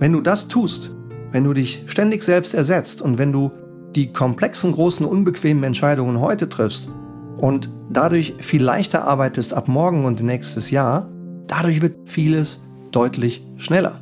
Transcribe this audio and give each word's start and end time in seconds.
Wenn 0.00 0.14
du 0.14 0.22
das 0.22 0.48
tust, 0.48 0.90
wenn 1.30 1.44
du 1.44 1.52
dich 1.52 1.84
ständig 1.86 2.22
selbst 2.22 2.54
ersetzt 2.54 3.02
und 3.02 3.18
wenn 3.18 3.32
du 3.32 3.50
die 3.94 4.14
komplexen, 4.14 4.72
großen, 4.72 5.04
unbequemen 5.04 5.62
Entscheidungen 5.62 6.20
heute 6.20 6.48
triffst 6.48 6.88
und 7.36 7.68
dadurch 7.90 8.32
viel 8.38 8.62
leichter 8.62 9.04
arbeitest 9.04 9.52
ab 9.52 9.68
morgen 9.68 10.06
und 10.06 10.22
nächstes 10.22 10.70
Jahr, 10.70 11.10
dadurch 11.46 11.82
wird 11.82 12.08
vieles 12.08 12.64
deutlich 12.92 13.44
schneller. 13.58 14.00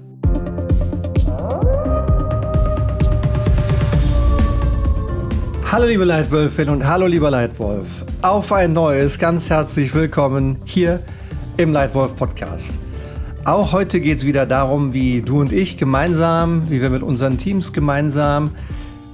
Hallo 5.73 5.87
liebe 5.87 6.05
Leitwölfin 6.05 6.69
und 6.69 6.87
hallo 6.87 7.07
lieber 7.07 7.33
Leitwolf. 7.33 8.05
Auf 8.23 8.53
ein 8.53 8.73
neues, 8.73 9.19
ganz 9.19 9.51
herzlich 9.51 9.93
willkommen 9.93 10.59
hier 10.65 11.03
im 11.57 11.73
Leitwolf 11.73 12.15
Podcast. 12.15 12.79
Auch 13.45 13.73
heute 13.73 14.01
geht 14.01 14.19
es 14.19 14.27
wieder 14.27 14.47
darum, 14.47 14.93
wie 14.93 15.23
du 15.23 15.41
und 15.41 15.53
ich 15.53 15.77
gemeinsam, 15.77 16.71
wie 16.71 16.83
wir 16.83 16.91
mit 16.91 17.03
unseren 17.03 17.39
Teams 17.39 17.73
gemeinsam 17.73 18.51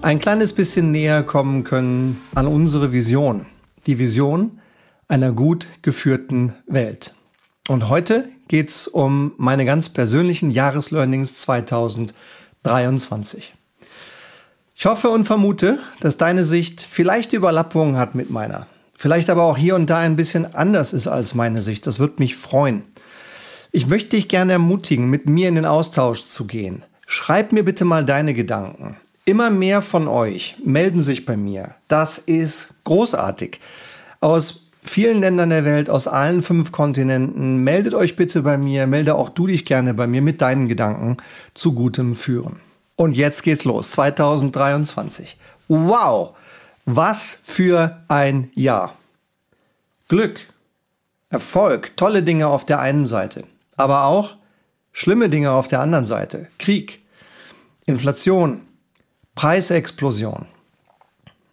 ein 0.02 0.18
kleines 0.18 0.52
bisschen 0.52 0.90
näher 0.90 1.22
kommen 1.22 1.64
können 1.64 2.20
an 2.34 2.46
unsere 2.46 2.92
Vision. 2.92 3.46
Die 3.86 3.98
Vision 3.98 4.60
einer 5.08 5.32
gut 5.32 5.66
geführten 5.82 6.54
Welt. 6.66 7.14
Und 7.68 7.88
heute 7.88 8.28
geht 8.48 8.70
es 8.70 8.88
um 8.88 9.32
meine 9.36 9.64
ganz 9.64 9.88
persönlichen 9.88 10.50
Jahreslearnings 10.50 11.40
2023. 11.40 13.54
Ich 14.76 14.86
hoffe 14.86 15.10
und 15.10 15.24
vermute, 15.24 15.78
dass 16.00 16.16
deine 16.16 16.44
Sicht 16.44 16.82
vielleicht 16.82 17.32
Überlappungen 17.32 17.96
hat 17.96 18.14
mit 18.14 18.30
meiner. 18.30 18.66
Vielleicht 18.92 19.30
aber 19.30 19.44
auch 19.44 19.56
hier 19.56 19.76
und 19.76 19.88
da 19.88 19.98
ein 19.98 20.16
bisschen 20.16 20.54
anders 20.54 20.92
ist 20.92 21.06
als 21.06 21.34
meine 21.34 21.62
Sicht. 21.62 21.86
Das 21.86 21.98
wird 21.98 22.18
mich 22.18 22.36
freuen. 22.36 22.82
Ich 23.76 23.88
möchte 23.88 24.10
dich 24.10 24.28
gerne 24.28 24.52
ermutigen, 24.52 25.10
mit 25.10 25.28
mir 25.28 25.48
in 25.48 25.56
den 25.56 25.64
Austausch 25.64 26.28
zu 26.28 26.44
gehen. 26.46 26.84
Schreib 27.08 27.50
mir 27.50 27.64
bitte 27.64 27.84
mal 27.84 28.04
deine 28.04 28.32
Gedanken. 28.32 28.96
Immer 29.24 29.50
mehr 29.50 29.82
von 29.82 30.06
euch 30.06 30.54
melden 30.64 31.00
sich 31.00 31.26
bei 31.26 31.36
mir. 31.36 31.74
Das 31.88 32.18
ist 32.18 32.68
großartig. 32.84 33.58
Aus 34.20 34.70
vielen 34.80 35.18
Ländern 35.18 35.50
der 35.50 35.64
Welt, 35.64 35.90
aus 35.90 36.06
allen 36.06 36.44
fünf 36.44 36.70
Kontinenten, 36.70 37.64
meldet 37.64 37.94
euch 37.94 38.14
bitte 38.14 38.42
bei 38.42 38.56
mir, 38.56 38.86
melde 38.86 39.16
auch 39.16 39.28
du 39.28 39.48
dich 39.48 39.64
gerne 39.64 39.92
bei 39.92 40.06
mir 40.06 40.22
mit 40.22 40.40
deinen 40.40 40.68
Gedanken 40.68 41.16
zu 41.54 41.72
gutem 41.72 42.14
Führen. 42.14 42.60
Und 42.94 43.16
jetzt 43.16 43.42
geht's 43.42 43.64
los, 43.64 43.90
2023. 43.90 45.36
Wow, 45.66 46.36
was 46.84 47.36
für 47.42 48.04
ein 48.06 48.52
Jahr. 48.54 48.94
Glück, 50.06 50.46
Erfolg, 51.28 51.96
tolle 51.96 52.22
Dinge 52.22 52.46
auf 52.46 52.64
der 52.64 52.78
einen 52.78 53.06
Seite, 53.06 53.42
aber 53.76 54.04
auch 54.04 54.36
schlimme 54.92 55.28
Dinge 55.28 55.52
auf 55.52 55.68
der 55.68 55.80
anderen 55.80 56.06
Seite. 56.06 56.48
Krieg, 56.58 57.02
Inflation, 57.86 58.62
Preisexplosion. 59.34 60.46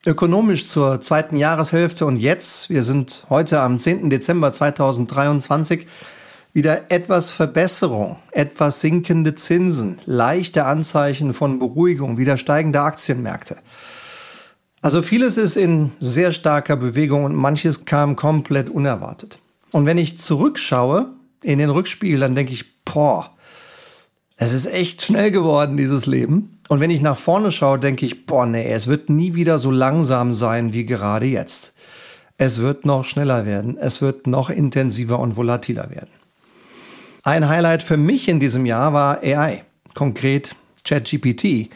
Ökonomisch 0.05 0.67
zur 0.67 1.01
zweiten 1.01 1.35
Jahreshälfte 1.35 2.05
und 2.05 2.17
jetzt, 2.17 2.69
wir 2.69 2.83
sind 2.83 3.25
heute 3.29 3.59
am 3.61 3.77
10. 3.77 4.09
Dezember 4.09 4.51
2023, 4.51 5.85
wieder 6.53 6.91
etwas 6.91 7.29
Verbesserung, 7.29 8.17
etwas 8.31 8.81
sinkende 8.81 9.35
Zinsen, 9.35 9.99
leichte 10.05 10.65
Anzeichen 10.65 11.33
von 11.33 11.59
Beruhigung, 11.59 12.17
wieder 12.17 12.37
steigende 12.37 12.81
Aktienmärkte. 12.81 13.57
Also 14.81 15.01
vieles 15.01 15.37
ist 15.37 15.55
in 15.55 15.91
sehr 15.99 16.33
starker 16.33 16.75
Bewegung 16.75 17.23
und 17.23 17.35
manches 17.35 17.85
kam 17.85 18.15
komplett 18.15 18.69
unerwartet. 18.69 19.39
Und 19.71 19.85
wenn 19.85 19.99
ich 19.99 20.19
zurückschaue 20.19 21.09
in 21.43 21.59
den 21.59 21.69
Rückspiegel, 21.69 22.19
dann 22.19 22.35
denke 22.35 22.53
ich, 22.53 22.83
boah, 22.83 23.31
es 24.37 24.53
ist 24.53 24.65
echt 24.65 25.03
schnell 25.03 25.31
geworden, 25.31 25.77
dieses 25.77 26.05
Leben. 26.05 26.59
Und 26.67 26.79
wenn 26.79 26.89
ich 26.89 27.01
nach 27.01 27.17
vorne 27.17 27.51
schaue, 27.51 27.79
denke 27.79 28.05
ich, 28.05 28.25
boah, 28.25 28.45
nee, 28.45 28.71
es 28.71 28.87
wird 28.87 29.09
nie 29.09 29.35
wieder 29.35 29.59
so 29.59 29.71
langsam 29.71 30.33
sein 30.33 30.73
wie 30.73 30.85
gerade 30.85 31.27
jetzt. 31.27 31.73
Es 32.37 32.59
wird 32.59 32.85
noch 32.85 33.05
schneller 33.05 33.45
werden, 33.45 33.77
es 33.77 34.01
wird 34.01 34.25
noch 34.25 34.49
intensiver 34.49 35.19
und 35.19 35.35
volatiler 35.35 35.91
werden. 35.91 36.09
Ein 37.23 37.47
Highlight 37.47 37.83
für 37.83 37.97
mich 37.97 38.27
in 38.27 38.39
diesem 38.39 38.65
Jahr 38.65 38.93
war 38.93 39.19
AI, 39.21 39.63
konkret 39.93 40.55
ChatGPT, 40.83 41.69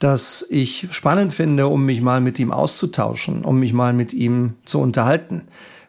das 0.00 0.44
ich 0.50 0.88
spannend 0.90 1.32
finde, 1.32 1.68
um 1.68 1.86
mich 1.86 2.00
mal 2.00 2.20
mit 2.20 2.40
ihm 2.40 2.50
auszutauschen, 2.50 3.44
um 3.44 3.60
mich 3.60 3.72
mal 3.72 3.92
mit 3.92 4.12
ihm 4.12 4.54
zu 4.64 4.80
unterhalten. 4.80 5.42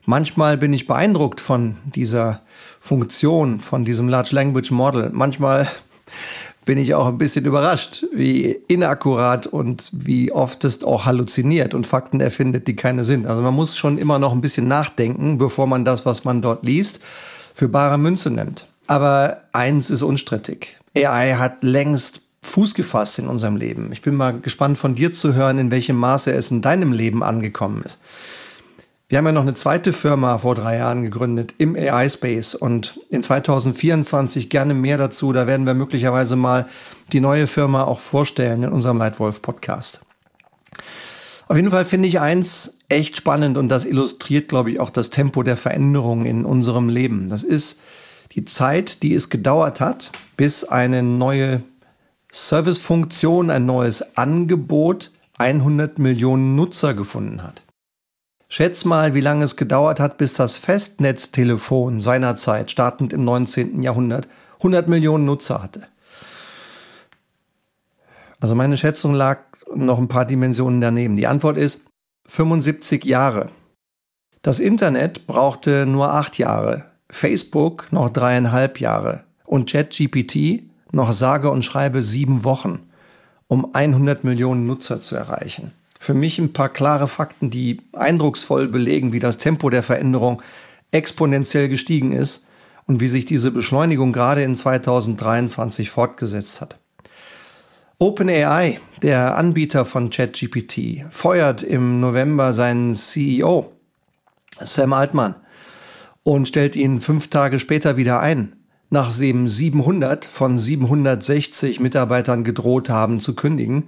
Manchmal 0.06 0.58
bin 0.58 0.72
ich 0.74 0.86
beeindruckt 0.86 1.42
von 1.42 1.78
dieser 1.86 2.42
Funktion, 2.82 3.62
von 3.62 3.86
diesem 3.86 4.10
Large 4.10 4.32
Language 4.34 4.72
Model. 4.72 5.12
Manchmal 5.14 5.70
bin 6.66 6.80
ich 6.80 6.94
auch 6.96 7.06
ein 7.06 7.20
bisschen 7.20 7.46
überrascht, 7.46 8.04
wie 8.12 8.58
inakkurat 8.68 9.48
und 9.48 9.90
wie 9.94 10.32
oft 10.32 10.66
es 10.66 10.84
auch 10.84 11.06
halluziniert 11.06 11.74
und 11.74 11.88
Fakten 11.88 12.20
erfindet, 12.20 12.68
die 12.68 12.76
keine 12.76 13.04
sind. 13.04 13.28
Also 13.28 13.42
man 13.42 13.54
muss 13.54 13.78
schon 13.78 13.98
immer 13.98 14.20
noch 14.20 14.34
ein 14.34 14.42
bisschen 14.42 14.68
nachdenken, 14.68 15.38
bevor 15.38 15.68
man 15.68 15.86
das, 15.86 16.06
was 16.06 16.26
man 16.26 16.42
dort 16.42 16.66
liest, 16.66 17.00
für 17.54 17.70
bare 17.70 17.98
Münze 17.98 18.32
nimmt. 18.32 18.66
Aber 18.88 19.44
eins 19.54 19.90
ist 19.90 20.02
unstrittig. 20.02 20.78
AI 20.98 21.36
hat 21.36 21.64
längst 21.64 22.22
Fuß 22.44 22.74
gefasst 22.74 23.20
in 23.20 23.28
unserem 23.28 23.56
Leben. 23.56 23.92
Ich 23.92 24.02
bin 24.02 24.16
mal 24.16 24.40
gespannt 24.40 24.80
von 24.80 24.96
dir 24.96 25.14
zu 25.14 25.36
hören, 25.36 25.60
in 25.60 25.70
welchem 25.70 25.96
Maße 25.96 26.32
es 26.34 26.50
in 26.50 26.64
deinem 26.64 26.92
Leben 26.92 27.22
angekommen 27.22 27.84
ist. 27.86 28.00
Wir 29.12 29.18
haben 29.18 29.26
ja 29.26 29.34
noch 29.34 29.42
eine 29.42 29.56
zweite 29.56 29.92
Firma 29.92 30.38
vor 30.38 30.56
drei 30.56 30.78
Jahren 30.78 31.04
gegründet 31.04 31.56
im 31.58 31.76
AI-Space 31.76 32.56
und 32.56 32.98
in 33.10 33.22
2024 33.22 34.50
gerne 34.50 34.74
mehr 34.74 34.98
dazu. 34.98 35.34
Da 35.34 35.48
werden 35.48 35.66
wir 35.66 35.74
möglicherweise 35.74 36.38
mal 36.38 36.70
die 37.12 37.20
neue 37.20 37.48
Firma 37.48 37.84
auch 37.84 38.00
vorstellen 38.00 38.64
in 38.64 38.72
unserem 38.72 39.00
Leitwolf-Podcast. 39.00 40.00
Auf 41.50 41.58
jeden 41.58 41.72
Fall 41.72 41.84
finde 41.84 42.08
ich 42.08 42.22
eins 42.22 42.80
echt 42.88 43.18
spannend 43.18 43.58
und 43.58 43.68
das 43.68 43.84
illustriert, 43.84 44.48
glaube 44.48 44.72
ich, 44.72 44.80
auch 44.80 44.90
das 44.90 45.10
Tempo 45.10 45.44
der 45.44 45.58
Veränderung 45.58 46.24
in 46.24 46.46
unserem 46.46 46.88
Leben. 46.88 47.28
Das 47.28 47.44
ist 47.44 47.82
die 48.32 48.46
Zeit, 48.46 49.04
die 49.04 49.14
es 49.14 49.30
gedauert 49.30 49.82
hat, 49.82 50.14
bis 50.38 50.64
eine 50.64 51.04
neue 51.04 51.64
Servicefunktion, 52.32 53.50
ein 53.50 53.66
neues 53.66 54.16
Angebot 54.16 55.12
100 55.38 56.00
Millionen 56.00 56.56
Nutzer 56.56 56.94
gefunden 56.94 57.44
hat. 57.44 57.62
Schätz 58.54 58.84
mal, 58.84 59.14
wie 59.14 59.22
lange 59.22 59.46
es 59.46 59.56
gedauert 59.56 60.02
hat, 60.02 60.18
bis 60.18 60.34
das 60.34 60.58
Festnetztelefon 60.58 62.02
seinerzeit, 62.02 62.70
startend 62.70 63.14
im 63.14 63.24
19. 63.24 63.82
Jahrhundert, 63.82 64.28
100 64.58 64.90
Millionen 64.90 65.24
Nutzer 65.24 65.64
hatte. 65.64 65.88
Also 68.42 68.54
meine 68.54 68.76
Schätzung 68.76 69.14
lag 69.14 69.40
noch 69.74 69.98
ein 69.98 70.10
paar 70.10 70.26
Dimensionen 70.26 70.82
daneben. 70.82 71.16
Die 71.16 71.28
Antwort 71.28 71.58
ist 71.58 71.86
75 72.28 73.06
Jahre. 73.06 73.52
Das 74.42 74.60
Internet 74.60 75.28
brauchte 75.28 75.86
nur 75.86 76.14
acht 76.14 76.38
Jahre. 76.38 76.88
Facebook 77.10 77.88
noch 77.94 78.10
dreieinhalb 78.10 78.82
Jahre 78.82 79.24
und 79.46 79.72
ChatGPT 79.72 80.64
noch 80.92 81.14
sage 81.14 81.50
und 81.50 81.64
schreibe 81.64 82.02
sieben 82.02 82.44
Wochen, 82.44 82.90
um 83.48 83.74
100 83.74 84.26
Millionen 84.26 84.68
Nutzer 84.68 85.00
zu 85.00 85.16
erreichen. 85.16 85.72
Für 86.02 86.16
mich 86.16 86.40
ein 86.40 86.52
paar 86.52 86.70
klare 86.70 87.08
Fakten, 87.08 87.52
die 87.52 87.80
eindrucksvoll 87.94 88.68
belegen, 88.68 89.14
wie 89.14 89.20
das 89.20 89.38
Tempo 89.38 89.70
der 89.70 89.84
Veränderung 89.84 90.42
exponentiell 90.90 91.70
gestiegen 91.70 92.12
ist 92.12 92.48
und 92.88 93.02
wie 93.02 93.08
sich 93.08 93.26
diese 93.26 93.52
Beschleunigung 93.52 94.12
gerade 94.12 94.42
in 94.42 94.56
2023 94.56 95.92
fortgesetzt 95.92 96.60
hat. 96.60 96.80
OpenAI, 98.00 98.80
der 99.04 99.38
Anbieter 99.38 99.86
von 99.86 100.10
ChatGPT, 100.10 101.06
feuert 101.12 101.62
im 101.62 102.00
November 102.00 102.56
seinen 102.56 102.96
CEO, 102.96 103.72
Sam 104.60 104.94
Altman, 104.94 105.36
und 106.24 106.48
stellt 106.48 106.76
ihn 106.76 107.00
fünf 107.00 107.28
Tage 107.28 107.60
später 107.60 107.96
wieder 107.96 108.20
ein, 108.22 108.56
nachdem 108.90 109.48
700 109.48 110.26
von 110.26 110.58
760 110.58 111.80
Mitarbeitern 111.80 112.44
gedroht 112.44 112.90
haben 112.90 113.20
zu 113.20 113.36
kündigen 113.36 113.88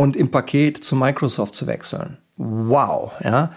und 0.00 0.16
im 0.16 0.30
Paket 0.30 0.82
zu 0.82 0.96
Microsoft 0.96 1.54
zu 1.54 1.66
wechseln. 1.66 2.16
Wow, 2.38 3.12
ja. 3.22 3.52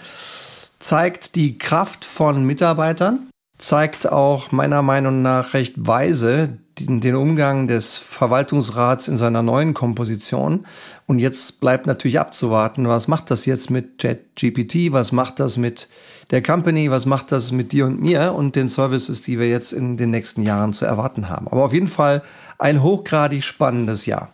Zeigt 0.77 1.35
die 1.35 1.57
Kraft 1.57 2.03
von 2.03 2.45
Mitarbeitern, 2.45 3.29
zeigt 3.57 4.11
auch 4.11 4.51
meiner 4.51 4.81
Meinung 4.81 5.21
nach 5.21 5.53
recht 5.53 5.75
weise 5.77 6.57
den, 6.77 7.15
Umgang 7.15 7.69
des 7.69 7.97
Verwaltungsrats 7.97 9.07
in 9.07 9.15
seiner 9.15 9.41
neuen 9.41 9.73
Komposition. 9.73 10.65
Und 11.07 11.19
jetzt 11.19 11.61
bleibt 11.61 11.87
natürlich 11.87 12.19
abzuwarten, 12.19 12.89
was 12.89 13.07
macht 13.07 13.31
das 13.31 13.45
jetzt 13.45 13.69
mit 13.69 13.99
ChatGPT, 13.99 14.91
was 14.91 15.13
macht 15.13 15.39
das 15.39 15.55
mit 15.55 15.87
der 16.31 16.43
Company, 16.43 16.91
was 16.91 17.05
macht 17.05 17.31
das 17.31 17.53
mit 17.53 17.71
dir 17.71 17.85
und 17.85 18.01
mir 18.01 18.33
und 18.33 18.57
den 18.57 18.67
Services, 18.67 19.21
die 19.21 19.39
wir 19.39 19.47
jetzt 19.47 19.71
in 19.71 19.95
den 19.95 20.11
nächsten 20.11 20.43
Jahren 20.43 20.73
zu 20.73 20.85
erwarten 20.85 21.29
haben. 21.29 21.47
Aber 21.47 21.63
auf 21.63 21.71
jeden 21.71 21.87
Fall 21.87 22.21
ein 22.57 22.83
hochgradig 22.83 23.45
spannendes 23.45 24.05
Jahr. 24.05 24.29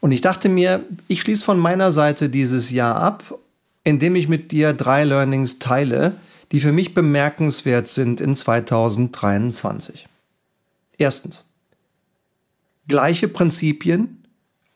Und 0.00 0.12
ich 0.12 0.20
dachte 0.20 0.48
mir, 0.48 0.84
ich 1.08 1.20
schließe 1.20 1.44
von 1.44 1.58
meiner 1.58 1.90
Seite 1.92 2.28
dieses 2.28 2.70
Jahr 2.70 2.96
ab, 2.96 3.38
indem 3.84 4.16
ich 4.16 4.28
mit 4.28 4.52
dir 4.52 4.72
drei 4.72 5.04
Learnings 5.04 5.58
teile, 5.58 6.16
die 6.52 6.60
für 6.60 6.72
mich 6.72 6.94
bemerkenswert 6.94 7.88
sind 7.88 8.20
in 8.20 8.36
2023. 8.36 10.06
Erstens. 10.98 11.44
Gleiche 12.88 13.28
Prinzipien, 13.28 14.24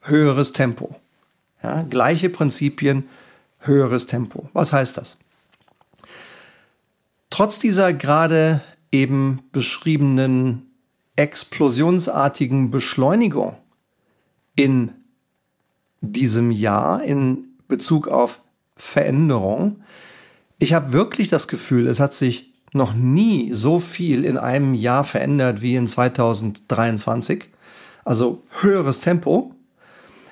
höheres 0.00 0.52
Tempo. 0.52 0.96
Ja, 1.62 1.82
gleiche 1.82 2.28
Prinzipien, 2.28 3.08
höheres 3.60 4.06
Tempo. 4.06 4.48
Was 4.52 4.72
heißt 4.72 4.96
das? 4.96 5.18
Trotz 7.28 7.58
dieser 7.58 7.92
gerade 7.92 8.62
eben 8.90 9.40
beschriebenen 9.52 10.70
explosionsartigen 11.16 12.70
Beschleunigung 12.70 13.56
in 14.56 14.92
diesem 16.00 16.50
Jahr 16.50 17.02
in 17.02 17.48
Bezug 17.68 18.08
auf 18.08 18.40
Veränderung, 18.76 19.82
ich 20.58 20.74
habe 20.74 20.92
wirklich 20.92 21.28
das 21.28 21.48
Gefühl, 21.48 21.86
es 21.86 22.00
hat 22.00 22.14
sich 22.14 22.52
noch 22.72 22.94
nie 22.94 23.52
so 23.52 23.80
viel 23.80 24.24
in 24.24 24.36
einem 24.36 24.74
Jahr 24.74 25.04
verändert 25.04 25.62
wie 25.62 25.74
in 25.74 25.88
2023. 25.88 27.48
Also 28.04 28.42
höheres 28.60 29.00
Tempo. 29.00 29.54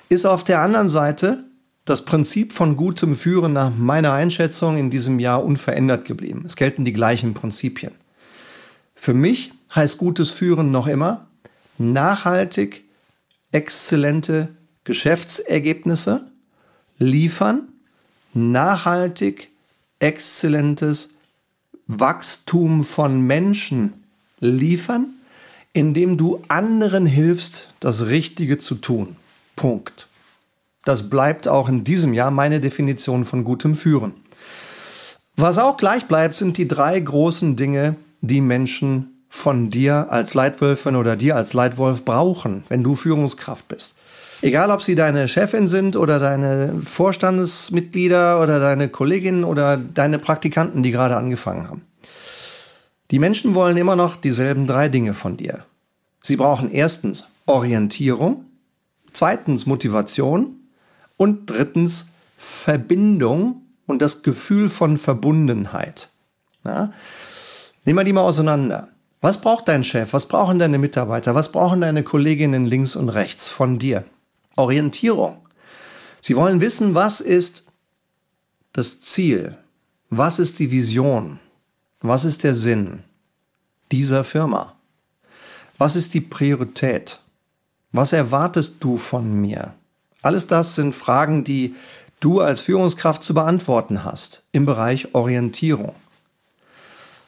Ist 0.07 0.25
auf 0.25 0.43
der 0.43 0.61
anderen 0.61 0.89
Seite 0.89 1.43
das 1.85 2.05
Prinzip 2.05 2.53
von 2.53 2.77
gutem 2.77 3.15
Führen 3.15 3.53
nach 3.53 3.71
meiner 3.75 4.13
Einschätzung 4.13 4.77
in 4.77 4.89
diesem 4.89 5.19
Jahr 5.19 5.43
unverändert 5.43 6.05
geblieben. 6.05 6.43
Es 6.45 6.55
gelten 6.55 6.85
die 6.85 6.93
gleichen 6.93 7.33
Prinzipien. 7.33 7.93
Für 8.95 9.13
mich 9.13 9.53
heißt 9.73 9.97
gutes 9.97 10.29
Führen 10.29 10.71
noch 10.71 10.87
immer 10.87 11.27
nachhaltig 11.77 12.83
exzellente 13.51 14.49
Geschäftsergebnisse 14.83 16.31
liefern, 16.97 17.69
nachhaltig 18.33 19.49
exzellentes 19.99 21.11
Wachstum 21.87 22.83
von 22.83 23.21
Menschen 23.21 23.93
liefern, 24.39 25.13
indem 25.73 26.17
du 26.17 26.43
anderen 26.47 27.05
hilfst, 27.05 27.73
das 27.79 28.05
Richtige 28.05 28.57
zu 28.57 28.75
tun. 28.75 29.15
Punkt. 29.55 30.07
Das 30.85 31.09
bleibt 31.09 31.47
auch 31.47 31.69
in 31.69 31.83
diesem 31.83 32.13
Jahr 32.13 32.31
meine 32.31 32.61
Definition 32.61 33.25
von 33.25 33.43
gutem 33.43 33.75
Führen. 33.75 34.13
Was 35.35 35.57
auch 35.57 35.77
gleich 35.77 36.05
bleibt, 36.05 36.35
sind 36.35 36.57
die 36.57 36.67
drei 36.67 36.99
großen 36.99 37.55
Dinge, 37.55 37.95
die 38.21 38.41
Menschen 38.41 39.23
von 39.29 39.69
dir 39.69 40.07
als 40.09 40.33
Leitwölfin 40.33 40.95
oder 40.95 41.15
dir 41.15 41.35
als 41.35 41.53
Leitwolf 41.53 42.03
brauchen, 42.03 42.63
wenn 42.67 42.83
du 42.83 42.95
Führungskraft 42.95 43.67
bist. 43.67 43.95
Egal, 44.41 44.71
ob 44.71 44.81
sie 44.81 44.95
deine 44.95 45.27
Chefin 45.27 45.67
sind 45.67 45.97
oder 45.97 46.17
deine 46.17 46.81
Vorstandsmitglieder 46.81 48.41
oder 48.41 48.59
deine 48.59 48.87
Kolleginnen 48.87 49.43
oder 49.43 49.75
deine 49.75 50.17
Praktikanten, 50.17 50.81
die 50.81 50.91
gerade 50.91 51.17
angefangen 51.17 51.67
haben. 51.67 51.81
Die 53.11 53.19
Menschen 53.19 53.53
wollen 53.53 53.75
immer 53.75 53.95
noch 53.95 54.15
dieselben 54.15 54.65
drei 54.65 54.87
Dinge 54.87 55.13
von 55.13 55.35
dir. 55.35 55.65
Sie 56.21 56.37
brauchen 56.37 56.71
erstens 56.71 57.27
Orientierung, 57.47 58.45
zweitens 59.11 59.65
Motivation 59.65 60.55
und 61.17 61.49
drittens 61.49 62.11
Verbindung 62.37 63.63
und 63.87 64.01
das 64.01 64.21
Gefühl 64.21 64.69
von 64.69 64.97
Verbundenheit. 64.97 66.09
Ja? 66.63 66.93
Nehmen 67.83 67.99
wir 67.99 68.03
die 68.05 68.13
mal 68.13 68.21
auseinander. 68.21 68.89
Was 69.19 69.41
braucht 69.41 69.67
dein 69.67 69.83
Chef? 69.83 70.13
Was 70.13 70.27
brauchen 70.27 70.59
deine 70.59 70.77
Mitarbeiter? 70.77 71.35
Was 71.35 71.51
brauchen 71.51 71.81
deine 71.81 72.03
Kolleginnen 72.03 72.65
links 72.65 72.95
und 72.95 73.09
rechts 73.09 73.49
von 73.49 73.79
dir? 73.79 74.05
Orientierung. 74.59 75.37
Sie 76.21 76.35
wollen 76.35 76.61
wissen, 76.61 76.93
was 76.93 77.21
ist 77.21 77.63
das 78.73 79.01
Ziel? 79.01 79.57
Was 80.09 80.37
ist 80.37 80.59
die 80.59 80.69
Vision? 80.69 81.39
Was 82.01 82.25
ist 82.25 82.43
der 82.43 82.53
Sinn 82.53 83.03
dieser 83.91 84.23
Firma? 84.23 84.75
Was 85.77 85.95
ist 85.95 86.13
die 86.13 86.21
Priorität? 86.21 87.19
Was 87.91 88.13
erwartest 88.13 88.75
du 88.81 88.97
von 88.97 89.33
mir? 89.41 89.73
Alles 90.21 90.45
das 90.47 90.75
sind 90.75 90.93
Fragen, 90.93 91.43
die 91.43 91.75
du 92.19 92.41
als 92.41 92.61
Führungskraft 92.61 93.23
zu 93.23 93.33
beantworten 93.33 94.03
hast 94.03 94.43
im 94.51 94.65
Bereich 94.65 95.15
Orientierung. 95.15 95.95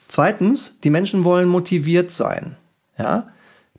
Zweitens, 0.09 0.81
die 0.81 0.89
Menschen 0.89 1.23
wollen 1.23 1.47
motiviert 1.47 2.11
sein. 2.11 2.57
Ja? 2.97 3.29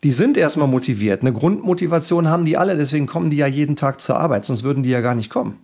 Die 0.02 0.12
sind 0.12 0.36
erstmal 0.36 0.68
motiviert. 0.68 1.22
Eine 1.22 1.32
Grundmotivation 1.32 2.28
haben 2.28 2.44
die 2.44 2.56
alle, 2.56 2.76
deswegen 2.76 3.06
kommen 3.06 3.30
die 3.30 3.36
ja 3.36 3.46
jeden 3.46 3.76
Tag 3.76 4.00
zur 4.00 4.18
Arbeit, 4.18 4.44
sonst 4.44 4.64
würden 4.64 4.82
die 4.82 4.90
ja 4.90 5.00
gar 5.00 5.14
nicht 5.14 5.30
kommen. 5.30 5.58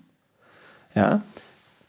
Ja? 0.95 1.23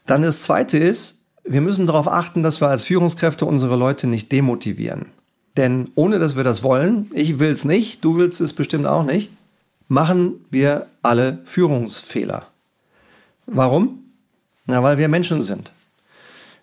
Dann 0.06 0.22
das 0.22 0.42
zweite 0.42 0.78
ist, 0.78 1.24
wir 1.44 1.60
müssen 1.60 1.86
darauf 1.86 2.08
achten, 2.08 2.42
dass 2.42 2.60
wir 2.60 2.68
als 2.68 2.84
Führungskräfte 2.84 3.46
unsere 3.46 3.76
Leute 3.76 4.06
nicht 4.06 4.32
demotivieren. 4.32 5.06
Denn 5.56 5.90
ohne 5.94 6.18
dass 6.18 6.36
wir 6.36 6.44
das 6.44 6.62
wollen, 6.62 7.10
ich 7.14 7.38
will 7.38 7.50
es 7.50 7.64
nicht, 7.64 8.04
du 8.04 8.16
willst 8.16 8.40
es 8.40 8.52
bestimmt 8.52 8.86
auch 8.86 9.04
nicht, 9.04 9.30
machen 9.88 10.44
wir 10.50 10.86
alle 11.02 11.38
Führungsfehler. 11.44 12.46
Warum? 13.46 13.98
Na, 14.66 14.82
weil 14.82 14.98
wir 14.98 15.08
Menschen 15.08 15.42
sind. 15.42 15.72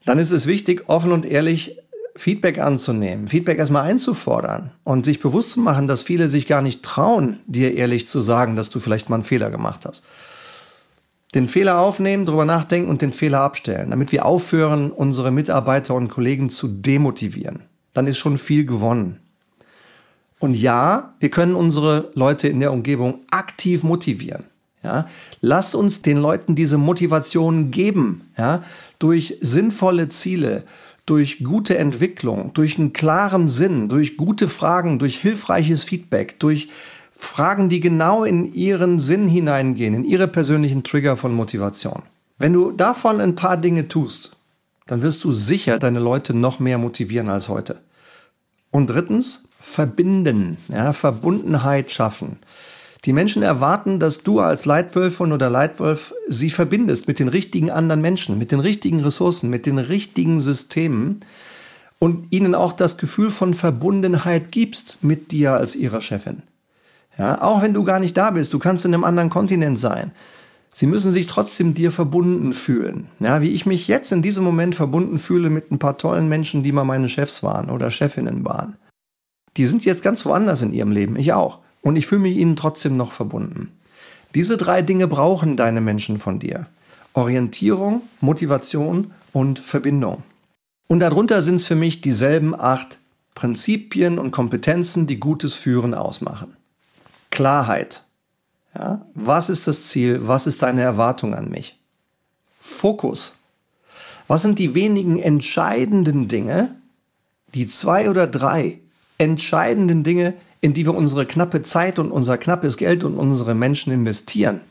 Dann 0.05 0.19
ist 0.19 0.31
es 0.31 0.47
wichtig, 0.47 0.87
offen 0.87 1.11
und 1.11 1.25
ehrlich 1.25 1.77
Feedback 2.19 2.59
anzunehmen, 2.59 3.27
Feedback 3.27 3.59
erstmal 3.59 3.83
einzufordern 3.83 4.71
und 4.83 5.05
sich 5.05 5.19
bewusst 5.19 5.51
zu 5.51 5.59
machen, 5.59 5.87
dass 5.87 6.03
viele 6.03 6.29
sich 6.29 6.47
gar 6.47 6.61
nicht 6.61 6.83
trauen, 6.83 7.39
dir 7.45 7.75
ehrlich 7.75 8.07
zu 8.07 8.21
sagen, 8.21 8.55
dass 8.55 8.69
du 8.69 8.79
vielleicht 8.79 9.09
mal 9.09 9.17
einen 9.17 9.23
Fehler 9.23 9.49
gemacht 9.51 9.85
hast. 9.85 10.03
Den 11.35 11.47
Fehler 11.47 11.79
aufnehmen, 11.79 12.25
drüber 12.25 12.45
nachdenken 12.45 12.89
und 12.89 13.01
den 13.01 13.13
Fehler 13.13 13.41
abstellen, 13.41 13.91
damit 13.91 14.11
wir 14.11 14.25
aufhören, 14.25 14.91
unsere 14.91 15.31
Mitarbeiter 15.31 15.93
und 15.93 16.09
Kollegen 16.09 16.49
zu 16.49 16.67
demotivieren. 16.67 17.61
Dann 17.93 18.07
ist 18.07 18.17
schon 18.17 18.37
viel 18.37 18.65
gewonnen. 18.65 19.19
Und 20.39 20.55
ja, 20.55 21.13
wir 21.19 21.29
können 21.29 21.55
unsere 21.55 22.11
Leute 22.13 22.47
in 22.47 22.59
der 22.59 22.71
Umgebung 22.71 23.21
aktiv 23.31 23.83
motivieren. 23.83 24.45
Ja, 24.83 25.07
lasst 25.41 25.75
uns 25.75 26.01
den 26.01 26.17
Leuten 26.17 26.55
diese 26.55 26.77
Motivation 26.77 27.71
geben, 27.71 28.29
ja, 28.37 28.63
durch 28.99 29.37
sinnvolle 29.41 30.07
Ziele, 30.09 30.63
durch 31.07 31.43
gute 31.43 31.77
Entwicklung, 31.77 32.53
durch 32.53 32.77
einen 32.77 32.93
klaren 32.93 33.49
Sinn, 33.49 33.89
durch 33.89 34.17
gute 34.17 34.47
Fragen, 34.47 34.99
durch 34.99 35.17
hilfreiches 35.17 35.83
Feedback, 35.83 36.39
durch 36.39 36.69
Fragen, 37.11 37.69
die 37.69 37.79
genau 37.79 38.23
in 38.23 38.53
ihren 38.53 38.99
Sinn 38.99 39.27
hineingehen, 39.27 39.95
in 39.95 40.03
ihre 40.03 40.27
persönlichen 40.27 40.83
Trigger 40.83 41.17
von 41.17 41.33
Motivation. 41.33 42.03
Wenn 42.37 42.53
du 42.53 42.71
davon 42.71 43.19
ein 43.21 43.35
paar 43.35 43.57
Dinge 43.57 43.87
tust, 43.87 44.35
dann 44.85 45.01
wirst 45.01 45.23
du 45.23 45.31
sicher 45.31 45.79
deine 45.79 45.99
Leute 45.99 46.35
noch 46.35 46.59
mehr 46.59 46.77
motivieren 46.77 47.29
als 47.29 47.47
heute. 47.49 47.77
Und 48.69 48.87
drittens, 48.89 49.47
verbinden, 49.59 50.57
ja, 50.67 50.93
Verbundenheit 50.93 51.89
schaffen. 51.89 52.37
Die 53.05 53.13
Menschen 53.13 53.43
erwarten, 53.43 53.99
dass 53.99 54.23
du 54.23 54.39
als 54.39 54.65
Leitwölfin 54.65 55.31
oder 55.31 55.49
Leitwolf 55.49 56.13
sie 56.27 56.49
verbindest 56.49 57.07
mit 57.07 57.19
den 57.19 57.27
richtigen 57.27 57.69
anderen 57.69 58.01
Menschen, 58.01 58.37
mit 58.37 58.51
den 58.51 58.59
richtigen 58.59 59.01
Ressourcen, 59.01 59.49
mit 59.49 59.65
den 59.65 59.77
richtigen 59.77 60.41
Systemen 60.41 61.21
und 61.99 62.27
ihnen 62.31 62.55
auch 62.55 62.73
das 62.73 62.97
Gefühl 62.97 63.29
von 63.29 63.53
Verbundenheit 63.53 64.51
gibst 64.51 65.03
mit 65.03 65.31
dir 65.31 65.53
als 65.53 65.75
ihrer 65.75 66.01
Chefin. 66.01 66.43
Ja, 67.17 67.41
auch 67.41 67.61
wenn 67.61 67.73
du 67.73 67.83
gar 67.83 67.99
nicht 67.99 68.15
da 68.15 68.31
bist, 68.31 68.53
du 68.53 68.59
kannst 68.59 68.85
in 68.85 68.93
einem 68.93 69.03
anderen 69.03 69.29
Kontinent 69.29 69.79
sein. 69.79 70.11
Sie 70.71 70.85
müssen 70.85 71.11
sich 71.11 71.25
trotzdem 71.25 71.73
dir 71.73 71.91
verbunden 71.91 72.53
fühlen. 72.53 73.07
Ja, 73.19 73.41
wie 73.41 73.49
ich 73.49 73.65
mich 73.65 73.87
jetzt 73.87 74.11
in 74.11 74.21
diesem 74.21 74.43
Moment 74.43 74.75
verbunden 74.75 75.17
fühle 75.17 75.49
mit 75.49 75.71
ein 75.71 75.79
paar 75.79 75.97
tollen 75.97 76.29
Menschen, 76.29 76.61
die 76.61 76.71
mal 76.71 76.83
meine 76.83 77.09
Chefs 77.09 77.41
waren 77.41 77.71
oder 77.71 77.89
Chefinnen 77.89 78.45
waren. 78.45 78.75
Die 79.55 79.65
sind 79.65 79.85
jetzt 79.85 80.03
ganz 80.03 80.23
woanders 80.25 80.61
in 80.61 80.73
ihrem 80.73 80.91
Leben, 80.91 81.15
ich 81.15 81.33
auch 81.33 81.59
und 81.87 81.95
ich 81.95 82.05
fühle 82.05 82.23
mich 82.23 82.35
ihnen 82.35 82.57
trotzdem 82.57 82.97
noch 82.97 83.13
verbunden. 83.13 83.71
Diese 84.35 84.57
drei 84.57 84.81
Dinge 84.81 85.07
brauchen 85.07 85.55
deine 85.55 85.79
Menschen 85.79 86.19
von 86.19 86.37
dir. 86.37 86.65
Orientierung, 87.13 88.01
Motivation 88.19 89.11
und 89.31 89.59
Verbindung. 89.59 90.23
Und 90.87 90.99
darunter 90.99 91.41
sind 91.41 91.55
es 91.55 91.65
für 91.65 91.75
mich 91.75 92.01
dieselben 92.01 92.53
acht 92.53 92.97
Prinzipien 93.35 94.19
und 94.19 94.31
Kompetenzen, 94.31 95.07
die 95.07 95.17
gutes 95.17 95.55
Führen 95.55 95.93
ausmachen. 95.93 96.57
Klarheit. 97.31 98.03
Ja, 98.75 99.05
was 99.13 99.49
ist 99.49 99.65
das 99.65 99.87
Ziel? 99.87 100.27
Was 100.27 100.45
ist 100.45 100.63
deine 100.63 100.81
Erwartung 100.81 101.33
an 101.33 101.49
mich? 101.49 101.79
Fokus. 102.59 103.37
Was 104.27 104.41
sind 104.41 104.59
die 104.59 104.75
wenigen 104.75 105.19
entscheidenden 105.19 106.27
Dinge, 106.27 106.75
die 107.53 107.65
zwei 107.65 108.09
oder 108.09 108.27
drei 108.27 108.81
entscheidenden 109.17 110.03
Dinge, 110.03 110.33
in 110.61 110.73
die 110.73 110.85
wir 110.85 110.95
unsere 110.95 111.25
knappe 111.25 111.61
Zeit 111.61 111.99
und 111.99 112.11
unser 112.11 112.37
knappes 112.37 112.77
Geld 112.77 113.03
und 113.03 113.17
unsere 113.17 113.53
Menschen 113.53 113.93
investieren. 113.93 114.61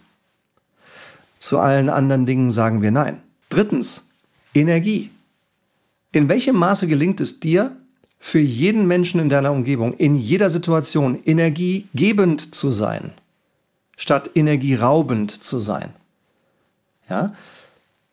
Zu 1.39 1.59
allen 1.59 1.89
anderen 1.89 2.27
Dingen 2.27 2.51
sagen 2.51 2.83
wir 2.83 2.91
Nein. 2.91 3.21
Drittens, 3.49 4.09
Energie. 4.55 5.11
In 6.13 6.29
welchem 6.29 6.57
Maße 6.57 6.87
gelingt 6.87 7.21
es 7.21 7.41
dir, 7.41 7.77
für 8.19 8.39
jeden 8.39 8.87
Menschen 8.89 9.21
in 9.21 9.29
deiner 9.29 9.53
Umgebung, 9.53 9.93
in 9.93 10.17
jeder 10.17 10.51
Situation 10.51 11.23
energiegebend 11.25 12.55
zu 12.55 12.71
sein, 12.71 13.13
statt 13.97 14.31
energieraubend 14.35 15.31
zu 15.31 15.61
sein? 15.61 15.91
Ja? 17.09 17.35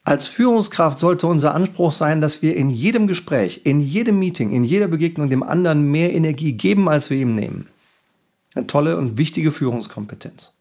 Als 0.05 0.27
Führungskraft 0.27 0.99
sollte 0.99 1.27
unser 1.27 1.55
Anspruch 1.55 1.93
sein, 1.93 2.19
dass 2.19 2.41
wir 2.41 2.57
in 2.57 2.69
jedem 2.69 3.07
Gespräch, 3.07 3.61
in 3.63 3.79
jedem 3.79 4.19
Meeting, 4.19 4.51
in 4.51 4.65
jeder 4.65 4.87
Begegnung 4.87 5.29
dem 5.29 5.43
anderen 5.43 5.89
mehr 5.89 6.13
Energie 6.13 6.51
geben, 6.53 6.89
als 6.89 7.09
wir 7.09 7.17
ihm 7.17 7.35
nehmen. 7.35 7.67
Eine 8.53 8.67
tolle 8.67 8.97
und 8.97 9.17
wichtige 9.17 9.51
Führungskompetenz. 9.51 10.53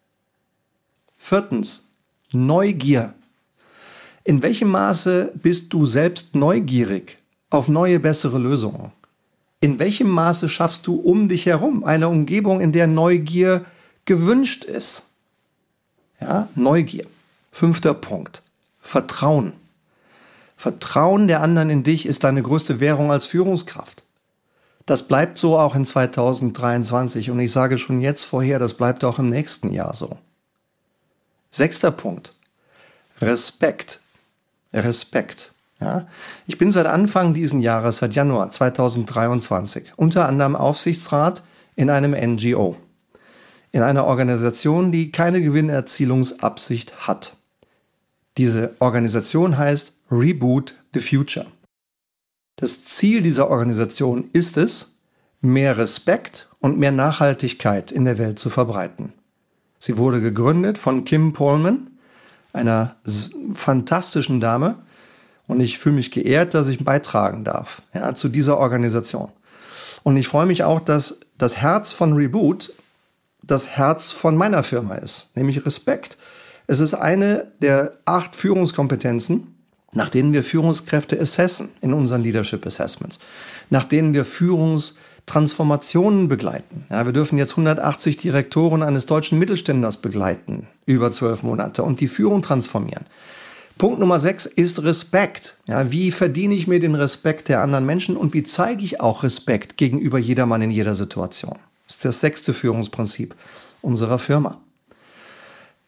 Viertens, 1.17 1.87
Neugier. 2.31 3.13
In 4.23 4.41
welchem 4.41 4.69
Maße 4.69 5.31
bist 5.35 5.73
du 5.73 5.85
selbst 5.85 6.35
neugierig 6.35 7.17
auf 7.49 7.67
neue, 7.67 7.99
bessere 7.99 8.39
Lösungen? 8.39 8.93
In 9.59 9.77
welchem 9.77 10.09
Maße 10.09 10.47
schaffst 10.47 10.87
du 10.87 10.95
um 10.95 11.27
dich 11.27 11.45
herum 11.45 11.83
eine 11.83 12.07
Umgebung, 12.07 12.61
in 12.61 12.71
der 12.71 12.87
Neugier 12.87 13.65
gewünscht 14.05 14.63
ist? 14.63 15.03
Ja, 16.19 16.47
Neugier. 16.55 17.05
Fünfter 17.51 17.93
Punkt. 17.93 18.41
Vertrauen. 18.83 19.53
Vertrauen 20.55 21.27
der 21.27 21.41
anderen 21.41 21.71
in 21.71 21.83
dich 21.83 22.05
ist 22.05 22.23
deine 22.23 22.43
größte 22.43 22.79
Währung 22.79 23.11
als 23.11 23.25
Führungskraft. 23.25 24.03
Das 24.85 25.07
bleibt 25.07 25.39
so 25.39 25.57
auch 25.57 25.73
in 25.73 25.85
2023 25.85 27.31
und 27.31 27.39
ich 27.39 27.51
sage 27.51 27.77
schon 27.77 28.01
jetzt 28.01 28.25
vorher, 28.25 28.59
das 28.59 28.75
bleibt 28.75 29.03
auch 29.03 29.17
im 29.17 29.29
nächsten 29.29 29.71
Jahr 29.71 29.93
so. 29.93 30.17
Sechster 31.49 31.91
Punkt. 31.91 32.35
Respekt. 33.21 34.01
Respekt. 34.73 35.53
Ja, 35.79 36.07
ich 36.45 36.57
bin 36.57 36.71
seit 36.71 36.85
Anfang 36.85 37.33
diesen 37.33 37.61
Jahres, 37.61 37.97
seit 37.97 38.13
Januar 38.13 38.51
2023, 38.51 39.93
unter 39.95 40.27
anderem 40.27 40.55
Aufsichtsrat 40.55 41.43
in 41.75 41.89
einem 41.89 42.11
NGO. 42.11 42.75
In 43.71 43.81
einer 43.81 44.05
Organisation, 44.05 44.91
die 44.91 45.11
keine 45.11 45.41
Gewinnerzielungsabsicht 45.41 47.07
hat. 47.07 47.37
Diese 48.37 48.75
Organisation 48.79 49.57
heißt 49.57 49.93
Reboot 50.11 50.75
the 50.93 50.99
Future. 50.99 51.45
Das 52.55 52.85
Ziel 52.85 53.21
dieser 53.21 53.49
Organisation 53.49 54.29
ist 54.33 54.57
es, 54.57 54.99
mehr 55.41 55.77
Respekt 55.77 56.49
und 56.59 56.79
mehr 56.79 56.91
Nachhaltigkeit 56.91 57.91
in 57.91 58.05
der 58.05 58.17
Welt 58.17 58.39
zu 58.39 58.49
verbreiten. 58.49 59.13
Sie 59.79 59.97
wurde 59.97 60.21
gegründet 60.21 60.77
von 60.77 61.03
Kim 61.03 61.33
Pullman, 61.33 61.87
einer 62.53 62.95
fantastischen 63.53 64.39
Dame, 64.39 64.77
und 65.47 65.59
ich 65.59 65.77
fühle 65.77 65.95
mich 65.95 66.11
geehrt, 66.11 66.53
dass 66.53 66.69
ich 66.69 66.83
beitragen 66.83 67.43
darf 67.43 67.81
ja, 67.93 68.15
zu 68.15 68.29
dieser 68.29 68.57
Organisation. 68.57 69.29
Und 70.03 70.15
ich 70.15 70.27
freue 70.27 70.45
mich 70.45 70.63
auch, 70.63 70.79
dass 70.79 71.19
das 71.37 71.57
Herz 71.57 71.91
von 71.91 72.13
Reboot 72.13 72.71
das 73.41 73.67
Herz 73.67 74.11
von 74.11 74.37
meiner 74.37 74.63
Firma 74.63 74.95
ist, 74.95 75.35
nämlich 75.35 75.65
Respekt. 75.65 76.17
Es 76.67 76.79
ist 76.79 76.93
eine 76.93 77.51
der 77.61 77.93
acht 78.05 78.35
Führungskompetenzen, 78.35 79.47
nach 79.91 80.09
denen 80.09 80.33
wir 80.33 80.43
Führungskräfte 80.43 81.19
assessen 81.19 81.69
in 81.81 81.93
unseren 81.93 82.23
Leadership 82.23 82.65
Assessments, 82.65 83.19
nach 83.69 83.83
denen 83.83 84.13
wir 84.13 84.25
Führungstransformationen 84.25 86.29
begleiten. 86.29 86.85
Ja, 86.89 87.05
wir 87.05 87.13
dürfen 87.13 87.37
jetzt 87.37 87.51
180 87.51 88.17
Direktoren 88.17 88.81
eines 88.81 89.05
deutschen 89.05 89.39
Mittelständlers 89.39 89.97
begleiten, 89.97 90.67
über 90.85 91.11
zwölf 91.11 91.43
Monate, 91.43 91.83
und 91.83 91.99
die 91.99 92.07
Führung 92.07 92.41
transformieren. 92.41 93.05
Punkt 93.77 93.99
Nummer 93.99 94.19
sechs 94.19 94.45
ist 94.45 94.83
Respekt. 94.83 95.57
Ja, 95.67 95.91
wie 95.91 96.11
verdiene 96.11 96.53
ich 96.53 96.67
mir 96.67 96.79
den 96.79 96.95
Respekt 96.95 97.49
der 97.49 97.61
anderen 97.61 97.85
Menschen 97.85 98.15
und 98.15 98.33
wie 98.33 98.43
zeige 98.43 98.83
ich 98.83 99.01
auch 99.01 99.23
Respekt 99.23 99.77
gegenüber 99.77 100.19
jedermann 100.19 100.61
in 100.61 100.71
jeder 100.71 100.95
Situation? 100.95 101.57
Das 101.87 101.97
ist 101.97 102.05
das 102.05 102.19
sechste 102.19 102.53
Führungsprinzip 102.53 103.35
unserer 103.81 104.19
Firma. 104.19 104.59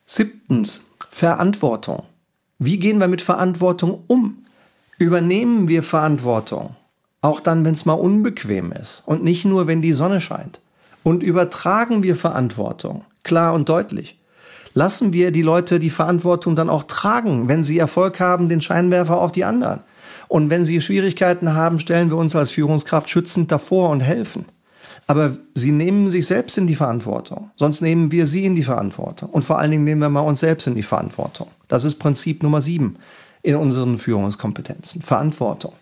Siebtens, 0.07 0.85
Verantwortung. 1.09 2.03
Wie 2.59 2.77
gehen 2.77 2.99
wir 2.99 3.07
mit 3.07 3.23
Verantwortung 3.23 4.03
um? 4.05 4.45
Übernehmen 4.99 5.67
wir 5.67 5.81
Verantwortung? 5.81 6.75
Auch 7.21 7.39
dann, 7.39 7.65
wenn 7.65 7.73
es 7.73 7.85
mal 7.85 7.93
unbequem 7.93 8.71
ist 8.71 9.01
und 9.07 9.23
nicht 9.23 9.45
nur, 9.45 9.65
wenn 9.65 9.81
die 9.81 9.93
Sonne 9.93 10.21
scheint. 10.21 10.59
Und 11.01 11.23
übertragen 11.23 12.03
wir 12.03 12.15
Verantwortung? 12.15 13.03
Klar 13.23 13.55
und 13.55 13.67
deutlich. 13.67 14.19
Lassen 14.75 15.11
wir 15.11 15.31
die 15.31 15.41
Leute 15.41 15.79
die 15.79 15.89
Verantwortung 15.89 16.55
dann 16.55 16.69
auch 16.69 16.83
tragen, 16.83 17.47
wenn 17.47 17.63
sie 17.63 17.79
Erfolg 17.79 18.19
haben, 18.19 18.47
den 18.47 18.61
Scheinwerfer 18.61 19.17
auf 19.17 19.31
die 19.31 19.43
anderen. 19.43 19.79
Und 20.27 20.51
wenn 20.51 20.65
sie 20.65 20.81
Schwierigkeiten 20.81 21.55
haben, 21.55 21.79
stellen 21.79 22.11
wir 22.11 22.17
uns 22.17 22.35
als 22.35 22.51
Führungskraft 22.51 23.09
schützend 23.09 23.51
davor 23.51 23.89
und 23.89 24.01
helfen. 24.01 24.45
Aber 25.07 25.37
sie 25.53 25.71
nehmen 25.71 26.09
sich 26.09 26.25
selbst 26.25 26.57
in 26.57 26.67
die 26.67 26.75
Verantwortung. 26.75 27.51
Sonst 27.55 27.81
nehmen 27.81 28.11
wir 28.11 28.25
sie 28.25 28.45
in 28.45 28.55
die 28.55 28.63
Verantwortung. 28.63 29.29
Und 29.29 29.43
vor 29.43 29.59
allen 29.59 29.71
Dingen 29.71 29.83
nehmen 29.83 30.01
wir 30.01 30.09
mal 30.09 30.21
uns 30.21 30.39
selbst 30.39 30.65
in 30.65 30.75
die 30.75 30.83
Verantwortung. 30.83 31.47
Das 31.67 31.83
ist 31.83 31.99
Prinzip 31.99 32.41
Nummer 32.41 32.61
sieben 32.61 32.97
in 33.43 33.55
unseren 33.55 33.99
Führungskompetenzen. 33.99 35.03
Verantwortung. 35.03 35.73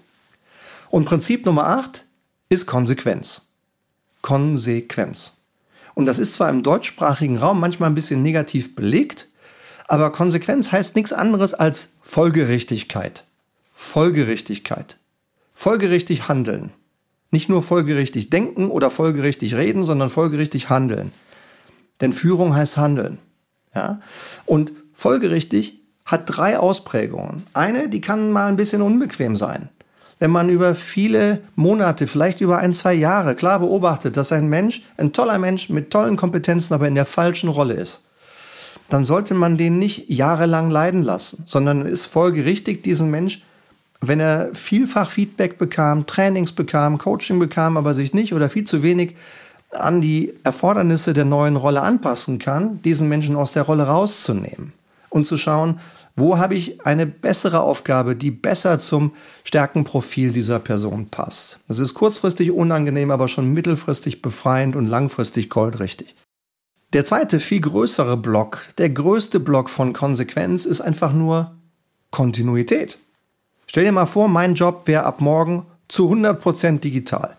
Und 0.89 1.05
Prinzip 1.05 1.45
Nummer 1.45 1.67
acht 1.67 2.03
ist 2.49 2.65
Konsequenz. 2.65 3.47
Konsequenz. 4.21 5.37
Und 5.95 6.05
das 6.05 6.19
ist 6.19 6.33
zwar 6.33 6.49
im 6.49 6.63
deutschsprachigen 6.63 7.37
Raum 7.37 7.59
manchmal 7.59 7.89
ein 7.89 7.95
bisschen 7.95 8.23
negativ 8.23 8.75
belegt, 8.75 9.29
aber 9.87 10.11
Konsequenz 10.11 10.71
heißt 10.71 10.95
nichts 10.95 11.13
anderes 11.13 11.53
als 11.53 11.89
Folgerichtigkeit. 12.01 13.25
Folgerichtigkeit. 13.73 14.97
Folgerichtig 15.53 16.27
handeln. 16.27 16.71
Nicht 17.33 17.49
nur 17.49 17.63
folgerichtig 17.63 18.29
denken 18.29 18.69
oder 18.69 18.91
folgerichtig 18.91 19.55
reden, 19.55 19.81
sondern 19.81 20.11
folgerichtig 20.11 20.69
handeln. 20.69 21.11
Denn 21.99 22.13
Führung 22.13 22.53
heißt 22.53 22.77
handeln. 22.77 23.17
Ja? 23.73 24.01
Und 24.45 24.71
folgerichtig 24.93 25.79
hat 26.05 26.25
drei 26.27 26.59
Ausprägungen. 26.59 27.41
Eine, 27.55 27.89
die 27.89 28.01
kann 28.01 28.31
mal 28.31 28.49
ein 28.49 28.55
bisschen 28.55 28.83
unbequem 28.83 29.35
sein. 29.35 29.69
Wenn 30.19 30.29
man 30.29 30.47
über 30.47 30.75
viele 30.75 31.41
Monate, 31.55 32.05
vielleicht 32.05 32.39
über 32.39 32.59
ein, 32.59 32.75
zwei 32.75 32.93
Jahre 32.93 33.33
klar 33.33 33.57
beobachtet, 33.61 34.15
dass 34.15 34.31
ein 34.31 34.47
Mensch, 34.47 34.83
ein 34.97 35.11
toller 35.11 35.39
Mensch 35.39 35.69
mit 35.69 35.89
tollen 35.89 36.17
Kompetenzen, 36.17 36.75
aber 36.75 36.87
in 36.87 36.93
der 36.93 37.03
falschen 37.03 37.49
Rolle 37.49 37.73
ist, 37.73 38.07
dann 38.89 39.05
sollte 39.05 39.33
man 39.33 39.57
den 39.57 39.79
nicht 39.79 40.07
jahrelang 40.07 40.69
leiden 40.69 41.01
lassen, 41.01 41.45
sondern 41.47 41.87
ist 41.87 42.05
folgerichtig, 42.05 42.83
diesen 42.83 43.09
Mensch 43.09 43.41
wenn 44.07 44.19
er 44.19 44.53
vielfach 44.53 45.09
Feedback 45.09 45.57
bekam, 45.57 46.05
Trainings 46.05 46.51
bekam, 46.51 46.97
Coaching 46.97 47.39
bekam, 47.39 47.77
aber 47.77 47.93
sich 47.93 48.13
nicht 48.13 48.33
oder 48.33 48.49
viel 48.49 48.65
zu 48.65 48.83
wenig 48.83 49.15
an 49.71 50.01
die 50.01 50.33
Erfordernisse 50.43 51.13
der 51.13 51.25
neuen 51.25 51.55
Rolle 51.55 51.81
anpassen 51.81 52.39
kann, 52.39 52.81
diesen 52.81 53.09
Menschen 53.09 53.35
aus 53.35 53.53
der 53.53 53.63
Rolle 53.63 53.83
rauszunehmen 53.83 54.73
und 55.09 55.25
zu 55.25 55.37
schauen, 55.37 55.79
wo 56.15 56.37
habe 56.37 56.53
ich 56.53 56.85
eine 56.85 57.07
bessere 57.07 57.61
Aufgabe, 57.61 58.15
die 58.15 58.29
besser 58.29 58.77
zum 58.79 59.13
Stärkenprofil 59.43 60.31
dieser 60.31 60.59
Person 60.59 61.07
passt. 61.07 61.59
Das 61.67 61.79
ist 61.79 61.95
kurzfristig 61.95 62.51
unangenehm, 62.51 63.09
aber 63.09 63.27
schon 63.27 63.51
mittelfristig 63.51 64.21
befreiend 64.21 64.75
und 64.75 64.87
langfristig 64.87 65.49
goldrichtig. 65.49 66.15
Der 66.93 67.05
zweite, 67.05 67.39
viel 67.39 67.61
größere 67.61 68.17
Block, 68.17 68.61
der 68.77 68.91
größte 68.91 69.39
Block 69.39 69.71
von 69.71 69.93
Konsequenz 69.93 70.65
ist 70.65 70.81
einfach 70.81 71.13
nur 71.13 71.55
Kontinuität. 72.11 72.99
Stell 73.73 73.85
dir 73.85 73.91
mal 73.91 74.05
vor, 74.05 74.27
mein 74.27 74.53
Job 74.53 74.83
wäre 74.85 75.03
ab 75.03 75.19
morgen 75.19 75.65
zu 75.87 76.07
100% 76.13 76.81
digital. 76.81 77.35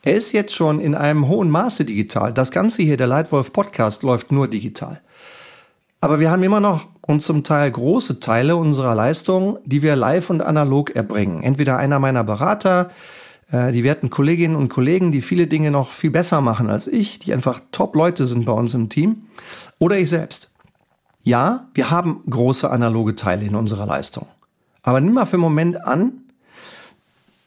Er 0.00 0.14
ist 0.14 0.32
jetzt 0.32 0.54
schon 0.54 0.80
in 0.80 0.94
einem 0.94 1.28
hohen 1.28 1.50
Maße 1.50 1.84
digital. 1.84 2.32
Das 2.32 2.50
Ganze 2.50 2.82
hier, 2.82 2.96
der 2.96 3.06
Leitwolf 3.06 3.52
Podcast, 3.52 4.02
läuft 4.02 4.32
nur 4.32 4.48
digital. 4.48 5.02
Aber 6.00 6.20
wir 6.20 6.30
haben 6.30 6.42
immer 6.42 6.60
noch 6.60 6.86
und 7.02 7.20
zum 7.20 7.44
Teil 7.44 7.70
große 7.70 8.18
Teile 8.18 8.56
unserer 8.56 8.94
Leistung, 8.94 9.58
die 9.66 9.82
wir 9.82 9.94
live 9.94 10.30
und 10.30 10.40
analog 10.40 10.96
erbringen. 10.96 11.42
Entweder 11.42 11.76
einer 11.76 11.98
meiner 11.98 12.24
Berater, 12.24 12.90
äh, 13.52 13.70
die 13.70 13.84
werten 13.84 14.08
Kolleginnen 14.08 14.56
und 14.56 14.70
Kollegen, 14.70 15.12
die 15.12 15.20
viele 15.20 15.48
Dinge 15.48 15.70
noch 15.70 15.90
viel 15.90 16.10
besser 16.10 16.40
machen 16.40 16.70
als 16.70 16.86
ich, 16.86 17.18
die 17.18 17.34
einfach 17.34 17.60
Top-Leute 17.72 18.24
sind 18.24 18.46
bei 18.46 18.52
uns 18.52 18.72
im 18.72 18.88
Team, 18.88 19.24
oder 19.78 19.98
ich 19.98 20.08
selbst. 20.08 20.50
Ja, 21.22 21.68
wir 21.74 21.90
haben 21.90 22.22
große 22.30 22.70
analoge 22.70 23.16
Teile 23.16 23.44
in 23.44 23.54
unserer 23.54 23.84
Leistung. 23.84 24.26
Aber 24.84 25.00
nimm 25.00 25.14
mal 25.14 25.24
für 25.24 25.34
einen 25.34 25.42
Moment 25.42 25.84
an, 25.86 26.12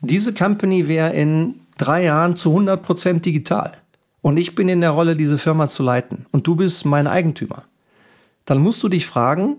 diese 0.01 0.33
Company 0.33 0.87
wäre 0.87 1.13
in 1.13 1.61
drei 1.77 2.03
Jahren 2.03 2.35
zu 2.35 2.49
100% 2.49 3.21
digital. 3.21 3.77
Und 4.21 4.37
ich 4.37 4.55
bin 4.55 4.67
in 4.67 4.81
der 4.81 4.89
Rolle, 4.89 5.15
diese 5.15 5.37
Firma 5.37 5.69
zu 5.69 5.83
leiten. 5.83 6.25
Und 6.31 6.45
du 6.47 6.55
bist 6.55 6.83
mein 6.85 7.07
Eigentümer. 7.07 7.63
Dann 8.45 8.57
musst 8.57 8.81
du 8.83 8.89
dich 8.89 9.05
fragen, 9.05 9.57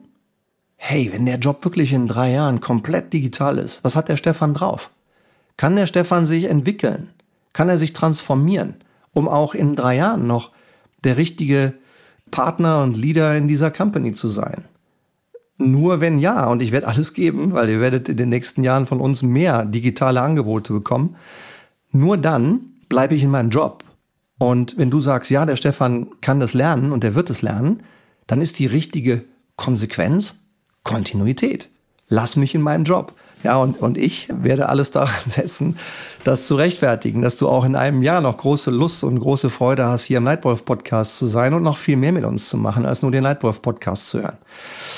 hey, 0.77 1.11
wenn 1.13 1.25
der 1.25 1.39
Job 1.39 1.65
wirklich 1.65 1.93
in 1.93 2.09
drei 2.09 2.33
Jahren 2.33 2.61
komplett 2.61 3.13
digital 3.13 3.59
ist, 3.59 3.83
was 3.85 3.97
hat 3.97 4.09
der 4.09 4.17
Stefan 4.17 4.55
drauf? 4.55 4.91
Kann 5.57 5.77
der 5.77 5.87
Stefan 5.87 6.25
sich 6.25 6.45
entwickeln? 6.45 7.11
Kann 7.53 7.69
er 7.69 7.79
sich 7.79 7.93
transformieren, 7.93 8.75
um 9.13 9.29
auch 9.29 9.55
in 9.55 9.77
drei 9.77 9.97
Jahren 9.97 10.27
noch 10.27 10.51
der 11.05 11.17
richtige 11.17 11.75
Partner 12.31 12.83
und 12.83 12.97
Leader 12.97 13.37
in 13.37 13.49
dieser 13.49 13.71
Company 13.71 14.13
zu 14.13 14.29
sein? 14.29 14.65
Nur 15.59 16.01
wenn 16.01 16.19
ja, 16.19 16.47
und 16.47 16.63
ich 16.63 16.71
werde 16.71 16.87
alles 16.87 17.15
geben, 17.15 17.53
weil 17.53 17.69
ihr 17.69 17.81
werdet 17.81 18.09
in 18.09 18.17
den 18.17 18.29
nächsten 18.29 18.63
Jahren 18.63 18.87
von 18.87 19.01
uns 19.01 19.23
mehr 19.23 19.65
digitale 19.65 20.21
Angebote 20.21 20.73
bekommen. 20.73 21.17
Nur 21.91 22.17
dann 22.17 22.61
bleibe 22.89 23.15
ich 23.15 23.25
in 23.25 23.31
meinem 23.31 23.51
Job. 23.51 23.85
Und 24.39 24.79
wenn 24.79 24.91
du 24.91 25.01
sagst, 25.01 25.31
ja, 25.31 25.45
der 25.45 25.57
Stefan 25.57 26.09
kann 26.21 26.39
das 26.39 26.55
lernen 26.55 26.93
und 26.93 27.03
der 27.03 27.17
wird 27.17 27.29
es 27.29 27.43
lernen, 27.43 27.83
dann 28.29 28.41
ist 28.41 28.59
die 28.61 28.67
richtige 28.67 29.25
Konsequenz 29.57 30.37
Kontinuität. 30.85 31.69
Lass 32.09 32.37
mich 32.37 32.55
in 32.55 32.63
meinem 32.63 32.85
Job. 32.85 33.15
Ja, 33.45 33.59
und, 33.59 33.81
und 33.81 33.97
ich 33.97 34.29
werde 34.33 34.69
alles 34.69 34.91
daran 34.91 35.15
setzen, 35.27 35.79
das 36.25 36.47
zu 36.47 36.57
rechtfertigen, 36.57 37.23
dass 37.23 37.37
du 37.37 37.49
auch 37.49 37.65
in 37.65 37.77
einem 37.77 38.03
Jahr 38.03 38.21
noch 38.21 38.37
große 38.37 38.71
Lust 38.71 39.05
und 39.05 39.21
große 39.21 39.49
Freude 39.49 39.87
hast, 39.87 40.05
hier 40.05 40.19
im 40.19 40.25
Lightwolf 40.25 40.65
Podcast 40.65 41.19
zu 41.19 41.29
sein 41.29 41.55
und 41.55 41.63
noch 41.63 41.77
viel 41.77 41.97
mehr 41.97 42.13
mit 42.13 42.25
uns 42.25 42.49
zu 42.49 42.57
machen, 42.57 42.85
als 42.85 43.03
nur 43.03 43.13
den 43.13 43.23
Lightwolf 43.23 43.63
Podcast 43.63 44.11
zu 44.11 44.23
hören. 44.23 44.39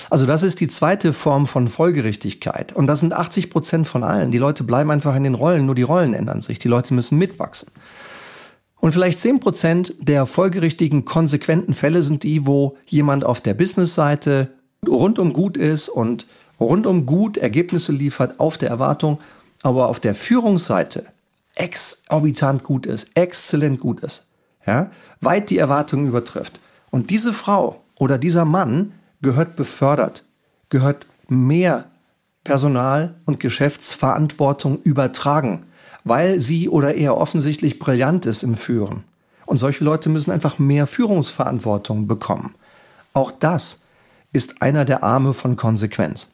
Also 0.09 0.26
das 0.26 0.42
ist 0.42 0.61
die 0.61 0.68
zweite 0.68 1.12
Form 1.12 1.47
von 1.47 1.68
Folgerichtigkeit. 1.68 2.73
Und 2.73 2.87
das 2.87 3.00
sind 3.00 3.12
80 3.12 3.50
Prozent 3.50 3.87
von 3.87 4.02
allen. 4.02 4.30
Die 4.30 4.38
Leute 4.38 4.64
bleiben 4.64 4.90
einfach 4.90 5.14
in 5.14 5.25
den 5.25 5.35
Rollen, 5.35 5.66
nur 5.66 5.75
die 5.75 5.82
Rollen 5.82 6.14
ändern 6.14 6.40
sich. 6.40 6.59
Die 6.59 6.68
Leute 6.68 6.94
müssen 6.94 7.18
mitwachsen. 7.18 7.70
Und 8.76 8.92
vielleicht 8.92 9.20
10 9.20 9.40
Prozent 9.40 9.94
der 10.00 10.25
folgerichtigen, 10.25 11.04
konsequenten 11.04 11.75
Fälle 11.75 12.00
sind 12.00 12.23
die, 12.23 12.47
wo 12.47 12.78
jemand 12.87 13.26
auf 13.26 13.42
der 13.42 13.52
Business-Seite 13.52 14.49
rundum 14.88 15.35
gut 15.35 15.59
ist 15.59 15.90
und 15.90 16.26
rundum 16.60 17.06
gut 17.06 17.36
Ergebnisse 17.36 17.92
liefert 17.92 18.38
auf 18.38 18.58
der 18.58 18.68
Erwartung, 18.68 19.18
aber 19.62 19.88
auf 19.88 20.00
der 20.00 20.14
Führungsseite 20.14 21.06
exorbitant 21.54 22.62
gut 22.62 22.86
ist, 22.86 23.10
exzellent 23.14 23.80
gut 23.80 24.00
ist, 24.00 24.28
ja, 24.66 24.90
weit 25.20 25.50
die 25.50 25.58
Erwartungen 25.58 26.06
übertrifft. 26.06 26.60
Und 26.90 27.10
diese 27.10 27.32
Frau 27.32 27.82
oder 27.98 28.18
dieser 28.18 28.44
Mann 28.44 28.92
gehört 29.22 29.56
befördert, 29.56 30.24
gehört 30.68 31.06
mehr 31.28 31.86
Personal 32.44 33.16
und 33.26 33.40
Geschäftsverantwortung 33.40 34.80
übertragen, 34.82 35.66
weil 36.04 36.40
sie 36.40 36.68
oder 36.68 36.94
er 36.94 37.16
offensichtlich 37.16 37.78
brillant 37.78 38.26
ist 38.26 38.42
im 38.42 38.54
Führen. 38.54 39.04
Und 39.44 39.58
solche 39.58 39.84
Leute 39.84 40.08
müssen 40.08 40.30
einfach 40.30 40.58
mehr 40.58 40.86
Führungsverantwortung 40.86 42.06
bekommen. 42.06 42.54
Auch 43.12 43.30
das 43.30 43.82
ist 44.32 44.62
einer 44.62 44.84
der 44.84 45.02
Arme 45.02 45.34
von 45.34 45.56
Konsequenz. 45.56 46.32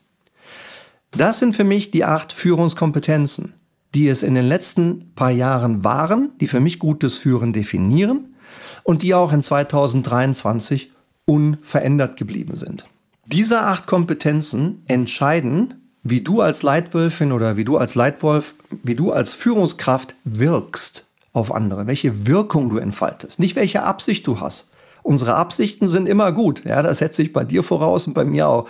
Das 1.17 1.39
sind 1.39 1.57
für 1.57 1.65
mich 1.65 1.91
die 1.91 2.05
acht 2.05 2.33
Führungskompetenzen, 2.33 3.55
die 3.95 4.09
es 4.09 4.23
in 4.23 4.35
den 4.35 4.47
letzten 4.47 5.13
paar 5.15 5.31
Jahren 5.31 5.83
waren, 5.83 6.33
die 6.41 6.47
für 6.47 6.61
mich 6.61 6.79
gutes 6.79 7.17
Führen 7.17 7.55
definieren 7.55 8.35
und 8.83 9.03
die 9.03 9.15
auch 9.15 9.33
in 9.33 9.43
2023 9.43 10.93
unverändert 11.25 12.19
geblieben 12.19 12.57
sind. 12.57 12.85
Diese 13.25 13.61
acht 13.61 13.87
Kompetenzen 13.87 14.83
entscheiden, 14.89 15.89
wie 16.03 16.21
du 16.21 16.43
als 16.43 16.63
Leitwölfin 16.63 17.33
oder 17.33 17.57
wie 17.57 17.65
du 17.65 17.79
als 17.79 17.95
Leitwolf, 17.95 18.55
wie 18.83 18.95
du 18.95 19.11
als 19.11 19.33
Führungskraft 19.33 20.15
wirkst 20.25 21.07
auf 21.33 21.53
andere, 21.53 21.87
welche 21.87 22.27
Wirkung 22.27 22.69
du 22.69 22.77
entfaltest, 22.77 23.39
nicht 23.39 23.57
welche 23.57 23.83
Absicht 23.83 24.27
du 24.27 24.41
hast. 24.41 24.71
Unsere 25.03 25.35
Absichten 25.35 25.89
sind 25.89 26.09
immer 26.09 26.33
gut, 26.33 26.65
ja, 26.67 26.83
das 26.83 26.99
setze 26.99 27.23
ich 27.23 27.33
bei 27.33 27.45
dir 27.45 27.63
voraus 27.63 28.07
und 28.07 28.13
bei 28.13 28.25
mir 28.27 28.49
auch. 28.49 28.69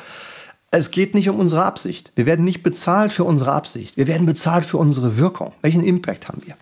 Es 0.71 0.91
geht 0.91 1.15
nicht 1.15 1.29
um 1.29 1.39
unsere 1.39 1.65
Absicht. 1.65 2.13
Wir 2.17 2.27
werden 2.27 2.45
nicht 2.45 2.63
bezahlt 2.63 3.13
für 3.13 3.25
unsere 3.25 3.53
Absicht. 3.53 3.97
Wir 3.97 4.07
werden 4.07 4.27
bezahlt 4.27 4.67
für 4.67 4.79
unsere 4.79 5.17
Wirkung. 5.17 5.53
Welchen 5.63 5.85
Impact 5.85 6.29
haben 6.29 6.43
wir? 6.45 6.57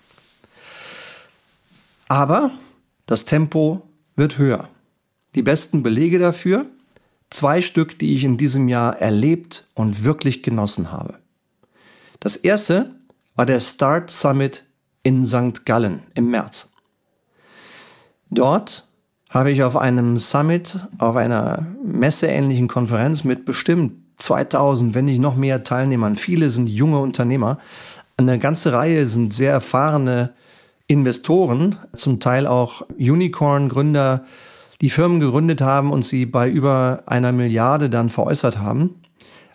Aber 2.09 2.51
das 3.07 3.25
Tempo 3.25 3.83
wird 4.15 4.39
höher. 4.39 4.69
Die 5.35 5.43
besten 5.43 5.83
Belege 5.83 6.19
dafür, 6.19 6.67
zwei 7.31 7.61
Stück, 7.61 7.99
die 7.99 8.15
ich 8.15 8.25
in 8.25 8.37
diesem 8.37 8.69
Jahr 8.69 8.99
erlebt 8.99 9.69
und 9.75 10.05
wirklich 10.05 10.43
genossen 10.43 10.93
habe. 10.93 11.19
Das 12.21 12.37
erste 12.37 12.95
war 13.35 13.47
der 13.47 13.61
Start 13.61 14.11
Summit 14.11 14.65
in 15.03 15.27
St. 15.27 15.67
Gallen 15.67 16.03
im 16.15 16.31
März. 16.31 16.71
Dort 18.31 18.87
habe 19.35 19.51
ich 19.51 19.65
auf 19.65 19.77
einem 19.77 20.17
Summit, 20.17 20.79
auf 20.99 21.17
einer 21.17 21.67
messeähnlichen 21.85 22.69
Konferenz 22.69 23.25
mit 23.25 23.45
bestimmt 23.45 23.95
2000, 24.21 24.95
wenn 24.95 25.07
nicht 25.07 25.19
noch 25.19 25.35
mehr 25.35 25.65
Teilnehmern. 25.65 26.15
Viele 26.15 26.51
sind 26.51 26.69
junge 26.69 27.01
Unternehmer. 27.01 27.59
Eine 28.17 28.39
ganze 28.39 28.73
Reihe 28.73 29.09
sind 29.09 29.35
sehr 29.35 29.51
erfahrene 29.51 30.33
Investoren, 30.87 31.77
zum 31.97 32.21
Teil 32.21 32.47
auch 32.47 32.83
Unicorn-Gründer, 32.97 34.25
die 34.81 34.91
Firmen 34.91 35.19
gegründet 35.19 35.61
haben 35.61 35.91
und 35.91 36.05
sie 36.05 36.27
bei 36.27 36.49
über 36.49 37.03
einer 37.07 37.33
Milliarde 37.33 37.91
dann 37.91 38.11
veräußert 38.11 38.59
haben. 38.59 39.01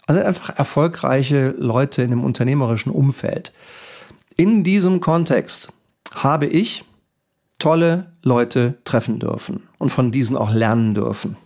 Also 0.08 0.22
einfach 0.22 0.58
erfolgreiche 0.58 1.52
Leute 1.58 2.02
in 2.02 2.10
dem 2.10 2.24
unternehmerischen 2.26 2.92
Umfeld. 2.92 3.54
In 4.36 4.66
diesem 4.66 5.00
Kontext 5.00 5.72
habe 6.14 6.48
ich 6.48 6.84
tolle 7.60 8.14
Leute 8.24 8.80
treffen 8.86 9.20
dürfen 9.20 9.64
und 9.78 9.92
von 9.92 10.12
diesen 10.12 10.36
auch 10.36 10.54
lernen 10.54 10.96
dürfen. 10.96 11.38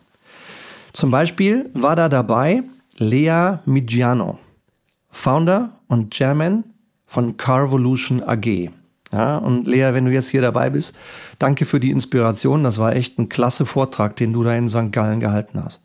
Zum 0.93 1.11
Beispiel 1.11 1.69
war 1.73 1.95
da 1.95 2.07
dabei 2.07 2.63
Lea 2.97 3.57
Migiano, 3.65 4.39
Founder 5.09 5.79
und 5.87 6.13
Chairman 6.13 6.63
von 7.05 7.35
Carvolution 7.37 8.23
AG. 8.23 8.69
Ja, 9.11 9.37
und 9.37 9.67
Lea, 9.67 9.93
wenn 9.93 10.05
du 10.05 10.11
jetzt 10.11 10.29
hier 10.29 10.41
dabei 10.41 10.71
bist, 10.71 10.95
danke 11.37 11.65
für 11.65 11.79
die 11.79 11.91
Inspiration. 11.91 12.63
Das 12.63 12.79
war 12.79 12.95
echt 12.95 13.19
ein 13.19 13.29
klasse 13.29 13.65
Vortrag, 13.65 14.15
den 14.15 14.33
du 14.33 14.43
da 14.43 14.55
in 14.55 14.69
St. 14.69 14.91
Gallen 14.91 15.19
gehalten 15.19 15.63
hast. 15.63 15.81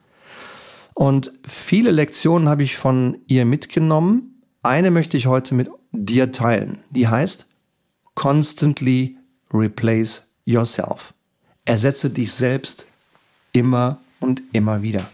Und 0.94 1.32
viele 1.46 1.90
Lektionen 1.90 2.48
habe 2.48 2.62
ich 2.62 2.76
von 2.76 3.18
ihr 3.26 3.44
mitgenommen. 3.44 4.42
Eine 4.62 4.90
möchte 4.90 5.18
ich 5.18 5.26
heute 5.26 5.54
mit 5.54 5.68
dir 5.92 6.32
teilen. 6.32 6.78
Die 6.90 7.08
heißt 7.08 7.46
Constantly 8.14 9.17
Replace 9.52 10.22
Yourself. 10.44 11.14
Ersetze 11.64 12.10
dich 12.10 12.32
selbst 12.32 12.86
immer 13.52 13.98
und 14.20 14.42
immer 14.52 14.82
wieder. 14.82 15.04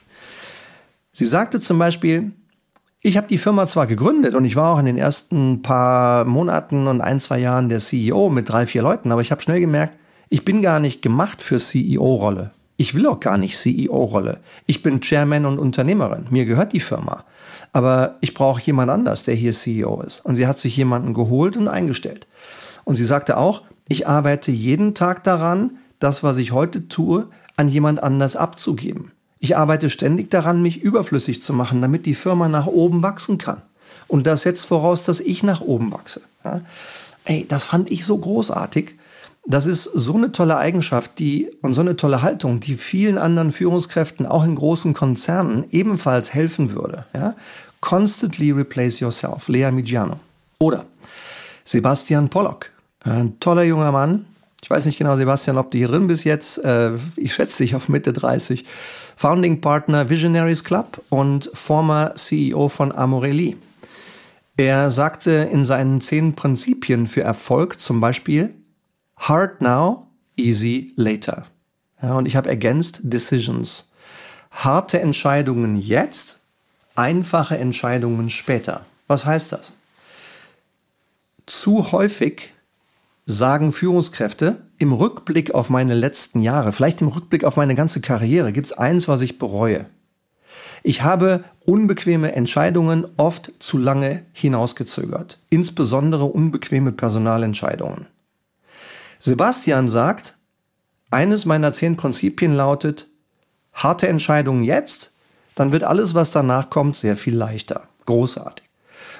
Sie 1.12 1.26
sagte 1.26 1.60
zum 1.60 1.78
Beispiel, 1.78 2.32
ich 3.00 3.16
habe 3.16 3.26
die 3.26 3.38
Firma 3.38 3.66
zwar 3.66 3.86
gegründet 3.86 4.34
und 4.34 4.44
ich 4.44 4.56
war 4.56 4.74
auch 4.74 4.78
in 4.78 4.86
den 4.86 4.98
ersten 4.98 5.62
paar 5.62 6.24
Monaten 6.24 6.86
und 6.86 7.00
ein, 7.00 7.20
zwei 7.20 7.38
Jahren 7.38 7.68
der 7.68 7.80
CEO 7.80 8.30
mit 8.30 8.48
drei, 8.48 8.66
vier 8.66 8.82
Leuten, 8.82 9.12
aber 9.12 9.20
ich 9.20 9.30
habe 9.30 9.42
schnell 9.42 9.60
gemerkt, 9.60 9.94
ich 10.30 10.44
bin 10.44 10.62
gar 10.62 10.80
nicht 10.80 11.02
gemacht 11.02 11.42
für 11.42 11.58
CEO-Rolle. 11.58 12.52
Ich 12.76 12.94
will 12.94 13.06
auch 13.06 13.20
gar 13.20 13.38
nicht 13.38 13.58
CEO-Rolle. 13.58 14.40
Ich 14.66 14.82
bin 14.82 15.00
Chairman 15.00 15.46
und 15.46 15.58
Unternehmerin. 15.58 16.26
Mir 16.30 16.44
gehört 16.44 16.72
die 16.72 16.80
Firma. 16.80 17.24
Aber 17.72 18.16
ich 18.20 18.34
brauche 18.34 18.62
jemand 18.62 18.90
anders, 18.90 19.22
der 19.22 19.34
hier 19.34 19.52
CEO 19.52 20.00
ist. 20.00 20.24
Und 20.24 20.36
sie 20.36 20.46
hat 20.46 20.58
sich 20.58 20.76
jemanden 20.76 21.14
geholt 21.14 21.56
und 21.56 21.68
eingestellt. 21.68 22.26
Und 22.84 22.96
sie 22.96 23.04
sagte 23.04 23.36
auch, 23.36 23.62
ich 23.88 24.06
arbeite 24.06 24.50
jeden 24.50 24.94
Tag 24.94 25.24
daran, 25.24 25.78
das, 25.98 26.22
was 26.22 26.36
ich 26.38 26.52
heute 26.52 26.88
tue, 26.88 27.28
an 27.56 27.68
jemand 27.68 28.02
anders 28.02 28.36
abzugeben. 28.36 29.12
Ich 29.38 29.56
arbeite 29.56 29.90
ständig 29.90 30.30
daran, 30.30 30.62
mich 30.62 30.80
überflüssig 30.80 31.42
zu 31.42 31.52
machen, 31.52 31.82
damit 31.82 32.06
die 32.06 32.14
Firma 32.14 32.48
nach 32.48 32.66
oben 32.66 33.02
wachsen 33.02 33.38
kann. 33.38 33.62
Und 34.08 34.26
das 34.26 34.42
setzt 34.42 34.66
voraus, 34.66 35.02
dass 35.02 35.20
ich 35.20 35.42
nach 35.42 35.60
oben 35.60 35.92
wachse. 35.92 36.22
Ja? 36.44 36.60
Ey, 37.24 37.46
das 37.48 37.64
fand 37.64 37.90
ich 37.90 38.04
so 38.04 38.16
großartig. 38.16 38.94
Das 39.46 39.66
ist 39.66 39.84
so 39.84 40.14
eine 40.14 40.32
tolle 40.32 40.56
Eigenschaft, 40.56 41.18
die 41.18 41.50
und 41.60 41.74
so 41.74 41.82
eine 41.82 41.96
tolle 41.96 42.22
Haltung, 42.22 42.60
die 42.60 42.76
vielen 42.76 43.18
anderen 43.18 43.52
Führungskräften 43.52 44.24
auch 44.24 44.44
in 44.44 44.54
großen 44.54 44.94
Konzernen 44.94 45.64
ebenfalls 45.70 46.32
helfen 46.32 46.72
würde. 46.72 47.04
Ja? 47.14 47.34
Constantly 47.80 48.50
replace 48.50 49.00
yourself, 49.00 49.48
Lea 49.48 49.70
Migiano. 49.70 50.20
Oder 50.58 50.86
Sebastian 51.64 52.30
Pollock, 52.30 52.70
ein 53.04 53.38
toller 53.40 53.62
junger 53.62 53.92
Mann. 53.92 54.26
Ich 54.62 54.70
weiß 54.70 54.86
nicht 54.86 54.96
genau, 54.96 55.16
Sebastian, 55.16 55.58
ob 55.58 55.70
du 55.70 55.78
hier 55.78 55.88
drin 55.88 56.06
bist 56.06 56.24
jetzt. 56.24 56.64
Äh, 56.64 56.92
ich 57.16 57.34
schätze 57.34 57.62
dich 57.62 57.74
auf 57.74 57.90
Mitte 57.90 58.12
30. 58.14 58.64
Founding 59.16 59.60
Partner 59.60 60.08
Visionaries 60.08 60.64
Club 60.64 61.02
und 61.10 61.50
former 61.52 62.14
CEO 62.16 62.68
von 62.68 62.90
Amorelli. 62.90 63.56
Er 64.56 64.88
sagte 64.88 65.30
in 65.52 65.64
seinen 65.64 66.00
zehn 66.00 66.34
Prinzipien 66.34 67.06
für 67.06 67.22
Erfolg 67.22 67.78
zum 67.78 68.00
Beispiel 68.00 68.54
Hard 69.16 69.60
now, 69.60 70.06
easy 70.36 70.92
later. 70.96 71.46
Ja, 72.02 72.14
und 72.14 72.26
ich 72.26 72.36
habe 72.36 72.48
ergänzt 72.48 73.00
Decisions. 73.02 73.92
Harte 74.50 75.00
Entscheidungen 75.00 75.80
jetzt, 75.80 76.40
einfache 76.94 77.58
Entscheidungen 77.58 78.30
später. 78.30 78.86
Was 79.08 79.26
heißt 79.26 79.52
das? 79.52 79.72
Zu 81.46 81.92
häufig 81.92 82.53
sagen 83.26 83.72
Führungskräfte 83.72 84.56
im 84.78 84.92
Rückblick 84.92 85.54
auf 85.54 85.70
meine 85.70 85.94
letzten 85.94 86.40
Jahre, 86.40 86.72
vielleicht 86.72 87.00
im 87.00 87.08
Rückblick 87.08 87.44
auf 87.44 87.56
meine 87.56 87.74
ganze 87.74 88.00
Karriere, 88.00 88.52
gibt 88.52 88.66
es 88.66 88.72
eins, 88.72 89.08
was 89.08 89.22
ich 89.22 89.38
bereue. 89.38 89.86
Ich 90.82 91.02
habe 91.02 91.44
unbequeme 91.64 92.32
Entscheidungen 92.32 93.06
oft 93.16 93.52
zu 93.58 93.78
lange 93.78 94.22
hinausgezögert, 94.32 95.38
insbesondere 95.48 96.26
unbequeme 96.26 96.92
Personalentscheidungen. 96.92 98.06
Sebastian 99.18 99.88
sagt, 99.88 100.36
eines 101.10 101.46
meiner 101.46 101.72
zehn 101.72 101.96
Prinzipien 101.96 102.54
lautet, 102.54 103.08
harte 103.72 104.08
Entscheidungen 104.08 104.62
jetzt, 104.62 105.12
dann 105.54 105.72
wird 105.72 105.84
alles, 105.84 106.14
was 106.14 106.30
danach 106.30 106.68
kommt, 106.68 106.96
sehr 106.96 107.16
viel 107.16 107.34
leichter. 107.34 107.88
Großartig. 108.04 108.63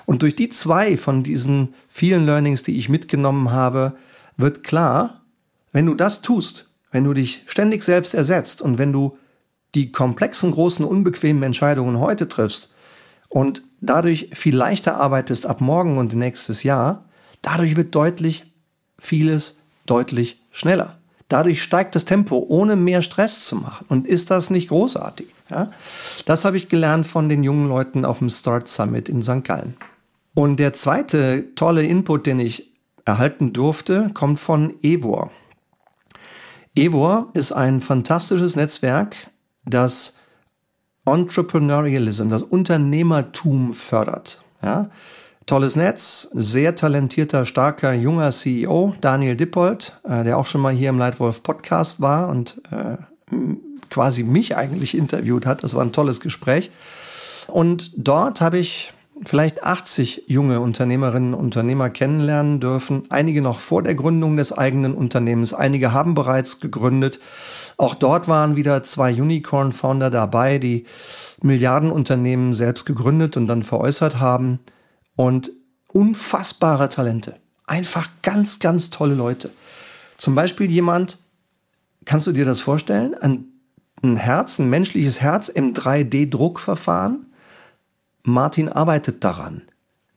Und 0.07 0.23
durch 0.23 0.37
die 0.37 0.49
zwei 0.49 0.97
von 0.97 1.23
diesen 1.23 1.75
vielen 1.89 2.27
Learnings, 2.27 2.63
die 2.63 2.79
ich 2.79 2.89
mitgenommen 2.89 3.51
habe, 3.51 3.97
wird 4.37 4.63
klar, 4.63 5.23
wenn 5.73 5.87
du 5.87 5.95
das 5.95 6.23
tust, 6.23 6.71
wenn 6.91 7.05
du 7.05 7.15
dich 7.15 7.43
ständig 7.47 7.83
selbst 7.83 8.15
ersetzt 8.15 8.63
und 8.63 8.79
wenn 8.79 8.93
du 8.93 9.19
die 9.75 9.91
komplexen, 9.91 10.53
großen, 10.53 10.85
unbequemen 10.85 11.43
Entscheidungen 11.43 11.99
heute 11.99 12.29
triffst 12.29 12.73
und 13.29 13.63
dadurch 13.81 14.31
viel 14.33 14.55
leichter 14.55 14.97
arbeitest 14.99 15.47
ab 15.47 15.61
morgen 15.61 15.99
und 15.99 16.15
nächstes 16.15 16.63
Jahr, 16.63 17.05
dadurch 17.43 17.77
wird 17.77 17.95
deutlich 17.95 18.45
vieles 18.99 19.61
deutlich 19.87 20.41
schneller. 20.51 20.99
Dadurch 21.29 21.63
steigt 21.63 21.95
das 21.95 22.05
Tempo, 22.05 22.45
ohne 22.49 22.77
mehr 22.77 23.03
Stress 23.03 23.45
zu 23.45 23.57
machen. 23.57 23.87
Und 23.89 24.07
ist 24.07 24.31
das 24.31 24.51
nicht 24.51 24.69
großartig? 24.69 25.27
Ja? 25.51 25.73
Das 26.27 26.45
habe 26.45 26.57
ich 26.57 26.69
gelernt 26.69 27.07
von 27.07 27.29
den 27.29 27.43
jungen 27.43 27.67
Leuten 27.67 28.05
auf 28.05 28.19
dem 28.19 28.31
Start 28.31 28.69
Summit 28.69 29.09
in 29.09 29.23
St. 29.23 29.43
Gallen. 29.43 29.77
Und 30.35 30.59
der 30.59 30.73
zweite 30.73 31.55
tolle 31.55 31.85
Input, 31.85 32.27
den 32.27 32.41
ich 32.41 32.73
erhalten 33.05 33.53
durfte, 33.53 34.11
kommt 34.15 34.41
von 34.41 34.75
Evor. 34.83 35.31
Evor 36.75 37.29
ist 37.35 37.53
ein 37.53 37.81
fantastisches 37.81 38.57
Netzwerk, 38.57 39.31
das 39.65 40.19
Entrepreneurialism, 41.07 42.31
das 42.31 42.43
Unternehmertum 42.43 43.75
fördert. 43.75 44.43
Ja? 44.63 44.91
Tolles 45.47 45.77
Netz, 45.77 46.29
sehr 46.33 46.75
talentierter, 46.75 47.45
starker, 47.45 47.93
junger 47.93 48.31
CEO, 48.31 48.95
Daniel 49.01 49.37
Dippold, 49.37 49.93
äh, 50.05 50.25
der 50.25 50.39
auch 50.39 50.47
schon 50.47 50.63
mal 50.63 50.73
hier 50.73 50.89
im 50.89 50.99
Leitwolf 50.99 51.43
Podcast 51.43 52.01
war 52.01 52.29
und 52.29 52.63
äh, 52.73 52.97
quasi 53.91 54.23
mich 54.23 54.57
eigentlich 54.57 54.97
interviewt 54.97 55.45
hat. 55.45 55.63
Das 55.63 55.75
war 55.75 55.83
ein 55.83 55.93
tolles 55.93 56.21
Gespräch. 56.21 56.71
Und 57.47 57.93
dort 57.97 58.41
habe 58.41 58.59
ich 58.59 58.94
vielleicht 59.23 59.63
80 59.63 60.25
junge 60.27 60.61
Unternehmerinnen 60.61 61.35
und 61.35 61.45
Unternehmer 61.45 61.91
kennenlernen 61.91 62.61
dürfen. 62.61 63.05
Einige 63.11 63.43
noch 63.43 63.59
vor 63.59 63.83
der 63.83 63.95
Gründung 63.95 64.37
des 64.37 64.53
eigenen 64.53 64.95
Unternehmens. 64.95 65.55
Einige 65.55 65.93
haben 65.93 66.15
bereits 66.15 66.61
gegründet. 66.61 67.21
Auch 67.77 67.95
dort 67.95 68.29
waren 68.29 68.57
wieder 68.57 68.83
zwei 68.83 69.13
Unicorn-Founder 69.13 70.11
dabei, 70.11 70.59
die 70.59 70.87
Milliardenunternehmen 71.43 72.55
selbst 72.55 72.87
gegründet 72.87 73.37
und 73.37 73.47
dann 73.47 73.63
veräußert 73.63 74.19
haben 74.19 74.61
und 75.17 75.51
unfassbare 75.89 76.89
Talente. 76.89 77.37
Einfach 77.67 78.09
ganz, 78.23 78.59
ganz 78.59 78.91
tolle 78.91 79.15
Leute. 79.15 79.51
Zum 80.19 80.35
Beispiel 80.35 80.71
jemand, 80.71 81.19
kannst 82.05 82.27
du 82.27 82.33
dir 82.33 82.45
das 82.45 82.61
vorstellen? 82.61 83.15
Ein, 83.15 83.47
ein 84.03 84.17
Herz, 84.17 84.59
ein 84.59 84.71
menschliches 84.71 85.21
Herz 85.21 85.49
im 85.49 85.73
3D-Druckverfahren. 85.73 87.27
Martin 88.25 88.69
arbeitet 88.69 89.23
daran. 89.23 89.63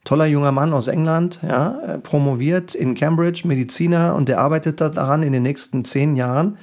Toller 0.04 0.26
junger 0.26 0.52
Mann 0.52 0.72
aus 0.72 0.88
England, 0.88 1.40
ja, 1.42 1.98
promoviert 2.02 2.74
in 2.74 2.94
Cambridge, 2.94 3.46
Mediziner, 3.46 4.14
und 4.14 4.28
der 4.28 4.40
arbeitet 4.40 4.80
daran 4.80 5.22
in 5.22 5.32
den 5.32 5.42
nächsten 5.42 5.84
zehn 5.84 6.16
Jahren 6.16 6.58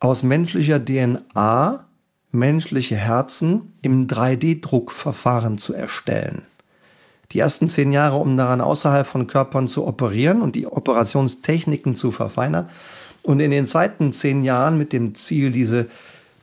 aus 0.00 0.22
menschlicher 0.22 0.84
DNA 0.84 1.86
menschliche 2.30 2.96
Herzen 2.96 3.72
im 3.80 4.06
3D-Druckverfahren 4.06 5.58
zu 5.58 5.72
erstellen 5.72 6.42
die 7.34 7.40
ersten 7.40 7.68
zehn 7.68 7.92
Jahre, 7.92 8.16
um 8.16 8.36
daran 8.36 8.60
außerhalb 8.60 9.06
von 9.06 9.26
Körpern 9.26 9.66
zu 9.66 9.86
operieren 9.86 10.40
und 10.40 10.54
die 10.54 10.66
Operationstechniken 10.66 11.96
zu 11.96 12.12
verfeinern. 12.12 12.68
Und 13.22 13.40
in 13.40 13.50
den 13.50 13.66
zweiten 13.66 14.12
zehn 14.12 14.44
Jahren 14.44 14.78
mit 14.78 14.92
dem 14.92 15.14
Ziel, 15.14 15.50
diese 15.50 15.86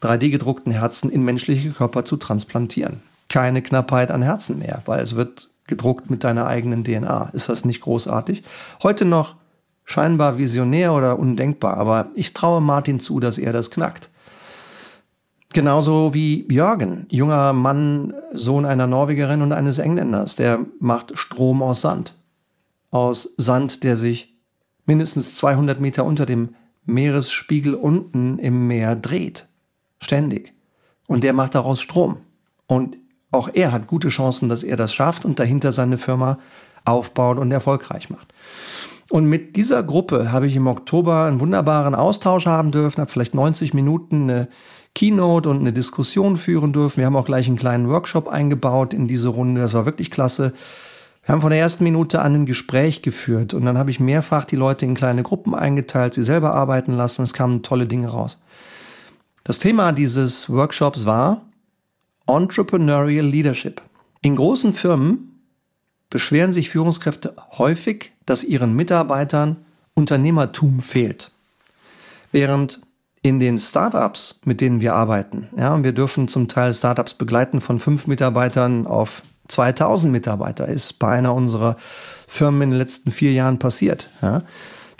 3D-gedruckten 0.01 0.71
Herzen 0.71 1.09
in 1.09 1.23
menschliche 1.23 1.69
Körper 1.71 2.03
zu 2.03 2.17
transplantieren. 2.17 3.01
Keine 3.31 3.61
Knappheit 3.61 4.11
an 4.11 4.21
Herzen 4.21 4.59
mehr, 4.59 4.81
weil 4.85 5.01
es 5.01 5.15
wird 5.15 5.49
gedruckt 5.65 6.09
mit 6.09 6.25
deiner 6.25 6.47
eigenen 6.47 6.83
DNA. 6.83 7.29
Ist 7.31 7.47
das 7.47 7.63
nicht 7.63 7.79
großartig? 7.79 8.43
Heute 8.83 9.05
noch 9.05 9.35
scheinbar 9.85 10.37
visionär 10.37 10.93
oder 10.93 11.17
undenkbar, 11.17 11.77
aber 11.77 12.09
ich 12.13 12.33
traue 12.33 12.59
Martin 12.59 12.99
zu, 12.99 13.21
dass 13.21 13.37
er 13.37 13.53
das 13.53 13.71
knackt. 13.71 14.09
Genauso 15.53 16.13
wie 16.13 16.45
Jürgen, 16.51 17.05
junger 17.09 17.53
Mann, 17.53 18.13
Sohn 18.33 18.65
einer 18.65 18.87
Norwegerin 18.87 19.41
und 19.41 19.53
eines 19.53 19.79
Engländers, 19.79 20.35
der 20.35 20.59
macht 20.79 21.17
Strom 21.17 21.61
aus 21.61 21.79
Sand. 21.79 22.15
Aus 22.89 23.33
Sand, 23.37 23.83
der 23.83 23.95
sich 23.95 24.33
mindestens 24.85 25.35
200 25.35 25.79
Meter 25.79 26.03
unter 26.03 26.25
dem 26.25 26.55
Meeresspiegel 26.83 27.75
unten 27.75 28.39
im 28.39 28.67
Meer 28.67 28.97
dreht. 28.97 29.47
Ständig. 30.01 30.53
Und 31.07 31.23
der 31.23 31.31
macht 31.31 31.55
daraus 31.55 31.79
Strom. 31.79 32.17
Und 32.67 32.97
auch 33.31 33.49
er 33.53 33.71
hat 33.71 33.87
gute 33.87 34.09
Chancen, 34.09 34.49
dass 34.49 34.63
er 34.63 34.77
das 34.77 34.93
schafft 34.93 35.25
und 35.25 35.39
dahinter 35.39 35.71
seine 35.71 35.97
Firma 35.97 36.37
aufbaut 36.85 37.37
und 37.37 37.51
erfolgreich 37.51 38.09
macht. 38.09 38.33
Und 39.09 39.25
mit 39.25 39.55
dieser 39.55 39.83
Gruppe 39.83 40.31
habe 40.31 40.47
ich 40.47 40.55
im 40.55 40.67
Oktober 40.67 41.25
einen 41.25 41.39
wunderbaren 41.39 41.95
Austausch 41.95 42.45
haben 42.45 42.71
dürfen, 42.71 43.01
habe 43.01 43.11
vielleicht 43.11 43.33
90 43.33 43.73
Minuten 43.73 44.23
eine 44.23 44.47
Keynote 44.95 45.49
und 45.49 45.59
eine 45.59 45.73
Diskussion 45.73 46.37
führen 46.37 46.73
dürfen. 46.73 46.97
Wir 46.97 47.05
haben 47.05 47.15
auch 47.15 47.25
gleich 47.25 47.47
einen 47.47 47.57
kleinen 47.57 47.89
Workshop 47.89 48.27
eingebaut 48.27 48.93
in 48.93 49.07
diese 49.07 49.29
Runde. 49.29 49.61
Das 49.61 49.73
war 49.73 49.85
wirklich 49.85 50.11
klasse. 50.11 50.53
Wir 51.23 51.33
haben 51.33 51.41
von 51.41 51.51
der 51.51 51.59
ersten 51.59 51.83
Minute 51.83 52.21
an 52.21 52.35
ein 52.35 52.45
Gespräch 52.45 53.01
geführt 53.01 53.53
und 53.53 53.63
dann 53.63 53.77
habe 53.77 53.91
ich 53.91 53.99
mehrfach 53.99 54.43
die 54.43 54.55
Leute 54.55 54.85
in 54.85 54.95
kleine 54.95 55.23
Gruppen 55.23 55.53
eingeteilt, 55.53 56.13
sie 56.13 56.23
selber 56.23 56.53
arbeiten 56.53 56.93
lassen 56.93 57.21
und 57.21 57.25
es 57.25 57.33
kamen 57.33 57.61
tolle 57.61 57.85
Dinge 57.85 58.07
raus. 58.07 58.39
Das 59.43 59.59
Thema 59.59 59.91
dieses 59.91 60.49
Workshops 60.49 61.05
war 61.05 61.41
Entrepreneurial 62.35 63.25
Leadership. 63.25 63.81
In 64.21 64.35
großen 64.35 64.73
Firmen 64.73 65.41
beschweren 66.09 66.53
sich 66.53 66.69
Führungskräfte 66.69 67.35
häufig, 67.57 68.11
dass 68.25 68.43
ihren 68.43 68.75
Mitarbeitern 68.75 69.57
Unternehmertum 69.93 70.81
fehlt. 70.81 71.31
Während 72.31 72.81
in 73.23 73.39
den 73.39 73.59
Startups, 73.59 74.41
mit 74.45 74.61
denen 74.61 74.81
wir 74.81 74.95
arbeiten, 74.95 75.49
ja, 75.57 75.73
und 75.73 75.83
wir 75.83 75.91
dürfen 75.91 76.27
zum 76.27 76.47
Teil 76.47 76.73
Startups 76.73 77.13
begleiten 77.13 77.61
von 77.61 77.79
fünf 77.79 78.07
Mitarbeitern 78.07 78.87
auf 78.87 79.23
2000 79.49 80.11
Mitarbeiter, 80.11 80.67
ist 80.67 80.97
bei 80.99 81.09
einer 81.09 81.35
unserer 81.35 81.77
Firmen 82.27 82.61
in 82.63 82.69
den 82.71 82.79
letzten 82.79 83.11
vier 83.11 83.33
Jahren 83.33 83.59
passiert. 83.59 84.07
Ja. 84.21 84.43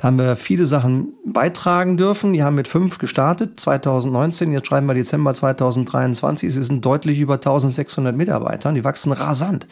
Da 0.02 0.08
haben 0.08 0.18
wir 0.18 0.36
viele 0.36 0.66
Sachen 0.66 1.14
beitragen 1.24 1.96
dürfen. 1.96 2.34
Die 2.34 2.42
haben 2.42 2.56
mit 2.56 2.68
fünf 2.68 2.98
gestartet, 2.98 3.60
2019. 3.60 4.52
Jetzt 4.52 4.66
schreiben 4.66 4.88
wir 4.88 4.96
Dezember 4.96 5.32
2023. 5.32 6.52
Sie 6.52 6.64
sind 6.64 6.84
deutlich 6.84 7.20
über 7.20 7.36
1600 7.36 8.16
Mitarbeiter. 8.16 8.72
Die 8.72 8.84
wachsen 8.84 9.12
rasant. 9.12 9.68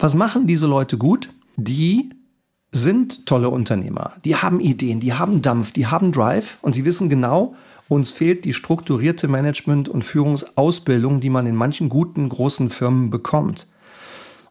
Was 0.00 0.16
machen 0.16 0.48
diese 0.48 0.66
Leute 0.66 0.98
gut? 0.98 1.30
Die 1.54 2.10
sind 2.72 3.24
tolle 3.24 3.50
Unternehmer. 3.50 4.14
Die 4.24 4.34
haben 4.34 4.58
Ideen, 4.58 4.98
die 4.98 5.12
haben 5.12 5.42
Dampf, 5.42 5.70
die 5.70 5.86
haben 5.86 6.10
Drive 6.10 6.58
und 6.62 6.74
sie 6.74 6.84
wissen 6.84 7.08
genau, 7.08 7.54
uns 7.88 8.10
fehlt 8.10 8.44
die 8.44 8.54
strukturierte 8.54 9.28
Management- 9.28 9.88
und 9.88 10.02
Führungsausbildung, 10.02 11.20
die 11.20 11.30
man 11.30 11.46
in 11.46 11.54
manchen 11.54 11.88
guten 11.88 12.28
großen 12.28 12.68
Firmen 12.68 13.10
bekommt. 13.10 13.68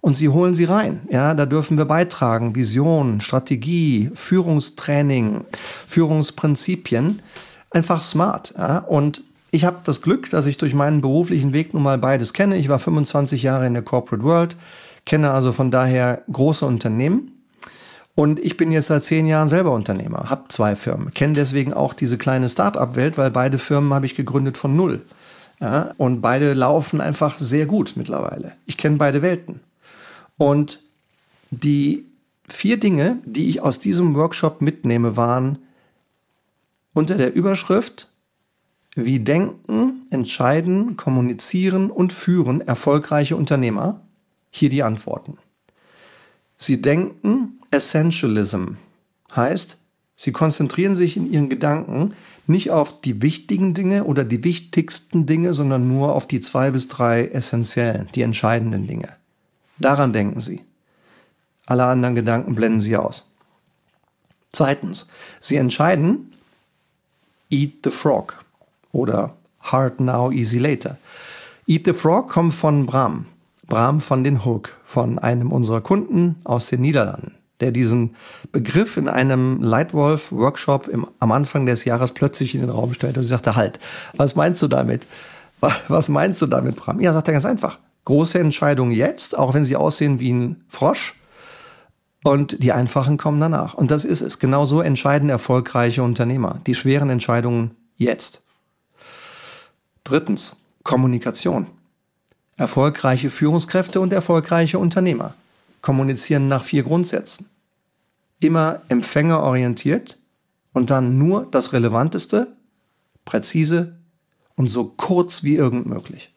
Und 0.01 0.17
sie 0.17 0.29
holen 0.29 0.55
sie 0.55 0.65
rein. 0.65 1.01
Ja, 1.09 1.33
da 1.35 1.45
dürfen 1.45 1.77
wir 1.77 1.85
beitragen. 1.85 2.55
Vision, 2.55 3.21
Strategie, 3.21 4.09
Führungstraining, 4.13 5.45
Führungsprinzipien. 5.87 7.21
Einfach 7.69 8.01
smart. 8.01 8.53
Ja? 8.57 8.79
Und 8.79 9.21
ich 9.51 9.63
habe 9.63 9.77
das 9.83 10.01
Glück, 10.01 10.29
dass 10.31 10.47
ich 10.47 10.57
durch 10.57 10.73
meinen 10.73 11.01
beruflichen 11.01 11.53
Weg 11.53 11.73
nun 11.73 11.83
mal 11.83 11.97
beides 11.97 12.33
kenne. 12.33 12.57
Ich 12.57 12.67
war 12.67 12.79
25 12.79 13.43
Jahre 13.43 13.67
in 13.67 13.73
der 13.73 13.83
Corporate 13.83 14.23
World, 14.23 14.55
kenne 15.05 15.31
also 15.31 15.51
von 15.51 15.71
daher 15.71 16.23
große 16.31 16.65
Unternehmen 16.65 17.31
und 18.15 18.39
ich 18.39 18.57
bin 18.57 18.71
jetzt 18.71 18.87
seit 18.87 19.03
zehn 19.03 19.25
Jahren 19.25 19.49
selber 19.49 19.71
Unternehmer, 19.71 20.29
habe 20.29 20.43
zwei 20.49 20.75
Firmen, 20.75 21.13
kenne 21.13 21.33
deswegen 21.33 21.73
auch 21.73 21.93
diese 21.93 22.17
kleine 22.17 22.49
Start-up-Welt, 22.49 23.17
weil 23.17 23.31
beide 23.31 23.57
Firmen 23.57 23.93
habe 23.93 24.05
ich 24.05 24.15
gegründet 24.15 24.57
von 24.57 24.75
null. 24.75 25.01
Ja, 25.59 25.91
und 25.97 26.21
beide 26.21 26.53
laufen 26.53 27.01
einfach 27.01 27.37
sehr 27.37 27.67
gut 27.67 27.93
mittlerweile. 27.95 28.53
Ich 28.65 28.77
kenne 28.77 28.97
beide 28.97 29.21
Welten. 29.21 29.59
Und 30.41 30.81
die 31.51 32.07
vier 32.49 32.79
Dinge, 32.79 33.19
die 33.25 33.47
ich 33.47 33.61
aus 33.61 33.77
diesem 33.77 34.15
Workshop 34.15 34.59
mitnehme, 34.59 35.15
waren 35.15 35.59
unter 36.93 37.15
der 37.15 37.35
Überschrift 37.35 38.09
Wie 38.95 39.19
denken, 39.19 40.07
entscheiden, 40.09 40.97
kommunizieren 40.97 41.91
und 41.91 42.11
führen 42.11 42.59
erfolgreiche 42.59 43.35
Unternehmer? 43.35 44.01
Hier 44.49 44.69
die 44.69 44.81
Antworten. 44.81 45.37
Sie 46.57 46.81
denken, 46.81 47.59
Essentialism 47.69 48.77
heißt, 49.35 49.77
sie 50.15 50.31
konzentrieren 50.31 50.95
sich 50.95 51.17
in 51.17 51.31
ihren 51.31 51.49
Gedanken 51.49 52.15
nicht 52.47 52.71
auf 52.71 52.99
die 52.99 53.21
wichtigen 53.21 53.75
Dinge 53.75 54.05
oder 54.05 54.23
die 54.23 54.43
wichtigsten 54.43 55.27
Dinge, 55.27 55.53
sondern 55.53 55.87
nur 55.87 56.15
auf 56.15 56.25
die 56.25 56.39
zwei 56.39 56.71
bis 56.71 56.87
drei 56.87 57.25
essentiellen, 57.27 58.09
die 58.15 58.23
entscheidenden 58.23 58.87
Dinge. 58.87 59.20
Daran 59.79 60.13
denken 60.13 60.41
sie. 60.41 60.61
Alle 61.65 61.85
anderen 61.85 62.15
Gedanken 62.15 62.55
blenden 62.55 62.81
sie 62.81 62.97
aus. 62.97 63.27
Zweitens, 64.51 65.07
sie 65.39 65.55
entscheiden 65.55 66.33
Eat 67.49 67.73
the 67.83 67.91
Frog 67.91 68.43
oder 68.91 69.35
Hard 69.61 69.99
Now, 69.99 70.31
Easy 70.31 70.57
Later. 70.57 70.97
Eat 71.67 71.85
the 71.85 71.93
Frog 71.93 72.29
kommt 72.29 72.53
von 72.53 72.85
Bram. 72.85 73.25
Bram 73.67 74.01
von 74.01 74.23
den 74.23 74.43
Hook, 74.43 74.73
von 74.83 75.17
einem 75.19 75.51
unserer 75.51 75.81
Kunden 75.81 76.35
aus 76.43 76.67
den 76.67 76.81
Niederlanden 76.81 77.35
der 77.61 77.71
diesen 77.71 78.15
Begriff 78.51 78.97
in 78.97 79.07
einem 79.07 79.61
Lightwolf-Workshop 79.61 80.89
am 81.19 81.31
Anfang 81.31 81.65
des 81.65 81.85
Jahres 81.85 82.11
plötzlich 82.11 82.55
in 82.55 82.61
den 82.61 82.69
Raum 82.69 82.93
stellte 82.93 83.19
und 83.19 83.25
sagte, 83.25 83.55
halt, 83.55 83.79
was 84.17 84.35
meinst 84.35 84.61
du 84.61 84.67
damit? 84.67 85.05
Was 85.87 86.09
meinst 86.09 86.41
du 86.41 86.47
damit, 86.47 86.75
Bram? 86.75 86.99
Ja, 86.99 87.13
sagt 87.13 87.27
er 87.27 87.33
ganz 87.33 87.45
einfach. 87.45 87.77
Große 88.05 88.39
Entscheidungen 88.39 88.91
jetzt, 88.91 89.37
auch 89.37 89.53
wenn 89.53 89.65
sie 89.65 89.75
aussehen 89.75 90.19
wie 90.19 90.31
ein 90.31 90.63
Frosch. 90.67 91.15
Und 92.23 92.63
die 92.63 92.71
einfachen 92.71 93.17
kommen 93.17 93.39
danach. 93.39 93.73
Und 93.73 93.89
das 93.89 94.05
ist 94.05 94.21
es. 94.21 94.39
Genauso 94.39 94.81
entscheiden 94.81 95.29
erfolgreiche 95.29 96.03
Unternehmer. 96.03 96.61
Die 96.67 96.75
schweren 96.75 97.09
Entscheidungen 97.09 97.71
jetzt. 97.97 98.43
Drittens, 100.03 100.55
Kommunikation. 100.83 101.67
Erfolgreiche 102.57 103.29
Führungskräfte 103.29 103.99
und 104.01 104.13
erfolgreiche 104.13 104.77
Unternehmer 104.77 105.33
kommunizieren 105.81 106.47
nach 106.47 106.63
vier 106.63 106.83
Grundsätzen. 106.83 107.49
Immer 108.39 108.81
empfängerorientiert 108.89 110.19
und 110.73 110.89
dann 110.89 111.17
nur 111.17 111.47
das 111.49 111.73
Relevanteste, 111.73 112.47
präzise 113.25 113.97
und 114.55 114.67
so 114.67 114.85
kurz 114.85 115.43
wie 115.43 115.55
irgend 115.55 115.85
möglich. 115.85 116.31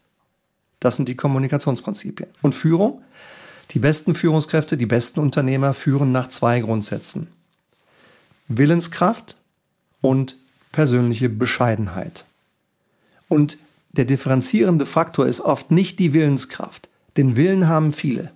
Das 0.85 0.97
sind 0.97 1.09
die 1.09 1.17
Kommunikationsprinzipien. 1.17 2.29
Und 2.43 2.55
Führung? 2.55 3.01
Die 3.71 3.79
besten 3.79 4.15
Führungskräfte, 4.15 4.77
die 4.77 4.85
besten 4.85 5.19
Unternehmer 5.19 5.73
führen 5.73 6.13
nach 6.13 6.29
zwei 6.29 6.61
Grundsätzen. 6.61 7.29
Willenskraft 8.49 9.39
und 10.03 10.37
persönliche 10.73 11.31
Bescheidenheit. 11.31 12.27
Und 13.29 13.57
der 13.93 14.05
differenzierende 14.05 14.85
Faktor 14.85 15.27
ist 15.27 15.41
oft 15.41 15.71
nicht 15.71 15.99
die 15.99 16.13
Willenskraft. 16.13 16.91
Den 17.17 17.35
Willen 17.35 17.67
haben 17.67 17.95
viele. 17.95 18.33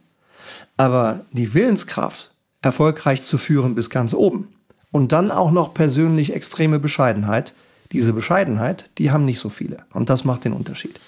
Aber 0.79 1.27
die 1.33 1.53
Willenskraft, 1.53 2.31
erfolgreich 2.63 3.25
zu 3.25 3.37
führen 3.37 3.75
bis 3.75 3.91
ganz 3.91 4.15
oben 4.15 4.49
und 4.91 5.13
dann 5.13 5.31
auch 5.31 5.51
noch 5.51 5.75
persönlich 5.75 6.33
extreme 6.33 6.79
Bescheidenheit, 6.79 7.53
diese 7.93 8.15
Bescheidenheit, 8.15 8.89
die 8.97 9.11
haben 9.11 9.27
nicht 9.27 9.39
so 9.39 9.51
viele. 9.51 9.85
Und 9.93 10.09
das 10.09 10.25
macht 10.25 10.45
den 10.45 10.55
Unterschied. 10.55 10.99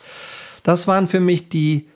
Das 0.63 0.87
waren 0.87 1.09
für 1.09 1.21
mich 1.21 1.49
die 1.49 1.89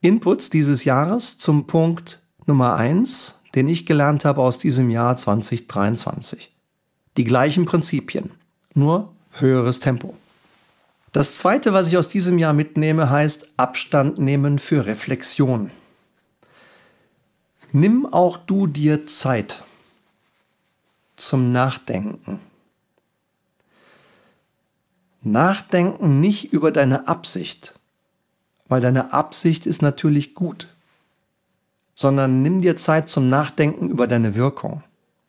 Inputs 0.00 0.50
dieses 0.50 0.84
Jahres 0.84 1.38
zum 1.38 1.66
Punkt 1.66 2.20
Nummer 2.46 2.74
eins, 2.76 3.38
den 3.54 3.68
ich 3.68 3.86
gelernt 3.86 4.24
habe 4.24 4.42
aus 4.42 4.58
diesem 4.58 4.90
Jahr 4.90 5.16
2023. 5.16 6.52
Die 7.16 7.24
gleichen 7.24 7.66
Prinzipien, 7.66 8.30
nur 8.74 9.12
höheres 9.32 9.78
Tempo. 9.78 10.16
Das 11.12 11.36
zweite, 11.36 11.72
was 11.72 11.88
ich 11.88 11.98
aus 11.98 12.08
diesem 12.08 12.38
Jahr 12.38 12.54
mitnehme, 12.54 13.10
heißt 13.10 13.50
Abstand 13.58 14.18
nehmen 14.18 14.58
für 14.58 14.86
Reflexion. 14.86 15.70
Nimm 17.70 18.06
auch 18.06 18.38
du 18.38 18.66
dir 18.66 19.06
Zeit 19.06 19.62
zum 21.16 21.52
Nachdenken. 21.52 22.40
Nachdenken 25.22 26.20
nicht 26.20 26.52
über 26.52 26.72
deine 26.72 27.06
Absicht, 27.06 27.74
weil 28.72 28.80
deine 28.80 29.12
Absicht 29.12 29.66
ist 29.66 29.82
natürlich 29.82 30.34
gut, 30.34 30.66
sondern 31.94 32.40
nimm 32.40 32.62
dir 32.62 32.74
Zeit 32.74 33.10
zum 33.10 33.28
Nachdenken 33.28 33.90
über 33.90 34.06
deine 34.06 34.34
Wirkung, 34.34 34.82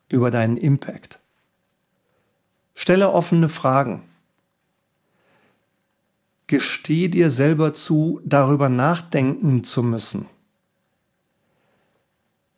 über 0.07 0.31
deinen 0.31 0.55
Impact. 0.55 1.19
Stelle 2.73 3.11
offene 3.11 3.49
Fragen. 3.49 4.03
Gesteh 6.47 7.09
dir 7.09 7.31
selber 7.31 7.73
zu, 7.73 8.21
darüber 8.23 8.69
nachdenken 8.69 9.65
zu 9.65 9.83
müssen. 9.83 10.27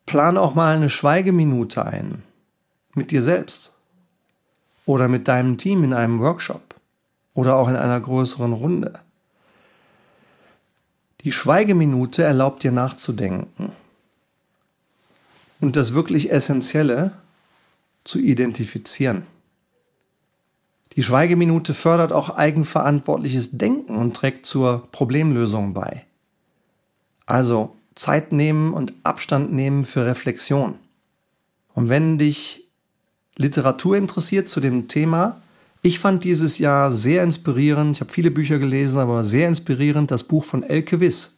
Plan 0.06 0.38
auch 0.38 0.54
mal 0.54 0.76
eine 0.76 0.92
Schweigeminute 0.92 1.84
ein 1.84 2.22
mit 2.94 3.10
dir 3.10 3.24
selbst 3.24 3.76
oder 4.86 5.08
mit 5.08 5.28
deinem 5.28 5.58
Team 5.58 5.84
in 5.84 5.94
einem 5.94 6.20
Workshop 6.20 6.76
oder 7.34 7.56
auch 7.56 7.70
in 7.70 7.76
einer 7.76 8.00
größeren 8.00 8.54
Runde. 8.54 9.00
Die 11.26 11.34
Schweigeminute 11.34 12.24
erlaubt 12.24 12.64
dir 12.64 12.72
nachzudenken 12.72 13.72
und 15.60 15.76
das 15.76 15.94
wirklich 15.94 16.32
Essentielle 16.32 17.12
zu 18.04 18.20
identifizieren. 18.20 19.24
Die 20.94 21.04
Schweigeminute 21.04 21.74
fördert 21.74 22.14
auch 22.14 22.30
eigenverantwortliches 22.30 23.58
Denken 23.58 23.98
und 23.98 24.16
trägt 24.16 24.46
zur 24.46 24.88
Problemlösung 24.92 25.74
bei. 25.74 26.06
Also 27.26 27.76
Zeit 27.96 28.32
nehmen 28.32 28.74
und 28.74 28.94
Abstand 29.04 29.52
nehmen 29.52 29.84
für 29.84 30.06
Reflexion. 30.06 30.76
Und 31.74 31.90
wenn 31.90 32.18
dich 32.18 32.66
Literatur 33.36 33.98
interessiert 33.98 34.48
zu 34.48 34.60
dem 34.60 34.88
Thema. 34.88 35.42
Ich 35.86 36.00
fand 36.00 36.24
dieses 36.24 36.58
Jahr 36.58 36.90
sehr 36.90 37.22
inspirierend. 37.22 37.98
Ich 37.98 38.02
habe 38.02 38.12
viele 38.12 38.32
Bücher 38.32 38.58
gelesen, 38.58 38.98
aber 38.98 39.22
sehr 39.22 39.48
inspirierend 39.48 40.10
das 40.10 40.24
Buch 40.24 40.44
von 40.44 40.64
Elke 40.64 41.00
Wiss, 41.00 41.38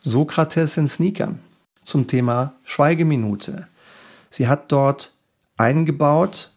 Sokrates 0.00 0.78
in 0.78 0.88
Sneakern, 0.88 1.40
zum 1.84 2.06
Thema 2.06 2.54
Schweigeminute. 2.64 3.68
Sie 4.30 4.48
hat 4.48 4.72
dort 4.72 5.12
eingebaut, 5.58 6.54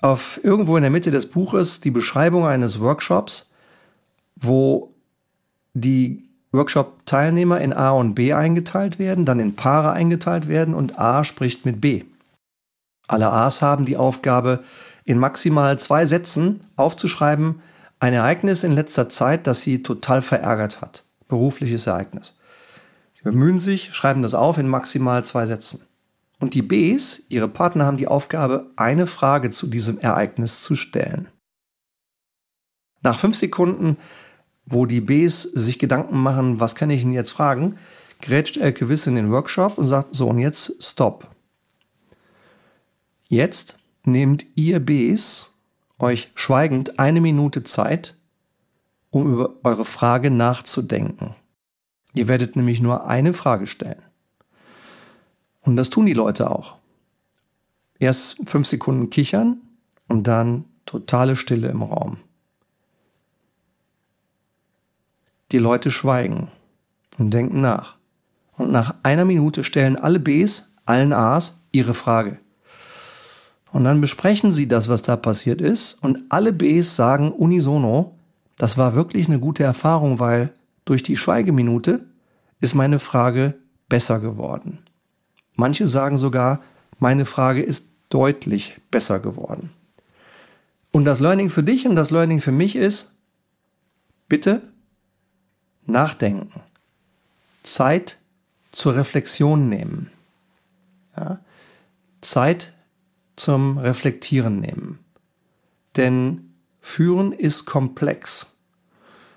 auf 0.00 0.40
irgendwo 0.42 0.76
in 0.76 0.82
der 0.82 0.90
Mitte 0.90 1.12
des 1.12 1.30
Buches, 1.30 1.80
die 1.80 1.92
Beschreibung 1.92 2.44
eines 2.44 2.80
Workshops, 2.80 3.54
wo 4.34 4.92
die 5.74 6.24
Workshop-Teilnehmer 6.50 7.60
in 7.60 7.72
A 7.72 7.92
und 7.92 8.16
B 8.16 8.32
eingeteilt 8.32 8.98
werden, 8.98 9.24
dann 9.24 9.38
in 9.38 9.54
Paare 9.54 9.92
eingeteilt 9.92 10.48
werden 10.48 10.74
und 10.74 10.98
A 10.98 11.22
spricht 11.22 11.64
mit 11.64 11.80
B. 11.80 12.02
Alle 13.06 13.30
A's 13.30 13.62
haben 13.62 13.86
die 13.86 13.96
Aufgabe, 13.96 14.64
in 15.08 15.18
maximal 15.18 15.78
zwei 15.78 16.04
Sätzen 16.04 16.60
aufzuschreiben, 16.76 17.62
ein 17.98 18.12
Ereignis 18.12 18.62
in 18.62 18.72
letzter 18.72 19.08
Zeit, 19.08 19.46
das 19.46 19.62
sie 19.62 19.82
total 19.82 20.20
verärgert 20.20 20.82
hat. 20.82 21.04
Berufliches 21.28 21.86
Ereignis. 21.86 22.34
Sie 23.14 23.22
bemühen 23.22 23.58
sich, 23.58 23.94
schreiben 23.94 24.22
das 24.22 24.34
auf 24.34 24.58
in 24.58 24.68
maximal 24.68 25.24
zwei 25.24 25.46
Sätzen. 25.46 25.80
Und 26.40 26.52
die 26.52 26.60
Bs, 26.60 27.22
ihre 27.30 27.48
Partner, 27.48 27.86
haben 27.86 27.96
die 27.96 28.06
Aufgabe, 28.06 28.70
eine 28.76 29.06
Frage 29.06 29.50
zu 29.50 29.66
diesem 29.66 29.98
Ereignis 29.98 30.62
zu 30.62 30.76
stellen. 30.76 31.28
Nach 33.00 33.18
fünf 33.18 33.36
Sekunden, 33.38 33.96
wo 34.66 34.84
die 34.84 35.00
Bs 35.00 35.42
sich 35.42 35.78
Gedanken 35.78 36.18
machen, 36.18 36.60
was 36.60 36.74
kann 36.74 36.90
ich 36.90 37.00
denn 37.00 37.12
jetzt 37.12 37.30
fragen, 37.30 37.78
grätscht 38.20 38.58
Elke 38.58 38.90
Wiss 38.90 39.06
in 39.06 39.14
den 39.14 39.30
Workshop 39.30 39.78
und 39.78 39.86
sagt, 39.86 40.14
so 40.14 40.28
und 40.28 40.38
jetzt 40.38 40.74
Stop. 40.80 41.28
Jetzt 43.26 43.77
nehmt 44.04 44.46
ihr 44.54 44.80
Bs 44.80 45.48
euch 45.98 46.30
schweigend 46.34 46.98
eine 46.98 47.20
Minute 47.20 47.64
Zeit, 47.64 48.16
um 49.10 49.32
über 49.32 49.54
eure 49.64 49.84
Frage 49.84 50.30
nachzudenken. 50.30 51.34
Ihr 52.14 52.28
werdet 52.28 52.56
nämlich 52.56 52.80
nur 52.80 53.06
eine 53.06 53.32
Frage 53.32 53.66
stellen. 53.66 54.02
Und 55.60 55.76
das 55.76 55.90
tun 55.90 56.06
die 56.06 56.14
Leute 56.14 56.50
auch. 56.50 56.76
Erst 57.98 58.38
fünf 58.48 58.66
Sekunden 58.66 59.10
kichern 59.10 59.60
und 60.06 60.26
dann 60.26 60.64
totale 60.86 61.36
Stille 61.36 61.68
im 61.68 61.82
Raum. 61.82 62.18
Die 65.52 65.58
Leute 65.58 65.90
schweigen 65.90 66.50
und 67.18 67.32
denken 67.32 67.60
nach. 67.60 67.96
Und 68.56 68.70
nach 68.70 68.94
einer 69.02 69.24
Minute 69.24 69.64
stellen 69.64 69.96
alle 69.96 70.20
Bs, 70.20 70.76
allen 70.84 71.12
As 71.12 71.60
ihre 71.72 71.94
Frage. 71.94 72.38
Und 73.72 73.84
dann 73.84 74.00
besprechen 74.00 74.52
sie 74.52 74.66
das, 74.66 74.88
was 74.88 75.02
da 75.02 75.16
passiert 75.16 75.60
ist. 75.60 75.94
Und 76.02 76.20
alle 76.30 76.52
Bs 76.52 76.96
sagen 76.96 77.32
unisono, 77.32 78.18
das 78.56 78.78
war 78.78 78.94
wirklich 78.94 79.28
eine 79.28 79.38
gute 79.38 79.62
Erfahrung, 79.62 80.18
weil 80.18 80.52
durch 80.84 81.02
die 81.02 81.16
Schweigeminute 81.16 82.06
ist 82.60 82.74
meine 82.74 82.98
Frage 82.98 83.54
besser 83.88 84.20
geworden. 84.20 84.78
Manche 85.54 85.86
sagen 85.86 86.16
sogar, 86.16 86.60
meine 86.98 87.24
Frage 87.24 87.62
ist 87.62 87.88
deutlich 88.08 88.80
besser 88.90 89.20
geworden. 89.20 89.70
Und 90.90 91.04
das 91.04 91.20
Learning 91.20 91.50
für 91.50 91.62
dich 91.62 91.86
und 91.86 91.94
das 91.94 92.10
Learning 92.10 92.40
für 92.40 92.52
mich 92.52 92.74
ist, 92.74 93.14
bitte 94.28 94.62
nachdenken. 95.84 96.62
Zeit 97.62 98.18
zur 98.72 98.96
Reflexion 98.96 99.68
nehmen. 99.68 100.10
Ja? 101.16 101.40
Zeit 102.20 102.72
zum 103.38 103.78
Reflektieren 103.78 104.60
nehmen. 104.60 104.98
Denn 105.96 106.54
Führen 106.80 107.32
ist 107.32 107.64
komplex. 107.64 108.56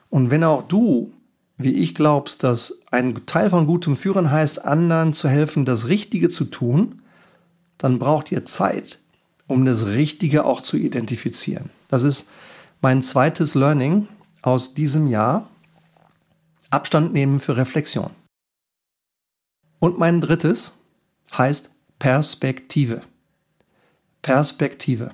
Und 0.10 0.32
wenn 0.32 0.44
auch 0.44 0.64
du, 0.64 1.14
wie 1.58 1.74
ich 1.74 1.96
glaubst, 1.96 2.44
dass 2.44 2.82
ein 2.92 3.26
Teil 3.26 3.50
von 3.50 3.66
gutem 3.66 3.96
Führen 3.96 4.32
heißt, 4.32 4.64
anderen 4.66 5.14
zu 5.14 5.30
helfen, 5.30 5.66
das 5.66 5.88
Richtige 5.88 6.30
zu 6.30 6.46
tun, 6.46 7.02
dann 7.78 8.00
braucht 8.00 8.32
ihr 8.32 8.46
Zeit, 8.46 9.00
um 9.48 9.66
das 9.66 9.88
Richtige 9.88 10.46
auch 10.46 10.62
zu 10.62 10.78
identifizieren. 10.78 11.70
Das 11.88 12.04
ist 12.04 12.30
mein 12.82 13.04
zweites 13.04 13.56
Learning 13.56 14.08
aus 14.42 14.74
diesem 14.74 15.08
Jahr. 15.08 15.50
Abstand 16.70 17.12
nehmen 17.12 17.40
für 17.40 17.58
Reflexion. 17.58 18.12
Und 19.80 20.00
mein 20.00 20.22
drittes 20.22 20.78
heißt 21.38 21.72
Perspektive. 22.00 23.02
Perspektive. 24.22 25.12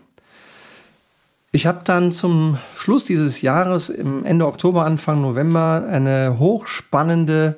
Ich 1.52 1.66
habe 1.66 1.82
dann 1.84 2.12
zum 2.12 2.58
Schluss 2.76 3.06
dieses 3.06 3.42
Jahres, 3.42 3.90
im 3.90 4.26
Ende 4.26 4.46
Oktober, 4.46 4.86
Anfang 4.86 5.22
November, 5.22 5.86
eine 5.90 6.38
hochspannende 6.40 7.58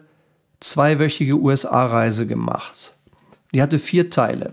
zweiwöchige 0.59 1.35
USA-Reise 1.35 2.27
gemacht. 2.27 2.93
Die 3.53 3.62
hatte 3.62 3.79
vier 3.79 4.09
Teile. 4.09 4.51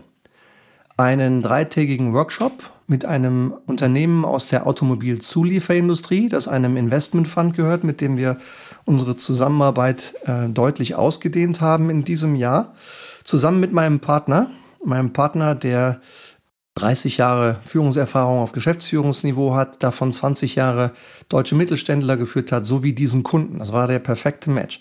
Einen 0.96 1.42
dreitägigen 1.42 2.14
Workshop 2.14 2.72
mit 2.87 3.04
einem 3.04 3.54
Unternehmen 3.66 4.24
aus 4.24 4.46
der 4.46 4.66
Automobilzulieferindustrie, 4.66 6.28
das 6.28 6.48
einem 6.48 6.76
Investmentfund 6.76 7.54
gehört, 7.54 7.85
mit 7.85 8.00
dem 8.00 8.16
wir 8.16 8.38
unsere 8.85 9.16
Zusammenarbeit 9.16 10.14
äh, 10.24 10.48
deutlich 10.48 10.94
ausgedehnt 10.94 11.61
haben 11.61 11.90
in 11.90 12.04
diesem 12.04 12.37
Jahr. 12.37 12.74
Zusammen 13.24 13.61
mit 13.61 13.72
meinem 13.72 14.00
Partner, 14.00 14.48
meinem 14.85 15.12
Partner, 15.12 15.54
der 15.54 16.00
30 16.76 17.16
Jahre 17.16 17.56
Führungserfahrung 17.64 18.40
auf 18.40 18.52
Geschäftsführungsniveau 18.52 19.54
hat, 19.54 19.82
davon 19.82 20.12
20 20.12 20.56
Jahre 20.56 20.92
deutsche 21.30 21.54
Mittelständler 21.54 22.18
geführt 22.18 22.52
hat, 22.52 22.66
sowie 22.66 22.92
diesen 22.92 23.22
Kunden. 23.22 23.58
Das 23.58 23.72
war 23.72 23.86
der 23.86 23.98
perfekte 23.98 24.50
Match. 24.50 24.80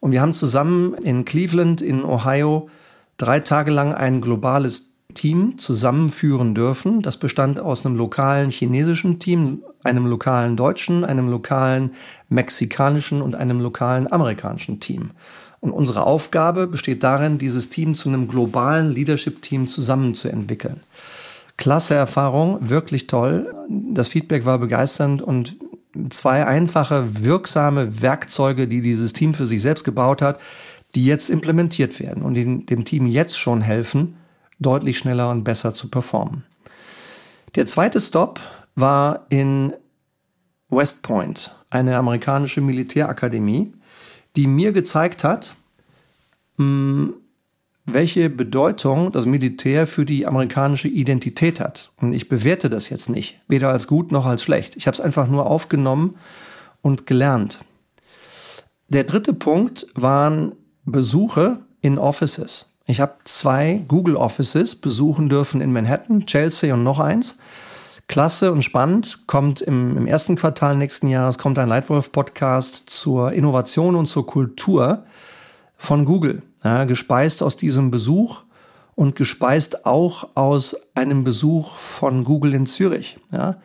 Und 0.00 0.12
wir 0.12 0.20
haben 0.20 0.34
zusammen 0.34 0.94
in 0.94 1.24
Cleveland 1.24 1.80
in 1.80 2.04
Ohio 2.04 2.68
drei 3.16 3.40
Tage 3.40 3.70
lang 3.70 3.94
ein 3.94 4.20
globales 4.20 4.92
Team 5.14 5.58
zusammenführen 5.58 6.54
dürfen. 6.54 7.00
Das 7.00 7.16
bestand 7.16 7.58
aus 7.58 7.86
einem 7.86 7.96
lokalen 7.96 8.50
chinesischen 8.50 9.18
Team, 9.18 9.62
einem 9.82 10.06
lokalen 10.06 10.56
deutschen, 10.56 11.04
einem 11.04 11.30
lokalen 11.30 11.94
mexikanischen 12.28 13.22
und 13.22 13.34
einem 13.34 13.60
lokalen 13.60 14.12
amerikanischen 14.12 14.78
Team. 14.78 15.12
Und 15.60 15.72
unsere 15.72 16.04
Aufgabe 16.04 16.66
besteht 16.66 17.02
darin, 17.02 17.38
dieses 17.38 17.70
Team 17.70 17.94
zu 17.94 18.10
einem 18.10 18.28
globalen 18.28 18.92
Leadership-Team 18.92 19.68
zusammenzuentwickeln 19.68 20.80
klasse 21.60 21.94
Erfahrung, 21.94 22.68
wirklich 22.68 23.06
toll. 23.06 23.54
Das 23.68 24.08
Feedback 24.08 24.44
war 24.44 24.58
begeisternd 24.58 25.22
und 25.22 25.56
zwei 26.08 26.46
einfache, 26.46 27.22
wirksame 27.22 28.02
Werkzeuge, 28.02 28.66
die 28.66 28.80
dieses 28.80 29.12
Team 29.12 29.34
für 29.34 29.46
sich 29.46 29.62
selbst 29.62 29.84
gebaut 29.84 30.22
hat, 30.22 30.40
die 30.94 31.04
jetzt 31.04 31.28
implementiert 31.28 32.00
werden 32.00 32.24
und 32.24 32.34
dem 32.34 32.84
Team 32.84 33.06
jetzt 33.06 33.38
schon 33.38 33.60
helfen, 33.60 34.16
deutlich 34.58 34.98
schneller 34.98 35.30
und 35.30 35.44
besser 35.44 35.74
zu 35.74 35.88
performen. 35.88 36.44
Der 37.54 37.66
zweite 37.66 38.00
Stop 38.00 38.40
war 38.74 39.26
in 39.28 39.72
West 40.68 41.02
Point, 41.02 41.54
eine 41.68 41.96
amerikanische 41.96 42.60
Militärakademie, 42.60 43.72
die 44.36 44.46
mir 44.46 44.72
gezeigt 44.72 45.24
hat, 45.24 45.54
hm, 46.56 47.14
welche 47.92 48.30
Bedeutung 48.30 49.12
das 49.12 49.26
Militär 49.26 49.86
für 49.86 50.04
die 50.04 50.26
amerikanische 50.26 50.88
Identität 50.88 51.60
hat. 51.60 51.90
Und 52.00 52.12
ich 52.12 52.28
bewerte 52.28 52.70
das 52.70 52.88
jetzt 52.88 53.08
nicht, 53.08 53.40
weder 53.48 53.70
als 53.70 53.86
gut 53.86 54.12
noch 54.12 54.26
als 54.26 54.42
schlecht. 54.42 54.76
Ich 54.76 54.86
habe 54.86 54.94
es 54.94 55.00
einfach 55.00 55.28
nur 55.28 55.46
aufgenommen 55.46 56.16
und 56.82 57.06
gelernt. 57.06 57.60
Der 58.88 59.04
dritte 59.04 59.32
Punkt 59.32 59.86
waren 59.94 60.52
Besuche 60.84 61.60
in 61.80 61.98
Offices. 61.98 62.76
Ich 62.86 63.00
habe 63.00 63.14
zwei 63.24 63.84
Google 63.86 64.16
Offices 64.16 64.74
besuchen 64.74 65.28
dürfen 65.28 65.60
in 65.60 65.72
Manhattan, 65.72 66.26
Chelsea 66.26 66.74
und 66.74 66.82
noch 66.82 66.98
eins. 66.98 67.38
Klasse 68.08 68.50
und 68.50 68.62
spannend. 68.62 69.28
Kommt 69.28 69.60
im, 69.60 69.96
im 69.96 70.06
ersten 70.08 70.34
Quartal 70.34 70.76
nächsten 70.76 71.06
Jahres 71.06 71.38
kommt 71.38 71.58
ein 71.60 71.68
Leitwolf-Podcast 71.68 72.90
zur 72.90 73.32
Innovation 73.32 73.94
und 73.94 74.08
zur 74.08 74.26
Kultur 74.26 75.04
von 75.76 76.04
Google 76.04 76.42
ja, 76.64 76.84
gespeist 76.84 77.42
aus 77.42 77.56
diesem 77.56 77.90
Besuch 77.90 78.40
und 78.94 79.16
gespeist 79.16 79.86
auch 79.86 80.28
aus 80.34 80.76
einem 80.94 81.24
Besuch 81.24 81.76
von 81.76 82.24
Google 82.24 82.54
in 82.54 82.66
Zürich. 82.66 83.18
Ja. 83.32 83.56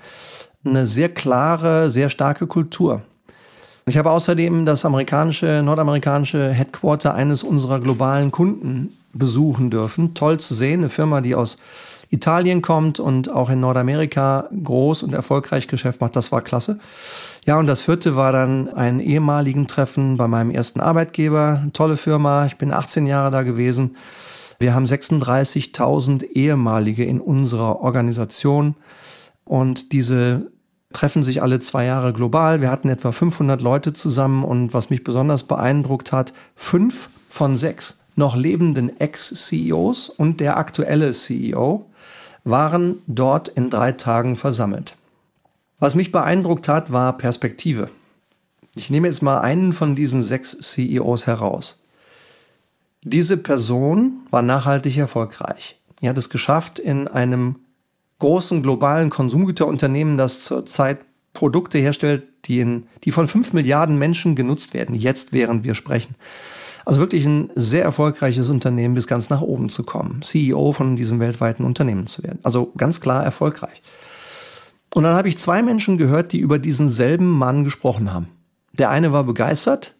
Eine 0.64 0.88
sehr 0.88 1.10
klare, 1.10 1.92
sehr 1.92 2.10
starke 2.10 2.48
Kultur. 2.48 3.02
Ich 3.86 3.98
habe 3.98 4.12
außerdem 4.12 4.66
das 4.66 4.84
amerikanische, 4.84 5.62
nordamerikanische 5.64 6.52
Headquarter 6.52 7.14
eines 7.14 7.44
unserer 7.44 7.80
globalen 7.80 8.32
Kunden 8.32 8.98
besuchen 9.14 9.70
dürfen. 9.70 10.16
Toll 10.16 10.40
zu 10.40 10.56
sehen, 10.56 10.80
eine 10.80 10.90
Firma, 10.90 11.22
die 11.22 11.36
aus 11.36 11.58
Italien 12.16 12.62
kommt 12.62 13.00
und 13.00 13.30
auch 13.30 13.50
in 13.50 13.60
Nordamerika 13.60 14.50
groß 14.64 15.04
und 15.04 15.14
erfolgreich 15.14 15.68
Geschäft 15.68 16.02
macht. 16.02 16.16
Das 16.16 16.32
war 16.32 16.42
klasse. 16.42 16.80
Ja, 17.46 17.58
und 17.58 17.68
das 17.68 17.82
vierte 17.82 18.16
war 18.16 18.32
dann 18.32 18.70
ein 18.74 19.00
ehemaligen 19.00 19.68
Treffen 19.68 20.18
bei 20.18 20.28
meinem 20.28 20.50
ersten 20.50 20.80
Arbeitgeber. 20.80 21.68
tolle 21.74 21.98
Firma. 21.98 22.46
Ich 22.46 22.56
bin 22.56 22.72
18 22.72 23.06
Jahre 23.06 23.32
da 23.32 23.44
gewesen. 23.44 23.98
Wir 24.58 24.74
haben 24.74 24.86
36.000 24.86 26.24
ehemalige 26.24 27.04
in 27.04 27.20
unserer 27.20 27.82
Organisation 27.82 28.76
und 29.44 29.92
diese 29.92 30.52
treffen 30.94 31.24
sich 31.24 31.42
alle 31.42 31.60
zwei 31.60 31.86
Jahre 31.86 32.14
global. 32.14 32.62
Wir 32.62 32.72
hatten 32.72 32.88
etwa 32.88 33.12
500 33.12 33.62
Leute 33.62 33.92
zusammen 33.92 34.46
und 34.46 34.74
was 34.74 34.90
mich 34.90 35.04
besonders 35.04 35.44
beeindruckt 35.44 36.14
hat, 36.14 36.34
fünf 36.56 37.10
von 37.28 37.58
sechs 37.58 38.00
noch 38.16 38.38
lebenden 38.38 38.98
Ex-CEOs 39.00 40.10
und 40.10 40.40
der 40.40 40.56
aktuelle 40.56 41.12
CEO 41.12 41.86
waren 42.46 43.02
dort 43.08 43.50
in 43.50 43.70
drei 43.70 43.92
Tagen 43.92 44.38
versammelt. 44.38 44.96
Was 45.80 45.96
mich 45.96 46.12
beeindruckt 46.14 46.70
hat, 46.70 46.92
war 46.92 47.18
Perspektive. 47.18 47.90
Ich 48.76 48.90
nehme 48.90 49.08
jetzt 49.08 49.22
mal 49.22 49.40
einen 49.40 49.74
von 49.74 49.96
diesen 49.96 50.24
sechs 50.24 50.58
CEOs 50.58 51.28
heraus. 51.28 51.82
Diese 53.04 53.38
Person 53.38 54.22
war 54.32 54.42
nachhaltig 54.42 54.98
erfolgreich. 54.98 55.78
Er 56.02 56.10
hat 56.10 56.18
es 56.18 56.30
geschafft, 56.30 56.80
in 56.80 57.08
einem 57.08 57.58
großen 58.20 58.62
globalen 58.64 59.10
Konsumgüterunternehmen, 59.10 60.18
das 60.18 60.42
zurzeit 60.42 61.00
Produkte 61.34 61.78
herstellt, 61.78 62.24
die, 62.46 62.60
in, 62.60 62.88
die 63.04 63.12
von 63.12 63.28
fünf 63.28 63.54
Milliarden 63.54 64.00
Menschen 64.00 64.36
genutzt 64.36 64.74
werden, 64.74 64.96
jetzt 64.96 65.34
während 65.34 65.64
wir 65.64 65.76
sprechen, 65.76 66.16
also 66.86 67.00
wirklich 67.00 67.26
ein 67.26 67.50
sehr 67.56 67.84
erfolgreiches 67.84 68.48
Unternehmen 68.50 68.94
bis 68.94 69.08
ganz 69.08 69.30
nach 69.30 69.42
oben 69.42 69.70
zu 69.70 69.84
kommen, 69.84 70.22
CEO 70.22 70.72
von 70.72 70.96
diesem 70.96 71.20
weltweiten 71.20 71.66
Unternehmen 71.66 72.06
zu 72.06 72.24
werden. 72.24 72.40
Also 72.44 72.72
ganz 72.78 73.02
klar 73.02 73.24
erfolgreich. 73.24 73.82
Und 74.94 75.04
dann 75.04 75.16
habe 75.16 75.28
ich 75.28 75.40
zwei 75.40 75.62
Menschen 75.62 75.98
gehört, 75.98 76.32
die 76.32 76.40
über 76.40 76.60
diesen 76.60 76.92
selben 76.92 77.30
Mann 77.30 77.64
gesprochen 77.64 78.14
haben. 78.14 78.30
Der 78.72 78.92
eine 78.92 79.12
war 79.12 79.24
begeistert, 79.24 79.96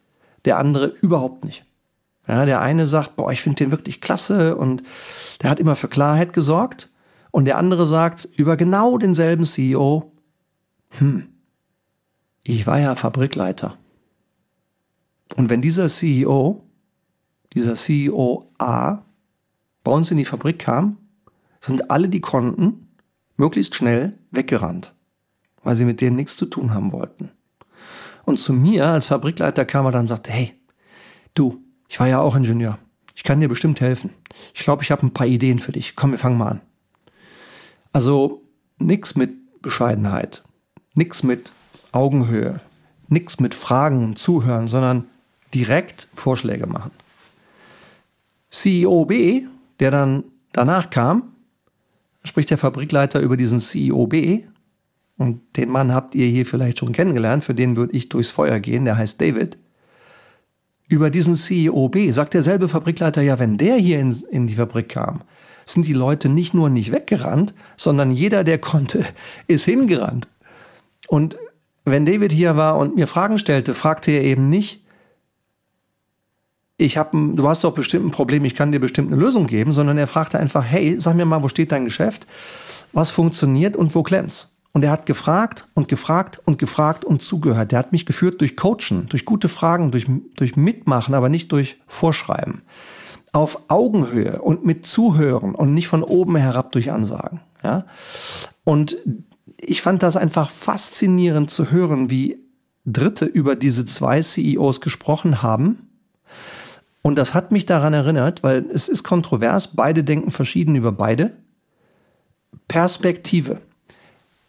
der 0.46 0.58
andere 0.58 0.88
überhaupt 1.02 1.44
nicht. 1.44 1.66
Ja, 2.28 2.46
der 2.46 2.62
eine 2.62 2.88
sagt, 2.88 3.16
boah, 3.16 3.32
ich 3.32 3.42
finde 3.42 3.58
den 3.58 3.72
wirklich 3.72 4.00
klasse 4.00 4.56
und 4.56 4.84
der 5.42 5.50
hat 5.50 5.60
immer 5.60 5.76
für 5.76 5.88
Klarheit 5.88 6.34
gesorgt. 6.34 6.90
Und 7.32 7.46
der 7.46 7.58
andere 7.58 7.86
sagt 7.86 8.30
über 8.36 8.58
genau 8.58 8.98
denselben 8.98 9.46
CEO, 9.46 10.12
hm, 10.98 11.28
ich 12.44 12.66
war 12.66 12.80
ja 12.80 12.96
Fabrikleiter. 12.96 13.78
Und 15.36 15.50
wenn 15.50 15.62
dieser 15.62 15.90
CEO 15.90 16.65
dieser 17.56 17.76
CEO 17.76 18.52
A 18.58 19.00
bei 19.84 19.92
uns 19.92 20.12
in 20.12 20.18
die 20.18 20.26
Fabrik 20.26 20.60
kam, 20.60 20.98
sind 21.62 21.90
alle, 21.90 22.10
die 22.10 22.22
konnten, 22.22 22.88
möglichst 23.38 23.76
schnell 23.76 24.18
weggerannt, 24.32 24.94
weil 25.64 25.76
sie 25.76 25.86
mit 25.86 26.02
denen 26.02 26.16
nichts 26.16 26.38
zu 26.38 26.46
tun 26.46 26.74
haben 26.74 26.92
wollten. 26.92 27.32
Und 28.26 28.40
zu 28.40 28.54
mir 28.54 28.88
als 28.88 29.08
Fabrikleiter 29.08 29.66
kam 29.66 29.86
er 29.86 29.92
dann 29.92 30.02
und 30.02 30.08
sagte, 30.08 30.32
hey, 30.32 30.54
du, 31.34 31.64
ich 31.88 32.00
war 32.00 32.08
ja 32.08 32.20
auch 32.20 32.36
Ingenieur. 32.36 32.80
Ich 33.16 33.24
kann 33.24 33.40
dir 33.40 33.48
bestimmt 33.48 33.80
helfen. 33.82 34.12
Ich 34.54 34.64
glaube, 34.64 34.84
ich 34.84 34.92
habe 34.92 35.06
ein 35.06 35.14
paar 35.14 35.28
Ideen 35.28 35.60
für 35.60 35.72
dich. 35.72 35.96
Komm, 35.96 36.12
wir 36.12 36.20
fangen 36.20 36.38
mal 36.38 36.50
an. 36.50 36.62
Also 37.94 38.42
nix 38.78 39.16
mit 39.16 39.62
Bescheidenheit, 39.62 40.44
nix 40.96 41.24
mit 41.24 41.52
Augenhöhe, 41.92 42.60
nix 43.08 43.40
mit 43.40 43.54
Fragen 43.54 44.04
und 44.04 44.20
Zuhören, 44.20 44.68
sondern 44.68 45.06
direkt 45.54 46.10
Vorschläge 46.14 46.68
machen. 46.68 46.92
CEO 48.56 49.06
B, 49.06 49.44
der 49.80 49.92
dann 49.92 50.24
danach 50.54 50.90
kam, 50.90 51.34
spricht 52.24 52.50
der 52.50 52.58
Fabrikleiter 52.58 53.20
über 53.20 53.36
diesen 53.36 53.60
CEO 53.60 54.08
B. 54.08 54.44
Und 55.18 55.42
den 55.58 55.70
Mann 55.70 55.94
habt 55.94 56.16
ihr 56.16 56.28
hier 56.28 56.46
vielleicht 56.46 56.80
schon 56.80 56.94
kennengelernt, 56.94 57.44
für 57.44 57.54
den 57.54 57.76
würde 57.76 57.94
ich 57.94 58.10
durchs 58.10 58.30
Feuer 58.30 58.60
gehen, 58.60 58.86
der 58.86 58.98
heißt 58.98 59.20
David. 59.20 59.58
Über 60.88 61.10
diesen 61.10 61.36
CEO 61.36 61.90
B 61.90 62.12
sagt 62.12 62.34
derselbe 62.34 62.70
Fabrikleiter, 62.70 63.22
ja, 63.22 63.40
wenn 63.40 63.58
der 63.58 63.76
hier 63.76 64.00
in, 64.00 64.24
in 64.30 64.48
die 64.48 64.56
Fabrik 64.56 64.90
kam, 64.90 65.22
sind 65.66 65.88
die 65.88 65.94
Leute 65.94 66.30
nicht 66.30 66.54
nur 66.54 66.70
nicht 66.70 66.92
weggerannt, 66.92 67.54
sondern 67.76 68.12
jeder, 68.12 68.44
der 68.44 68.60
konnte, 68.60 69.04
ist 69.48 69.66
hingerannt. 69.66 70.28
Und 71.08 71.38
wenn 71.84 72.06
David 72.06 72.32
hier 72.32 72.56
war 72.56 72.78
und 72.78 72.96
mir 72.96 73.08
Fragen 73.08 73.38
stellte, 73.38 73.74
fragte 73.74 74.12
er 74.12 74.24
eben 74.24 74.50
nicht, 74.50 74.85
ich 76.78 76.98
habe, 76.98 77.18
du 77.36 77.48
hast 77.48 77.64
doch 77.64 77.74
bestimmt 77.74 78.06
ein 78.06 78.12
Problem, 78.12 78.44
ich 78.44 78.56
kann 78.56 78.72
dir 78.72 78.80
bestimmt 78.80 79.12
eine 79.12 79.22
Lösung 79.22 79.48
geben, 79.48 79.72
sondern 79.72 79.98
er 79.98 80.08
fragte 80.08 80.40
einfach, 80.40 80.64
hey, 80.64 81.00
sag 81.00 81.16
mir 81.16 81.26
mal, 81.26 81.42
wo 81.42 81.48
steht 81.48 81.72
dein 81.72 81.86
Geschäft? 81.86 82.28
Was 82.92 83.10
funktioniert 83.10 83.76
und 83.76 83.96
wo 83.96 84.04
klemmt's? 84.04 84.56
Und 84.74 84.84
er 84.84 84.92
hat 84.92 85.06
gefragt 85.06 85.70
und 85.74 85.88
gefragt 85.88 86.42
und 86.44 86.58
gefragt 86.58 87.06
und 87.06 87.22
zugehört. 87.22 87.72
Der 87.72 87.80
hat 87.80 87.94
mich 87.94 88.06
geführt 88.06 88.42
durch 88.42 88.58
Coachen, 88.58 89.06
durch 89.08 89.24
gute 89.24 89.48
Fragen, 89.48 89.92
durch, 89.92 90.06
durch 90.36 90.58
Mitmachen, 90.58 91.14
aber 91.14 91.30
nicht 91.30 91.50
durch 91.54 91.78
Vorschreiben. 91.88 92.64
Auf 93.32 93.70
Augenhöhe 93.70 94.42
und 94.42 94.66
mit 94.66 94.86
Zuhören 94.86 95.56
und 95.56 95.74
nicht 95.74 95.88
von 95.88 96.04
oben 96.04 96.36
herab 96.36 96.74
durch 96.74 96.92
Ansagen. 96.92 97.40
Ja? 97.64 97.86
Und 98.66 98.98
ich 99.58 99.82
fand 99.82 100.04
das 100.04 100.18
einfach 100.18 100.50
faszinierend 100.50 101.52
zu 101.52 101.72
hören, 101.72 102.10
wie 102.10 102.44
Dritte 102.84 103.24
über 103.24 103.56
diese 103.56 103.86
zwei 103.86 104.22
CEOs 104.22 104.82
gesprochen 104.82 105.42
haben 105.42 105.85
Und 107.06 107.18
das 107.20 107.36
hat 107.36 107.52
mich 107.52 107.68
daran 107.68 107.94
erinnert, 107.94 108.42
weil 108.42 108.66
es 108.74 108.90
ist 108.90 109.04
kontrovers, 109.04 109.76
beide 109.76 110.04
denken 110.04 110.32
verschieden 110.32 110.76
über 110.76 110.92
beide. 110.92 111.38
Perspektive. 112.68 113.62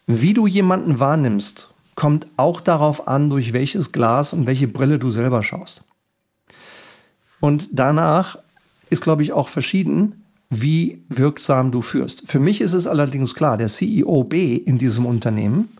Wie 0.06 0.32
du 0.32 0.46
jemanden 0.46 0.98
wahrnimmst, 0.98 1.74
kommt 1.96 2.26
auch 2.38 2.62
darauf 2.62 3.08
an, 3.08 3.28
durch 3.28 3.52
welches 3.52 3.92
Glas 3.92 4.32
und 4.32 4.46
welche 4.46 4.68
Brille 4.68 4.98
du 4.98 5.10
selber 5.10 5.42
schaust. 5.42 5.84
Und 7.40 7.68
danach 7.72 8.38
ist, 8.88 9.02
glaube 9.02 9.22
ich, 9.22 9.34
auch 9.34 9.48
verschieden, 9.48 10.24
wie 10.48 11.04
wirksam 11.10 11.70
du 11.70 11.82
führst. 11.82 12.26
Für 12.26 12.40
mich 12.40 12.62
ist 12.62 12.72
es 12.72 12.86
allerdings 12.86 13.34
klar, 13.34 13.58
der 13.58 13.68
CEO 13.68 14.24
B 14.24 14.56
in 14.56 14.78
diesem 14.78 15.04
Unternehmen 15.04 15.76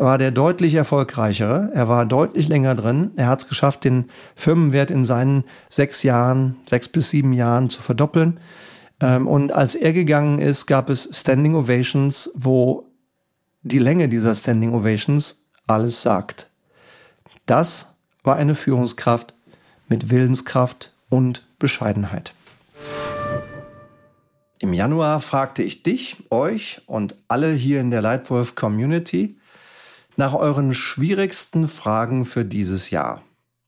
war 0.00 0.16
der 0.16 0.30
deutlich 0.30 0.74
erfolgreichere. 0.74 1.70
Er 1.74 1.86
war 1.88 2.06
deutlich 2.06 2.48
länger 2.48 2.74
drin. 2.74 3.10
Er 3.16 3.26
hat 3.26 3.42
es 3.42 3.48
geschafft, 3.48 3.84
den 3.84 4.10
Firmenwert 4.34 4.90
in 4.90 5.04
seinen 5.04 5.44
sechs 5.68 6.02
Jahren, 6.02 6.56
sechs 6.68 6.88
bis 6.88 7.10
sieben 7.10 7.34
Jahren 7.34 7.68
zu 7.68 7.82
verdoppeln. 7.82 8.40
Ähm, 9.00 9.26
und 9.26 9.52
als 9.52 9.74
er 9.74 9.92
gegangen 9.92 10.38
ist, 10.38 10.64
gab 10.64 10.88
es 10.88 11.08
Standing 11.12 11.54
Ovations, 11.54 12.30
wo 12.34 12.86
die 13.62 13.78
Länge 13.78 14.08
dieser 14.08 14.34
Standing 14.34 14.72
Ovations 14.72 15.44
alles 15.66 16.00
sagt. 16.00 16.48
Das 17.44 17.96
war 18.22 18.36
eine 18.36 18.54
Führungskraft 18.54 19.34
mit 19.88 20.08
Willenskraft 20.08 20.94
und 21.10 21.46
Bescheidenheit. 21.58 22.32
Im 24.60 24.72
Januar 24.72 25.20
fragte 25.20 25.62
ich 25.62 25.82
dich, 25.82 26.16
euch 26.30 26.80
und 26.86 27.16
alle 27.28 27.52
hier 27.52 27.80
in 27.80 27.90
der 27.90 28.00
Lightwolf 28.00 28.54
Community 28.54 29.36
nach 30.16 30.34
euren 30.34 30.74
schwierigsten 30.74 31.68
Fragen 31.68 32.24
für 32.24 32.44
dieses 32.44 32.90
Jahr. 32.90 33.22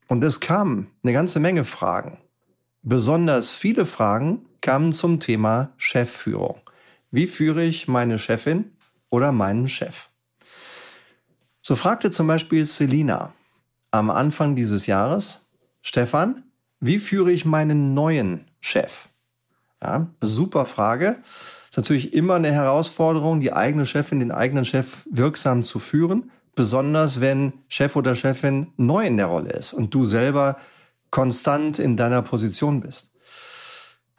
Und 0.09 0.23
es 0.25 0.41
kamen 0.41 0.91
eine 1.03 1.13
ganze 1.13 1.41
Menge 1.41 1.65
Fragen. 1.65 2.19
Besonders 2.83 3.51
viele 3.51 3.87
Fragen 3.87 4.47
kamen 4.61 4.93
zum 4.93 5.21
Thema 5.21 5.73
Chefführung. 5.77 6.61
Wie 7.11 7.27
führe 7.27 7.63
ich 7.63 7.89
meine 7.89 8.19
Chefin 8.19 8.73
oder 9.11 9.33
meinen 9.33 9.69
Chef? 9.69 10.09
So 11.61 11.77
fragte 11.77 12.11
zum 12.11 12.27
Beispiel 12.27 12.65
Selina 12.65 13.33
am 13.91 14.11
Anfang 14.11 14.57
dieses 14.57 14.87
Jahres, 14.87 15.49
Stefan, 15.81 16.45
wie 16.81 16.99
führe 16.99 17.31
ich 17.31 17.45
meinen 17.45 17.95
neuen 17.95 18.47
Chef? 18.61 19.09
Ja, 19.81 20.09
super 20.21 20.65
Frage. 20.65 21.17
Ist 21.73 21.79
natürlich 21.79 22.13
immer 22.13 22.35
eine 22.35 22.53
Herausforderung, 22.53 23.41
die 23.41 23.55
eigene 23.55 23.87
Chefin, 23.87 24.21
den 24.21 24.31
eigenen 24.31 24.67
Chef 24.67 25.07
wirksam 25.11 25.63
zu 25.63 25.79
führen. 25.79 26.31
Besonders 26.55 27.23
wenn 27.23 27.55
Chef 27.67 27.97
oder 27.97 28.15
Chefin 28.15 28.67
neu 28.77 29.07
in 29.07 29.17
der 29.17 29.25
Rolle 29.25 29.53
ist 29.53 29.73
und 29.73 29.95
du 29.95 30.05
selber 30.05 30.59
konstant 31.09 31.79
in 31.79 31.97
deiner 31.97 32.21
Position 32.21 32.81
bist. 32.83 33.15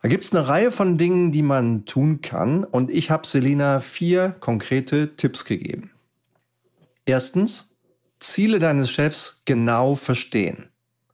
Da 0.02 0.10
gibt 0.10 0.24
es 0.24 0.34
eine 0.34 0.48
Reihe 0.48 0.72
von 0.72 0.98
Dingen, 0.98 1.32
die 1.32 1.44
man 1.44 1.86
tun 1.86 2.22
kann. 2.22 2.64
Und 2.64 2.90
ich 2.90 3.12
habe 3.12 3.28
Selina 3.28 3.80
vier 3.80 4.36
konkrete 4.40 5.16
Tipps 5.16 5.46
gegeben. 5.46 5.92
Erstens, 7.06 7.76
Ziele 8.18 8.58
deines 8.58 8.90
Chefs 8.90 9.44
genau 9.46 9.94
verstehen. 9.94 10.70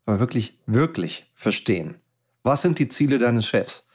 Aber 0.05 0.21
wirklich, 0.21 0.57
wirklich 0.67 1.29
verstehen. 1.33 1.95
Was 2.43 2.61
sind 2.61 2.79
die 2.79 2.87
Ziele 2.87 3.19
deines 3.19 3.45
Chefs? 3.45 3.89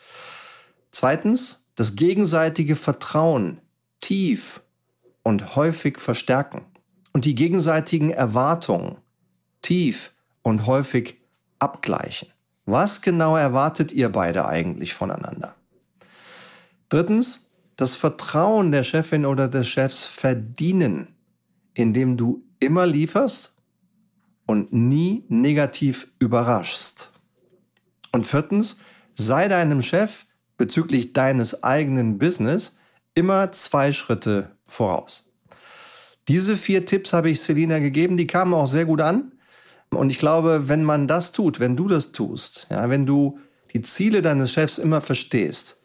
Zweitens, 0.91 1.64
das 1.75 1.97
gegenseitige 1.97 2.77
Vertrauen 2.77 3.61
tief 4.01 4.63
und 5.23 5.57
häufig 5.57 5.99
verstärken 5.99 6.63
und 7.13 7.25
die 7.25 7.35
gegenseitigen 7.35 8.11
Erwartungen 8.11 8.99
tief 9.63 10.13
und 10.43 10.67
häufig 10.67 11.17
abgleichen. 11.59 12.29
Was 12.67 13.03
genau 13.03 13.37
erwartet 13.37 13.93
ihr 13.93 14.11
beide 14.11 14.47
eigentlich 14.47 14.95
voneinander? 14.95 15.55
Drittens, 16.89 17.51
das 17.77 17.95
Vertrauen 17.95 18.71
der 18.71 18.85
Chefin 18.85 19.27
oder 19.27 19.49
des 19.49 19.67
Chefs 19.67 20.07
verdienen, 20.07 21.09
indem 21.75 22.17
du 22.17 22.45
immer 22.61 22.87
lieferst 22.87 23.59
und 24.47 24.73
nie 24.73 25.25
negativ 25.29 26.09
überraschst. 26.19 27.11
Und 28.13 28.27
viertens, 28.27 28.79
sei 29.15 29.49
deinem 29.49 29.83
Chef 29.83 30.25
bezüglich 30.57 31.13
deines 31.13 31.63
eigenen 31.63 32.19
Business 32.19 32.79
immer 33.15 33.53
zwei 33.53 33.93
Schritte 33.93 34.51
voraus. 34.67 35.33
Diese 36.29 36.57
vier 36.57 36.87
Tipps 36.87 37.13
habe 37.13 37.31
ich 37.31 37.43
Selina 37.43 37.79
gegeben, 37.79 38.17
die 38.17 38.27
kamen 38.27 38.55
auch 38.55 38.67
sehr 38.67 38.87
gut 38.87 39.01
an. 39.01 39.33
Und 39.91 40.11
ich 40.11 40.19
glaube, 40.19 40.69
wenn 40.69 40.83
man 40.83 41.07
das 41.07 41.33
tut, 41.33 41.61
wenn 41.61 41.77
du 41.77 41.87
das 41.87 42.13
tust, 42.13 42.67
ja, 42.71 42.89
wenn 42.89 43.07
du 43.07 43.39
die 43.73 43.83
Ziele 43.83 44.23
deines 44.23 44.53
Chefs 44.53 44.79
immer 44.79 45.01
verstehst, 45.01 45.81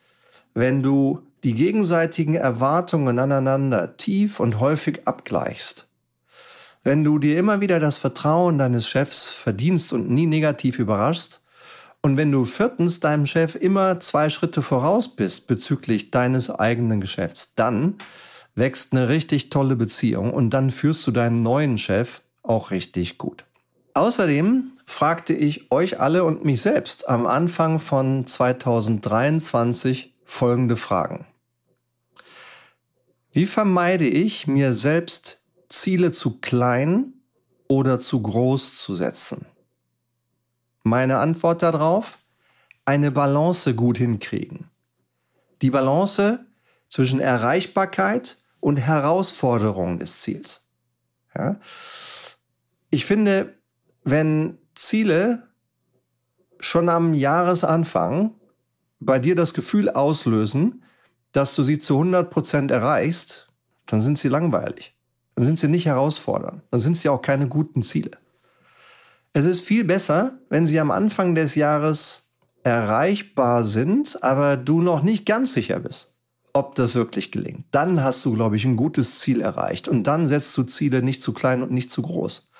wenn 0.54 0.82
du 0.82 1.22
die 1.44 1.54
gegenseitigen 1.54 2.36
Erwartungen 2.36 3.20
aneinander 3.20 3.98
tief 3.98 4.40
und 4.40 4.60
häufig 4.60 5.08
abgleichst, 5.08 5.88
wenn 6.84 7.04
du 7.04 7.20
dir 7.20 7.38
immer 7.38 7.62
wieder 7.62 7.80
das 7.80 7.98
Vertrauen 7.98 8.58
deines 8.58 8.88
Chefs 8.88 9.32
verdienst 9.32 9.94
und 9.94 10.10
nie 10.10 10.26
negativ 10.26 10.80
überraschst, 10.80 11.42
und 12.02 12.16
wenn 12.16 12.32
du 12.32 12.45
viertens 12.45 13.00
deinem 13.00 13.28
Chef 13.28 13.56
immer 13.56 14.00
zwei 14.00 14.30
Schritte 14.30 14.62
voraus 14.62 15.16
bist 15.16 15.47
bezüglich 15.47 16.12
deines 16.12 16.50
eigenen 16.50 17.02
Geschäfts, 17.02 17.56
dann 17.56 17.95
wächst 18.56 18.93
eine 18.93 19.10
richtig 19.10 19.50
tolle 19.50 19.76
Beziehung 19.76 20.34
und 20.34 20.52
dann 20.52 20.70
führst 20.70 21.06
du 21.08 21.12
deinen 21.12 21.43
neuen 21.43 21.78
Chef 21.78 22.22
auch 22.41 22.72
richtig 22.72 23.18
gut. 23.18 23.45
Außerdem 23.93 24.72
fragte 24.86 25.34
ich 25.34 25.72
euch 25.72 26.00
alle 26.00 26.24
und 26.24 26.45
mich 26.45 26.62
selbst 26.62 27.10
am 27.10 27.26
Anfang 27.26 27.80
von 27.80 28.26
2023 28.26 30.14
folgende 30.24 30.78
Fragen. 30.78 31.26
Wie 33.32 33.45
vermeide 33.45 34.08
ich, 34.08 34.47
mir 34.47 34.74
selbst 34.74 35.43
Ziele 35.68 36.12
zu 36.12 36.39
klein 36.39 37.14
oder 37.68 38.00
zu 38.00 38.22
groß 38.22 38.78
zu 38.78 38.95
setzen? 38.95 39.45
Meine 40.84 41.20
Antwort 41.20 41.62
darauf, 41.62 42.20
eine 42.86 43.12
Balance 43.12 43.76
gut 43.76 43.98
hinkriegen. 43.98 44.70
Die 45.62 45.70
Balance 45.70 46.40
zwischen 46.88 47.20
Erreichbarkeit 47.20 48.38
und 48.60 48.78
Herausforderung 48.78 50.00
des 50.00 50.20
Ziels. 50.20 50.68
Ja? 51.36 51.60
Ich 52.90 53.06
finde, 53.06 53.54
wenn 54.04 54.58
Ziele 54.76 55.44
schon 56.60 56.90
am 56.90 57.14
Jahresanfang 57.14 58.34
bei 59.00 59.20
dir 59.20 59.36
das 59.36 59.54
Gefühl 59.54 59.90
auslösen, 59.90 60.84
dass 61.32 61.56
du 61.56 61.64
sie 61.64 61.80
zu 61.80 61.96
100 61.96 62.30
Prozent 62.30 62.72
erreichst, 62.72 63.48
dann 63.86 64.02
sind 64.02 64.18
sie 64.18 64.30
langweilig. 64.30 64.96
Dann 65.36 65.46
sind 65.46 65.60
sie 65.60 65.68
nicht 65.68 65.86
herausfordernd. 65.86 66.64
Dann 66.72 66.80
sind 66.80 66.98
sie 66.98 67.10
auch 67.10 67.22
keine 67.22 67.48
guten 67.48 67.84
Ziele. 67.84 68.12
Es 69.34 69.46
ist 69.46 69.62
viel 69.62 69.84
besser, 69.84 70.40
wenn 70.50 70.66
sie 70.66 70.80
am 70.80 70.92
Anfang 70.92 71.36
des 71.36 71.56
Jahres 71.56 72.34
erreichbar 72.64 73.64
sind, 73.64 74.24
aber 74.24 74.58
du 74.58 74.82
noch 74.82 75.04
nicht 75.04 75.26
ganz 75.26 75.54
sicher 75.54 75.80
bist, 75.80 76.18
ob 76.54 76.76
das 76.76 76.96
wirklich 76.96 77.32
gelingt. 77.32 77.66
Dann 77.72 78.04
hast 78.04 78.26
du, 78.26 78.34
glaube 78.34 78.58
ich, 78.58 78.66
ein 78.66 78.76
gutes 78.76 79.20
Ziel 79.20 79.42
erreicht 79.42 79.88
und 79.88 80.04
dann 80.04 80.28
setzt 80.28 80.58
du 80.58 80.64
Ziele 80.64 81.02
nicht 81.02 81.24
zu 81.24 81.34
klein 81.34 81.64
und 81.64 81.72
nicht 81.72 81.92
zu 81.92 82.02
groß. 82.02 82.52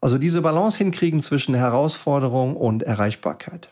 Also 0.00 0.18
diese 0.18 0.42
Balance 0.42 0.78
hinkriegen 0.78 1.22
zwischen 1.22 1.54
Herausforderung 1.54 2.56
und 2.56 2.82
Erreichbarkeit. 2.82 3.70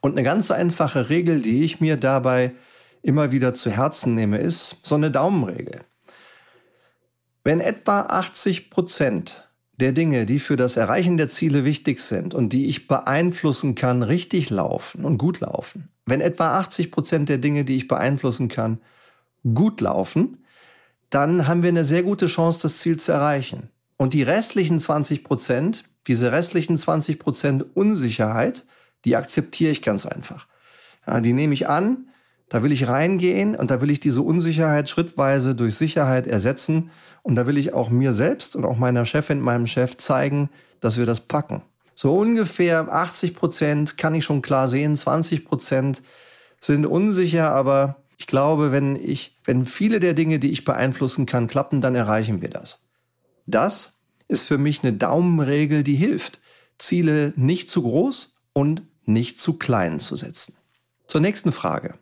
Und 0.00 0.12
eine 0.12 0.22
ganz 0.22 0.50
einfache 0.50 1.08
Regel, 1.08 1.40
die 1.40 1.64
ich 1.64 1.80
mir 1.80 1.96
dabei 1.96 2.52
immer 3.02 3.30
wieder 3.30 3.54
zu 3.54 3.70
Herzen 3.70 4.14
nehme, 4.14 4.38
ist 4.38 4.78
so 4.82 4.94
eine 4.94 5.10
Daumenregel. 5.10 5.80
Wenn 7.44 7.60
etwa 7.60 8.02
80 8.02 8.70
Prozent 8.70 9.47
der 9.80 9.92
Dinge, 9.92 10.26
die 10.26 10.38
für 10.38 10.56
das 10.56 10.76
Erreichen 10.76 11.16
der 11.16 11.28
Ziele 11.28 11.64
wichtig 11.64 12.00
sind 12.00 12.34
und 12.34 12.52
die 12.52 12.66
ich 12.66 12.88
beeinflussen 12.88 13.74
kann, 13.74 14.02
richtig 14.02 14.50
laufen 14.50 15.04
und 15.04 15.18
gut 15.18 15.40
laufen, 15.40 15.88
wenn 16.04 16.20
etwa 16.20 16.58
80 16.58 16.90
Prozent 16.90 17.28
der 17.28 17.38
Dinge, 17.38 17.64
die 17.64 17.76
ich 17.76 17.88
beeinflussen 17.88 18.48
kann, 18.48 18.78
gut 19.54 19.80
laufen, 19.80 20.44
dann 21.10 21.46
haben 21.46 21.62
wir 21.62 21.68
eine 21.68 21.84
sehr 21.84 22.02
gute 22.02 22.26
Chance, 22.26 22.60
das 22.62 22.78
Ziel 22.78 22.98
zu 22.98 23.12
erreichen. 23.12 23.70
Und 23.96 24.14
die 24.14 24.22
restlichen 24.22 24.80
20 24.80 25.24
Prozent, 25.24 25.84
diese 26.06 26.32
restlichen 26.32 26.76
20 26.76 27.18
Prozent 27.18 27.64
Unsicherheit, 27.74 28.64
die 29.04 29.16
akzeptiere 29.16 29.70
ich 29.70 29.82
ganz 29.82 30.06
einfach. 30.06 30.46
Ja, 31.06 31.20
die 31.20 31.32
nehme 31.32 31.54
ich 31.54 31.68
an, 31.68 32.08
da 32.48 32.62
will 32.62 32.72
ich 32.72 32.88
reingehen 32.88 33.54
und 33.54 33.70
da 33.70 33.80
will 33.80 33.90
ich 33.90 34.00
diese 34.00 34.22
Unsicherheit 34.22 34.88
schrittweise 34.88 35.54
durch 35.54 35.76
Sicherheit 35.76 36.26
ersetzen 36.26 36.90
und 37.22 37.36
da 37.36 37.46
will 37.46 37.58
ich 37.58 37.74
auch 37.74 37.90
mir 37.90 38.12
selbst 38.12 38.56
und 38.56 38.64
auch 38.64 38.76
meiner 38.76 39.06
Chefin, 39.06 39.40
meinem 39.40 39.66
Chef 39.66 39.96
zeigen, 39.96 40.50
dass 40.80 40.96
wir 40.96 41.06
das 41.06 41.20
packen. 41.20 41.62
So 41.94 42.14
ungefähr 42.16 42.92
80 42.92 43.34
Prozent 43.34 43.98
kann 43.98 44.14
ich 44.14 44.24
schon 44.24 44.42
klar 44.42 44.68
sehen, 44.68 44.96
20 44.96 45.44
Prozent 45.44 46.02
sind 46.60 46.86
unsicher, 46.86 47.52
aber 47.52 47.96
ich 48.18 48.26
glaube, 48.26 48.72
wenn 48.72 48.96
ich, 48.96 49.36
wenn 49.44 49.66
viele 49.66 50.00
der 50.00 50.14
Dinge, 50.14 50.38
die 50.38 50.50
ich 50.50 50.64
beeinflussen 50.64 51.26
kann, 51.26 51.46
klappen, 51.46 51.80
dann 51.80 51.94
erreichen 51.94 52.42
wir 52.42 52.50
das. 52.50 52.88
Das 53.46 54.02
ist 54.26 54.42
für 54.42 54.58
mich 54.58 54.82
eine 54.82 54.92
Daumenregel, 54.92 55.82
die 55.82 55.94
hilft. 55.94 56.40
Ziele 56.78 57.32
nicht 57.36 57.70
zu 57.70 57.82
groß 57.82 58.38
und 58.52 58.82
nicht 59.04 59.40
zu 59.40 59.54
klein 59.54 60.00
zu 60.00 60.16
setzen. 60.16 60.54
Zur 61.06 61.20
nächsten 61.20 61.52
Frage. 61.52 61.94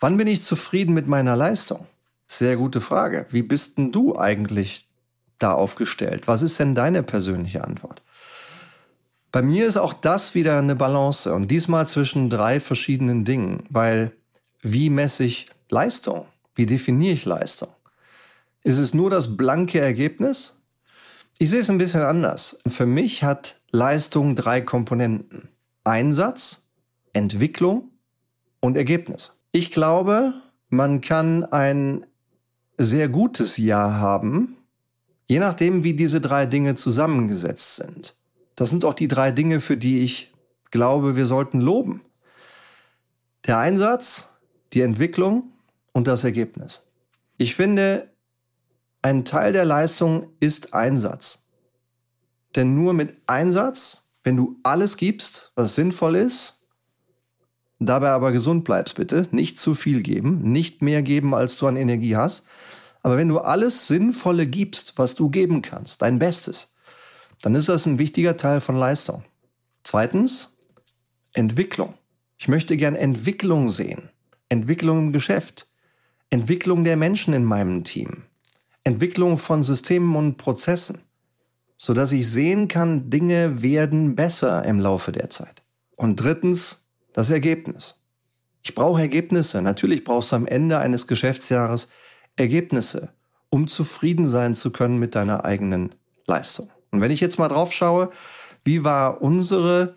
Wann 0.00 0.16
bin 0.16 0.26
ich 0.26 0.42
zufrieden 0.42 0.92
mit 0.92 1.06
meiner 1.06 1.36
Leistung? 1.36 1.86
Sehr 2.26 2.56
gute 2.56 2.80
Frage. 2.80 3.26
Wie 3.30 3.42
bist 3.42 3.78
denn 3.78 3.92
du 3.92 4.18
eigentlich 4.18 4.88
da 5.38 5.52
aufgestellt? 5.52 6.26
Was 6.28 6.42
ist 6.42 6.58
denn 6.58 6.74
deine 6.74 7.02
persönliche 7.02 7.64
Antwort? 7.64 8.02
Bei 9.32 9.42
mir 9.42 9.66
ist 9.66 9.76
auch 9.76 9.92
das 9.92 10.34
wieder 10.34 10.58
eine 10.58 10.76
Balance 10.76 11.32
und 11.32 11.50
diesmal 11.50 11.86
zwischen 11.86 12.30
drei 12.30 12.58
verschiedenen 12.58 13.24
Dingen, 13.24 13.64
weil 13.68 14.12
wie 14.62 14.88
messe 14.88 15.24
ich 15.24 15.46
Leistung? 15.68 16.26
Wie 16.54 16.66
definiere 16.66 17.12
ich 17.12 17.24
Leistung? 17.24 17.68
Ist 18.62 18.78
es 18.78 18.94
nur 18.94 19.10
das 19.10 19.36
blanke 19.36 19.78
Ergebnis? 19.78 20.62
Ich 21.38 21.50
sehe 21.50 21.60
es 21.60 21.68
ein 21.68 21.78
bisschen 21.78 22.02
anders. 22.02 22.58
Für 22.66 22.86
mich 22.86 23.22
hat 23.22 23.60
Leistung 23.70 24.36
drei 24.36 24.62
Komponenten. 24.62 25.50
Einsatz, 25.84 26.70
Entwicklung 27.12 27.90
und 28.60 28.76
Ergebnis. 28.76 29.38
Ich 29.52 29.70
glaube, 29.70 30.34
man 30.68 31.00
kann 31.02 31.44
ein 31.44 32.06
sehr 32.78 33.08
gutes 33.08 33.56
Jahr 33.56 33.94
haben, 33.94 34.56
je 35.26 35.38
nachdem, 35.38 35.84
wie 35.84 35.94
diese 35.94 36.20
drei 36.20 36.46
Dinge 36.46 36.74
zusammengesetzt 36.74 37.76
sind. 37.76 38.16
Das 38.54 38.70
sind 38.70 38.84
auch 38.84 38.94
die 38.94 39.08
drei 39.08 39.30
Dinge, 39.30 39.60
für 39.60 39.76
die 39.76 40.00
ich 40.00 40.32
glaube, 40.70 41.16
wir 41.16 41.26
sollten 41.26 41.60
loben. 41.60 42.02
Der 43.46 43.58
Einsatz, 43.58 44.28
die 44.72 44.80
Entwicklung 44.80 45.52
und 45.92 46.06
das 46.06 46.24
Ergebnis. 46.24 46.86
Ich 47.38 47.54
finde, 47.54 48.10
ein 49.02 49.24
Teil 49.24 49.52
der 49.52 49.64
Leistung 49.64 50.30
ist 50.40 50.74
Einsatz. 50.74 51.48
Denn 52.56 52.74
nur 52.74 52.92
mit 52.92 53.16
Einsatz, 53.26 54.10
wenn 54.24 54.36
du 54.36 54.58
alles 54.62 54.96
gibst, 54.96 55.52
was 55.54 55.74
sinnvoll 55.74 56.16
ist, 56.16 56.66
dabei 57.78 58.10
aber 58.10 58.32
gesund 58.32 58.64
bleibst 58.64 58.96
bitte, 58.96 59.28
nicht 59.30 59.60
zu 59.60 59.74
viel 59.74 60.02
geben, 60.02 60.38
nicht 60.50 60.82
mehr 60.82 61.02
geben, 61.02 61.34
als 61.34 61.56
du 61.56 61.66
an 61.66 61.76
Energie 61.76 62.16
hast, 62.16 62.46
aber 63.06 63.18
wenn 63.18 63.28
du 63.28 63.38
alles 63.38 63.86
Sinnvolle 63.86 64.48
gibst, 64.48 64.94
was 64.96 65.14
du 65.14 65.30
geben 65.30 65.62
kannst, 65.62 66.02
dein 66.02 66.18
Bestes, 66.18 66.74
dann 67.40 67.54
ist 67.54 67.68
das 67.68 67.86
ein 67.86 68.00
wichtiger 68.00 68.36
Teil 68.36 68.60
von 68.60 68.74
Leistung. 68.74 69.22
Zweitens, 69.84 70.58
Entwicklung. 71.32 71.94
Ich 72.36 72.48
möchte 72.48 72.76
gern 72.76 72.96
Entwicklung 72.96 73.70
sehen. 73.70 74.10
Entwicklung 74.48 74.98
im 74.98 75.12
Geschäft. 75.12 75.70
Entwicklung 76.30 76.82
der 76.82 76.96
Menschen 76.96 77.32
in 77.32 77.44
meinem 77.44 77.84
Team. 77.84 78.24
Entwicklung 78.82 79.38
von 79.38 79.62
Systemen 79.62 80.16
und 80.16 80.36
Prozessen, 80.36 81.02
sodass 81.76 82.10
ich 82.10 82.28
sehen 82.28 82.66
kann, 82.66 83.08
Dinge 83.08 83.62
werden 83.62 84.16
besser 84.16 84.64
im 84.64 84.80
Laufe 84.80 85.12
der 85.12 85.30
Zeit. 85.30 85.62
Und 85.94 86.16
drittens, 86.16 86.88
das 87.12 87.30
Ergebnis. 87.30 88.00
Ich 88.64 88.74
brauche 88.74 89.00
Ergebnisse. 89.00 89.62
Natürlich 89.62 90.02
brauchst 90.02 90.32
du 90.32 90.36
am 90.36 90.46
Ende 90.48 90.80
eines 90.80 91.06
Geschäftsjahres 91.06 91.88
Ergebnisse, 92.36 93.10
um 93.50 93.68
zufrieden 93.68 94.28
sein 94.28 94.54
zu 94.54 94.70
können 94.70 94.98
mit 94.98 95.14
deiner 95.14 95.44
eigenen 95.44 95.94
Leistung. 96.26 96.70
Und 96.90 97.00
wenn 97.00 97.10
ich 97.10 97.20
jetzt 97.20 97.38
mal 97.38 97.48
drauf 97.48 97.72
schaue, 97.72 98.10
wie 98.64 98.84
war 98.84 99.22
unsere 99.22 99.96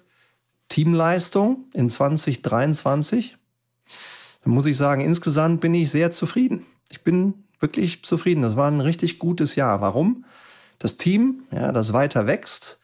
Teamleistung 0.69 1.65
in 1.73 1.89
2023, 1.89 3.37
dann 4.43 4.53
muss 4.53 4.65
ich 4.65 4.77
sagen, 4.77 5.01
insgesamt 5.01 5.61
bin 5.61 5.73
ich 5.73 5.91
sehr 5.91 6.11
zufrieden. 6.11 6.65
Ich 6.89 7.03
bin 7.03 7.45
wirklich 7.59 8.03
zufrieden. 8.03 8.41
Das 8.41 8.55
war 8.55 8.69
ein 8.69 8.79
richtig 8.79 9.19
gutes 9.19 9.55
Jahr. 9.55 9.81
Warum? 9.81 10.25
Das 10.77 10.97
Team, 10.97 11.43
ja, 11.51 11.71
das 11.71 11.93
weiter 11.93 12.25
wächst. 12.27 12.79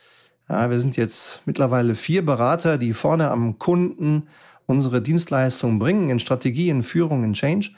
Ja, 0.49 0.69
wir 0.69 0.79
sind 0.79 0.97
jetzt 0.97 1.41
mittlerweile 1.45 1.95
vier 1.95 2.25
Berater, 2.25 2.77
die 2.77 2.93
vorne 2.93 3.31
am 3.31 3.57
Kunden 3.57 4.27
unsere 4.67 5.01
Dienstleistungen 5.01 5.79
bringen 5.79 6.09
in 6.09 6.19
Strategie, 6.19 6.69
in 6.69 6.83
Führung, 6.83 7.23
in 7.23 7.33
Change. 7.33 7.71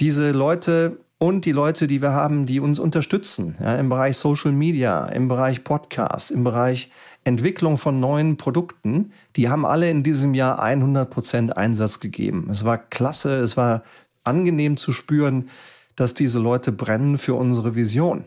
Diese 0.00 0.32
Leute 0.32 0.98
und 1.18 1.44
die 1.46 1.52
Leute, 1.52 1.86
die 1.86 2.02
wir 2.02 2.12
haben, 2.12 2.46
die 2.46 2.60
uns 2.60 2.78
unterstützen, 2.78 3.56
ja, 3.60 3.76
im 3.76 3.88
Bereich 3.88 4.16
Social 4.16 4.52
Media, 4.52 5.06
im 5.06 5.28
Bereich 5.28 5.64
Podcast, 5.64 6.30
im 6.30 6.44
Bereich 6.44 6.90
Entwicklung 7.24 7.78
von 7.78 7.98
neuen 7.98 8.36
Produkten, 8.36 9.12
die 9.34 9.48
haben 9.48 9.64
alle 9.64 9.90
in 9.90 10.02
diesem 10.02 10.34
Jahr 10.34 10.62
100 10.62 11.10
Prozent 11.10 11.56
Einsatz 11.56 11.98
gegeben. 11.98 12.48
Es 12.50 12.64
war 12.64 12.78
klasse, 12.78 13.40
es 13.40 13.56
war 13.56 13.82
angenehm 14.22 14.76
zu 14.76 14.92
spüren, 14.92 15.48
dass 15.96 16.14
diese 16.14 16.38
Leute 16.38 16.72
brennen 16.72 17.16
für 17.18 17.34
unsere 17.34 17.74
Vision, 17.74 18.26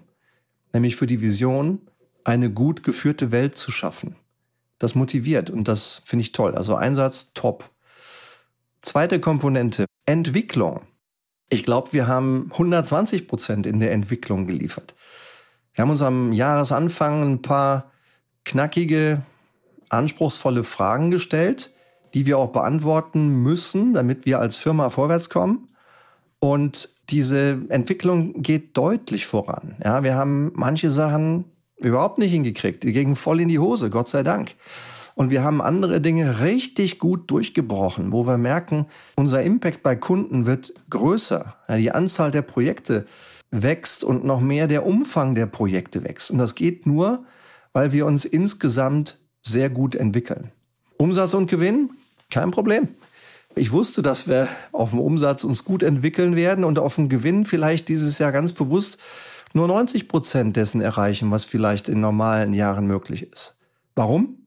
nämlich 0.73 0.95
für 0.95 1.07
die 1.07 1.21
Vision, 1.21 1.79
eine 2.23 2.49
gut 2.51 2.83
geführte 2.83 3.31
Welt 3.31 3.55
zu 3.55 3.71
schaffen. 3.71 4.15
Das 4.79 4.95
motiviert 4.95 5.49
und 5.49 5.67
das 5.67 6.01
finde 6.05 6.21
ich 6.21 6.31
toll. 6.31 6.55
Also 6.55 6.75
Einsatz 6.75 7.33
top. 7.33 7.69
Zweite 8.81 9.19
Komponente, 9.19 9.85
Entwicklung. 10.05 10.81
Ich 11.49 11.63
glaube, 11.63 11.93
wir 11.93 12.07
haben 12.07 12.49
120 12.51 13.27
Prozent 13.27 13.65
in 13.65 13.79
der 13.79 13.91
Entwicklung 13.91 14.45
geliefert. 14.45 14.95
Wir 15.73 15.81
haben 15.81 15.89
uns 15.89 16.01
am 16.01 16.31
Jahresanfang 16.31 17.23
ein 17.23 17.41
paar 17.41 17.91
knackige, 18.45 19.21
anspruchsvolle 19.89 20.63
Fragen 20.63 21.09
gestellt, 21.09 21.75
die 22.13 22.25
wir 22.25 22.37
auch 22.37 22.51
beantworten 22.51 23.41
müssen, 23.43 23.93
damit 23.93 24.25
wir 24.25 24.39
als 24.39 24.55
Firma 24.57 24.89
vorwärts 24.89 25.29
kommen. 25.29 25.67
Und 26.39 26.89
diese 27.09 27.59
Entwicklung 27.69 28.41
geht 28.41 28.77
deutlich 28.77 29.25
voran. 29.25 29.75
Ja, 29.83 30.03
wir 30.03 30.15
haben 30.15 30.51
manche 30.55 30.89
Sachen 30.89 31.45
überhaupt 31.77 32.17
nicht 32.17 32.31
hingekriegt. 32.31 32.83
Die 32.83 32.93
gingen 32.93 33.15
voll 33.15 33.41
in 33.41 33.49
die 33.49 33.59
Hose, 33.59 33.89
Gott 33.89 34.09
sei 34.09 34.23
Dank. 34.23 34.55
Und 35.19 35.31
wir 35.31 35.43
haben 35.43 35.61
andere 35.61 35.99
Dinge 35.99 36.39
richtig 36.39 36.97
gut 36.97 37.29
durchgebrochen, 37.29 38.13
wo 38.13 38.25
wir 38.25 38.37
merken, 38.37 38.85
unser 39.17 39.43
Impact 39.43 39.83
bei 39.83 39.97
Kunden 39.97 40.45
wird 40.45 40.73
größer. 40.89 41.55
Ja, 41.67 41.75
die 41.75 41.91
Anzahl 41.91 42.31
der 42.31 42.41
Projekte 42.41 43.05
wächst 43.51 44.05
und 44.05 44.23
noch 44.23 44.39
mehr 44.39 44.67
der 44.67 44.85
Umfang 44.85 45.35
der 45.35 45.45
Projekte 45.45 46.05
wächst. 46.05 46.31
Und 46.31 46.37
das 46.37 46.55
geht 46.55 46.85
nur, 46.85 47.25
weil 47.73 47.91
wir 47.91 48.05
uns 48.05 48.23
insgesamt 48.23 49.19
sehr 49.41 49.69
gut 49.69 49.93
entwickeln. 49.93 50.51
Umsatz 50.95 51.33
und 51.33 51.51
Gewinn, 51.51 51.89
kein 52.31 52.51
Problem. 52.51 52.87
Ich 53.55 53.73
wusste, 53.73 54.01
dass 54.01 54.25
wir 54.25 54.47
auf 54.71 54.91
dem 54.91 55.01
Umsatz 55.01 55.43
uns 55.43 55.65
gut 55.65 55.83
entwickeln 55.83 56.37
werden 56.37 56.63
und 56.63 56.79
auf 56.79 56.95
dem 56.95 57.09
Gewinn 57.09 57.43
vielleicht 57.43 57.89
dieses 57.89 58.19
Jahr 58.19 58.31
ganz 58.31 58.53
bewusst 58.53 58.99
nur 59.53 59.67
90 59.67 60.07
Prozent 60.07 60.55
dessen 60.55 60.79
erreichen, 60.79 61.29
was 61.29 61.43
vielleicht 61.43 61.89
in 61.89 61.99
normalen 61.99 62.53
Jahren 62.53 62.87
möglich 62.87 63.29
ist. 63.29 63.57
Warum? 63.95 64.38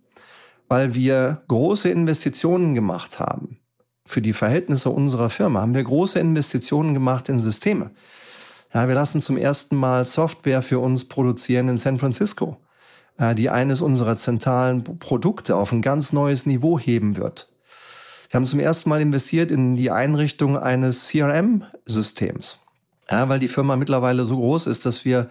Weil 0.73 0.95
wir 0.95 1.43
große 1.49 1.91
Investitionen 1.91 2.75
gemacht 2.75 3.21
haben. 3.21 3.59
Für 4.07 4.23
die 4.23 4.33
Verhältnisse 4.33 4.89
unserer 4.89 5.29
Firma 5.29 5.61
haben 5.61 5.75
wir 5.75 5.85
große 5.85 6.19
Investitionen 6.19 6.95
gemacht 6.95 7.29
in 7.29 7.41
Systeme. 7.41 7.91
Ja, 8.73 8.89
wir 8.89 8.95
lassen 8.95 9.21
zum 9.21 9.37
ersten 9.37 9.77
Mal 9.77 10.07
Software 10.07 10.63
für 10.63 10.79
uns 10.79 11.05
produzieren 11.05 11.69
in 11.69 11.77
San 11.77 11.99
Francisco, 11.99 12.57
die 13.37 13.51
eines 13.51 13.83
unserer 13.83 14.17
zentralen 14.17 14.83
Produkte 14.99 15.57
auf 15.57 15.73
ein 15.73 15.83
ganz 15.83 16.15
neues 16.15 16.47
Niveau 16.47 16.79
heben 16.79 17.19
wird. 17.19 17.53
Wir 18.31 18.39
haben 18.39 18.47
zum 18.47 18.59
ersten 18.59 18.89
Mal 18.89 19.03
investiert 19.03 19.51
in 19.51 19.77
die 19.77 19.91
Einrichtung 19.91 20.57
eines 20.57 21.07
CRM-Systems, 21.09 22.61
ja, 23.11 23.29
weil 23.29 23.41
die 23.41 23.49
Firma 23.49 23.77
mittlerweile 23.77 24.25
so 24.25 24.39
groß 24.39 24.69
ist, 24.69 24.87
dass 24.87 25.05
wir 25.05 25.29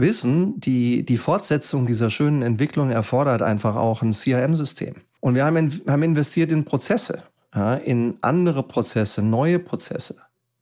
wissen, 0.00 0.60
die, 0.60 1.04
die 1.04 1.18
Fortsetzung 1.18 1.86
dieser 1.86 2.10
schönen 2.10 2.42
Entwicklung 2.42 2.90
erfordert 2.90 3.42
einfach 3.42 3.76
auch 3.76 4.02
ein 4.02 4.12
CRM-System. 4.12 4.96
Und 5.20 5.34
wir 5.34 5.44
haben, 5.44 5.56
in, 5.56 5.82
haben 5.86 6.02
investiert 6.02 6.50
in 6.52 6.64
Prozesse, 6.64 7.22
ja, 7.54 7.74
in 7.74 8.18
andere 8.20 8.62
Prozesse, 8.62 9.22
neue 9.22 9.58
Prozesse, 9.58 10.16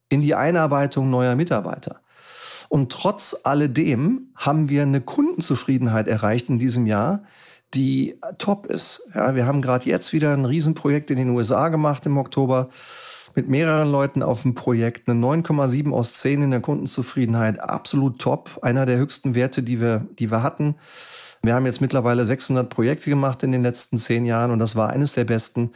in 0.08 0.22
die 0.22 0.34
Einarbeitung 0.34 1.10
neuer 1.10 1.34
Mitarbeiter. 1.34 2.00
Und 2.68 2.90
trotz 2.90 3.36
alledem 3.44 4.32
haben 4.34 4.68
wir 4.68 4.82
eine 4.82 5.00
Kundenzufriedenheit 5.00 6.08
erreicht 6.08 6.48
in 6.48 6.58
diesem 6.58 6.86
Jahr, 6.86 7.22
die 7.74 8.18
top 8.38 8.66
ist. 8.66 9.02
Ja, 9.14 9.34
wir 9.34 9.46
haben 9.46 9.62
gerade 9.62 9.88
jetzt 9.88 10.12
wieder 10.12 10.32
ein 10.32 10.44
Riesenprojekt 10.44 11.10
in 11.10 11.18
den 11.18 11.30
USA 11.30 11.68
gemacht 11.68 12.06
im 12.06 12.16
Oktober 12.16 12.70
mit 13.36 13.48
mehreren 13.50 13.92
Leuten 13.92 14.22
auf 14.22 14.42
dem 14.42 14.54
Projekt. 14.54 15.08
Eine 15.08 15.20
9,7 15.20 15.92
aus 15.92 16.14
10 16.14 16.42
in 16.42 16.50
der 16.50 16.60
Kundenzufriedenheit. 16.60 17.60
Absolut 17.60 18.18
top. 18.18 18.58
Einer 18.62 18.86
der 18.86 18.96
höchsten 18.96 19.34
Werte, 19.34 19.62
die 19.62 19.78
wir, 19.80 20.06
die 20.18 20.30
wir 20.30 20.42
hatten. 20.42 20.76
Wir 21.42 21.54
haben 21.54 21.66
jetzt 21.66 21.82
mittlerweile 21.82 22.24
600 22.24 22.70
Projekte 22.70 23.10
gemacht 23.10 23.42
in 23.42 23.52
den 23.52 23.62
letzten 23.62 23.98
zehn 23.98 24.24
Jahren 24.24 24.50
und 24.50 24.58
das 24.58 24.74
war 24.74 24.88
eines 24.88 25.12
der 25.12 25.24
besten. 25.24 25.72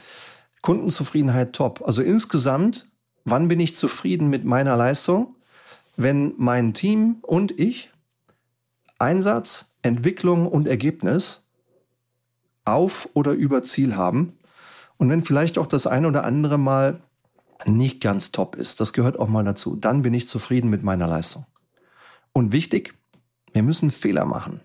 Kundenzufriedenheit 0.62 1.52
top. 1.52 1.82
Also 1.86 2.02
insgesamt, 2.02 2.90
wann 3.24 3.48
bin 3.48 3.60
ich 3.60 3.76
zufrieden 3.76 4.28
mit 4.30 4.44
meiner 4.44 4.76
Leistung? 4.76 5.36
Wenn 5.96 6.32
mein 6.38 6.72
Team 6.72 7.18
und 7.22 7.58
ich 7.58 7.92
Einsatz, 8.98 9.76
Entwicklung 9.82 10.46
und 10.46 10.66
Ergebnis 10.66 11.46
auf 12.64 13.10
oder 13.14 13.32
über 13.32 13.62
Ziel 13.62 13.96
haben 13.96 14.38
und 14.96 15.10
wenn 15.10 15.24
vielleicht 15.24 15.58
auch 15.58 15.66
das 15.66 15.86
ein 15.86 16.06
oder 16.06 16.24
andere 16.24 16.58
Mal 16.58 17.00
nicht 17.66 18.00
ganz 18.00 18.32
top 18.32 18.56
ist, 18.56 18.80
das 18.80 18.92
gehört 18.92 19.18
auch 19.18 19.28
mal 19.28 19.44
dazu, 19.44 19.76
dann 19.76 20.02
bin 20.02 20.14
ich 20.14 20.28
zufrieden 20.28 20.70
mit 20.70 20.82
meiner 20.82 21.06
Leistung. 21.06 21.46
Und 22.32 22.52
wichtig, 22.52 22.94
wir 23.52 23.62
müssen 23.62 23.90
Fehler 23.90 24.24
machen. 24.24 24.60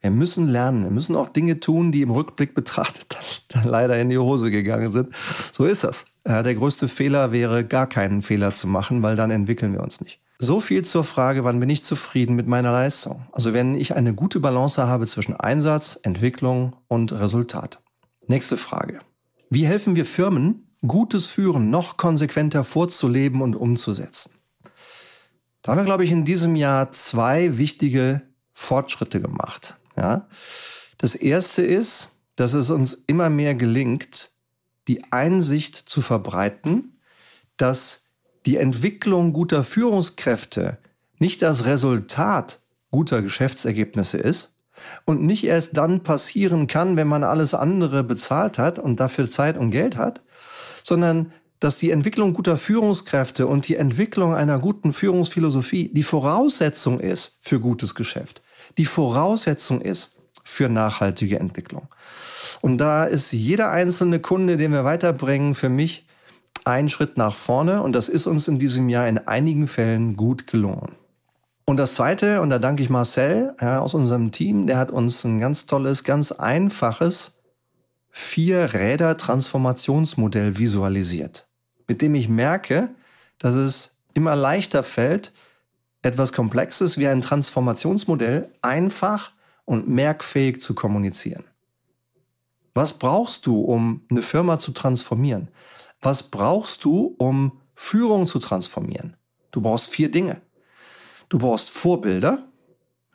Wir 0.00 0.10
müssen 0.10 0.48
lernen. 0.48 0.84
Wir 0.84 0.90
müssen 0.90 1.16
auch 1.16 1.30
Dinge 1.30 1.60
tun, 1.60 1.90
die 1.90 2.02
im 2.02 2.10
Rückblick 2.10 2.54
betrachtet 2.54 3.16
dann, 3.48 3.64
leider 3.64 3.98
in 3.98 4.10
die 4.10 4.18
Hose 4.18 4.50
gegangen 4.50 4.92
sind. 4.92 5.14
So 5.50 5.64
ist 5.64 5.82
das. 5.82 6.04
Ja, 6.26 6.42
der 6.42 6.54
größte 6.54 6.88
Fehler 6.88 7.32
wäre, 7.32 7.64
gar 7.64 7.86
keinen 7.86 8.20
Fehler 8.20 8.54
zu 8.54 8.66
machen, 8.66 9.02
weil 9.02 9.16
dann 9.16 9.30
entwickeln 9.30 9.72
wir 9.72 9.82
uns 9.82 10.02
nicht. 10.02 10.20
So 10.38 10.60
viel 10.60 10.84
zur 10.84 11.04
Frage, 11.04 11.44
wann 11.44 11.58
bin 11.58 11.70
ich 11.70 11.84
zufrieden 11.84 12.36
mit 12.36 12.46
meiner 12.46 12.70
Leistung? 12.70 13.26
Also 13.32 13.54
wenn 13.54 13.74
ich 13.74 13.94
eine 13.94 14.12
gute 14.12 14.40
Balance 14.40 14.86
habe 14.86 15.06
zwischen 15.06 15.36
Einsatz, 15.36 15.98
Entwicklung 16.02 16.76
und 16.86 17.12
Resultat. 17.12 17.80
Nächste 18.26 18.58
Frage. 18.58 18.98
Wie 19.48 19.66
helfen 19.66 19.96
wir 19.96 20.04
Firmen, 20.04 20.63
gutes 20.86 21.26
Führen 21.26 21.70
noch 21.70 21.96
konsequenter 21.96 22.64
vorzuleben 22.64 23.42
und 23.42 23.56
umzusetzen? 23.56 24.32
Da 25.62 25.72
haben 25.72 25.78
wir, 25.78 25.84
glaube 25.84 26.04
ich, 26.04 26.10
in 26.10 26.24
diesem 26.24 26.56
Jahr 26.56 26.92
zwei 26.92 27.56
wichtige 27.56 28.22
Fortschritte 28.52 29.20
gemacht. 29.20 29.76
Ja? 29.96 30.28
Das 30.98 31.14
erste 31.14 31.62
ist, 31.62 32.10
dass 32.36 32.54
es 32.54 32.70
uns 32.70 32.94
immer 32.94 33.30
mehr 33.30 33.54
gelingt, 33.54 34.30
die 34.88 35.04
Einsicht 35.12 35.76
zu 35.76 36.02
verbreiten, 36.02 37.00
dass 37.56 38.10
die 38.46 38.56
Entwicklung 38.56 39.32
guter 39.32 39.62
Führungskräfte 39.62 40.78
nicht 41.18 41.42
das 41.42 41.64
Resultat 41.64 42.60
guter 42.90 43.22
Geschäftsergebnisse 43.22 44.18
ist 44.18 44.56
und 45.04 45.22
nicht 45.22 45.44
erst 45.44 45.76
dann 45.76 46.02
passieren 46.02 46.66
kann, 46.66 46.96
wenn 46.96 47.08
man 47.08 47.24
alles 47.24 47.54
andere 47.54 48.04
bezahlt 48.04 48.58
hat 48.58 48.78
und 48.78 49.00
dafür 49.00 49.28
Zeit 49.28 49.56
und 49.56 49.70
Geld 49.70 49.96
hat, 49.96 50.20
sondern 50.84 51.32
dass 51.58 51.78
die 51.78 51.90
Entwicklung 51.90 52.34
guter 52.34 52.56
Führungskräfte 52.56 53.46
und 53.46 53.66
die 53.66 53.76
Entwicklung 53.76 54.34
einer 54.34 54.58
guten 54.58 54.92
Führungsphilosophie 54.92 55.90
die 55.92 56.02
Voraussetzung 56.02 57.00
ist 57.00 57.38
für 57.40 57.58
gutes 57.58 57.96
Geschäft, 57.96 58.42
die 58.78 58.84
Voraussetzung 58.84 59.80
ist 59.80 60.16
für 60.44 60.68
nachhaltige 60.68 61.40
Entwicklung. 61.40 61.88
Und 62.60 62.78
da 62.78 63.04
ist 63.04 63.32
jeder 63.32 63.70
einzelne 63.70 64.20
Kunde, 64.20 64.56
den 64.56 64.72
wir 64.72 64.84
weiterbringen, 64.84 65.54
für 65.54 65.70
mich 65.70 66.06
ein 66.64 66.88
Schritt 66.88 67.16
nach 67.16 67.34
vorne. 67.34 67.82
Und 67.82 67.94
das 67.94 68.08
ist 68.08 68.26
uns 68.26 68.46
in 68.46 68.58
diesem 68.58 68.88
Jahr 68.88 69.08
in 69.08 69.18
einigen 69.18 69.66
Fällen 69.66 70.16
gut 70.16 70.46
gelungen. 70.46 70.96
Und 71.66 71.78
das 71.78 71.94
Zweite, 71.94 72.42
und 72.42 72.50
da 72.50 72.58
danke 72.58 72.82
ich 72.82 72.90
Marcel 72.90 73.54
ja, 73.60 73.80
aus 73.80 73.94
unserem 73.94 74.32
Team, 74.32 74.66
der 74.66 74.76
hat 74.76 74.90
uns 74.90 75.24
ein 75.24 75.40
ganz 75.40 75.64
tolles, 75.64 76.04
ganz 76.04 76.30
einfaches 76.30 77.42
Vier-Räder-Transformationsmodell 78.16 80.56
visualisiert, 80.56 81.48
mit 81.88 82.00
dem 82.00 82.14
ich 82.14 82.28
merke, 82.28 82.94
dass 83.40 83.56
es 83.56 83.98
immer 84.14 84.36
leichter 84.36 84.84
fällt, 84.84 85.32
etwas 86.00 86.32
Komplexes 86.32 86.96
wie 86.96 87.08
ein 87.08 87.22
Transformationsmodell 87.22 88.52
einfach 88.62 89.32
und 89.64 89.88
merkfähig 89.88 90.62
zu 90.62 90.76
kommunizieren. 90.76 91.42
Was 92.72 92.92
brauchst 92.92 93.46
du, 93.46 93.60
um 93.60 94.02
eine 94.08 94.22
Firma 94.22 94.60
zu 94.60 94.70
transformieren? 94.70 95.48
Was 96.00 96.22
brauchst 96.22 96.84
du, 96.84 97.16
um 97.18 97.60
Führung 97.74 98.28
zu 98.28 98.38
transformieren? 98.38 99.16
Du 99.50 99.60
brauchst 99.60 99.90
vier 99.90 100.08
Dinge. 100.08 100.40
Du 101.28 101.38
brauchst 101.38 101.68
Vorbilder, 101.68 102.46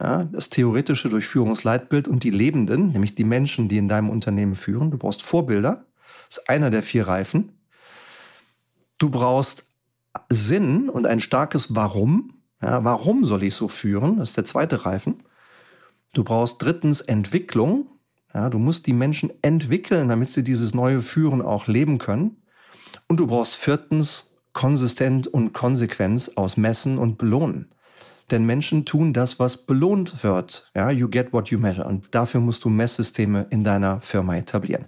ja, 0.02 0.24
das 0.26 0.50
theoretische 0.50 1.10
Durchführungsleitbild 1.10 2.08
und 2.08 2.24
die 2.24 2.30
Lebenden, 2.30 2.92
nämlich 2.92 3.16
die 3.16 3.26
Menschen, 3.26 3.68
die 3.68 3.78
in 3.78 3.90
deinem 3.90 4.10
Unternehmen 4.10 4.56
führen. 4.56 4.92
Du 4.92 4.98
brauchst 4.98 5.22
Vorbilder, 5.22 5.86
das 6.28 6.38
ist 6.38 6.50
einer 6.50 6.72
der 6.72 6.84
vier 6.84 7.08
Reifen. 7.08 7.52
Du 8.98 9.10
brauchst 9.10 9.66
Sinn 10.30 10.90
und 10.90 11.06
ein 11.06 11.20
starkes 11.20 11.76
Warum. 11.76 12.34
Ja, 12.62 12.84
warum 12.84 13.26
soll 13.26 13.44
ich 13.44 13.56
so 13.56 13.68
führen? 13.68 14.18
Das 14.18 14.30
ist 14.30 14.38
der 14.38 14.46
zweite 14.46 14.86
Reifen. 14.86 15.24
Du 16.14 16.24
brauchst 16.24 16.62
drittens 16.62 17.02
Entwicklung. 17.02 17.88
Ja, 18.34 18.50
du 18.50 18.60
musst 18.60 18.88
die 18.88 18.94
Menschen 18.94 19.32
entwickeln, 19.42 20.10
damit 20.10 20.30
sie 20.30 20.44
dieses 20.44 20.74
neue 20.74 21.02
Führen 21.02 21.42
auch 21.42 21.68
leben 21.68 21.98
können. 21.98 22.38
Und 23.08 23.18
du 23.18 23.28
brauchst 23.28 23.56
viertens 23.56 24.32
konsistent 24.54 25.28
und 25.28 25.54
Konsequenz 25.54 26.30
aus 26.36 26.58
Messen 26.58 26.98
und 26.98 27.18
Belohnen. 27.18 27.70
Denn 28.32 28.46
Menschen 28.46 28.86
tun 28.86 29.14
das, 29.14 29.40
was 29.40 29.58
belohnt 29.58 30.24
wird. 30.24 30.70
Ja, 30.76 30.92
you 30.92 31.10
get 31.10 31.34
what 31.34 31.50
you 31.50 31.60
measure. 31.60 31.88
Und 31.88 32.14
dafür 32.14 32.42
musst 32.42 32.64
du 32.64 32.70
Messsysteme 32.70 33.48
in 33.50 33.64
deiner 33.64 34.02
Firma 34.02 34.36
etablieren. 34.36 34.86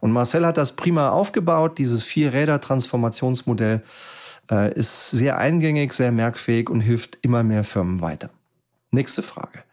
Und 0.00 0.12
Marcel 0.12 0.46
hat 0.46 0.56
das 0.56 0.72
prima 0.72 1.10
aufgebaut. 1.10 1.78
Dieses 1.78 2.04
Vier-Räder-Transformationsmodell 2.04 3.82
äh, 4.50 4.72
ist 4.74 5.10
sehr 5.10 5.38
eingängig, 5.38 5.92
sehr 5.92 6.12
merkfähig 6.12 6.70
und 6.70 6.80
hilft 6.80 7.18
immer 7.22 7.42
mehr 7.42 7.64
Firmen 7.64 8.00
weiter. 8.00 8.30
Nächste 8.90 9.22
Frage. 9.22 9.64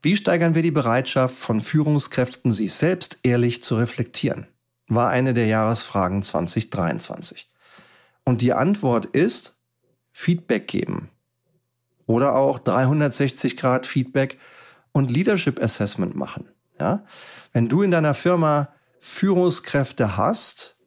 Wie 0.00 0.16
steigern 0.16 0.54
wir 0.54 0.62
die 0.62 0.70
Bereitschaft 0.70 1.36
von 1.36 1.60
Führungskräften, 1.60 2.52
sich 2.52 2.72
selbst 2.72 3.18
ehrlich 3.22 3.62
zu 3.62 3.76
reflektieren? 3.76 4.46
War 4.86 5.10
eine 5.10 5.34
der 5.34 5.46
Jahresfragen 5.46 6.22
2023. 6.22 7.50
Und 8.24 8.40
die 8.40 8.52
Antwort 8.52 9.06
ist 9.06 9.58
Feedback 10.12 10.68
geben. 10.68 11.10
Oder 12.08 12.34
auch 12.34 12.58
360 12.58 13.58
Grad 13.58 13.84
Feedback 13.84 14.38
und 14.92 15.10
Leadership 15.10 15.62
Assessment 15.62 16.16
machen. 16.16 16.48
Ja? 16.80 17.04
Wenn 17.52 17.68
du 17.68 17.82
in 17.82 17.90
deiner 17.90 18.14
Firma 18.14 18.70
Führungskräfte 18.98 20.16
hast, 20.16 20.78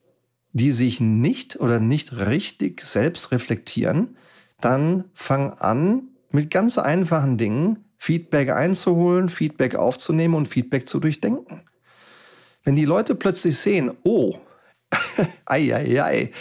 die 0.51 0.71
sich 0.71 0.99
nicht 0.99 1.59
oder 1.59 1.79
nicht 1.79 2.11
richtig 2.11 2.81
selbst 2.81 3.31
reflektieren, 3.31 4.17
dann 4.59 5.05
fang 5.13 5.53
an 5.53 6.09
mit 6.31 6.49
ganz 6.49 6.79
einfachen 6.79 7.37
Dingen 7.37 7.85
Feedback 7.97 8.49
einzuholen, 8.49 9.29
Feedback 9.29 9.75
aufzunehmen 9.75 10.33
und 10.33 10.47
Feedback 10.47 10.89
zu 10.89 10.99
durchdenken. 10.99 11.61
Wenn 12.63 12.75
die 12.75 12.85
Leute 12.85 13.13
plötzlich 13.13 13.59
sehen, 13.59 13.91
oh, 14.03 14.39
ei, 15.45 15.75
ei, 15.75 16.03
ei, 16.03 16.31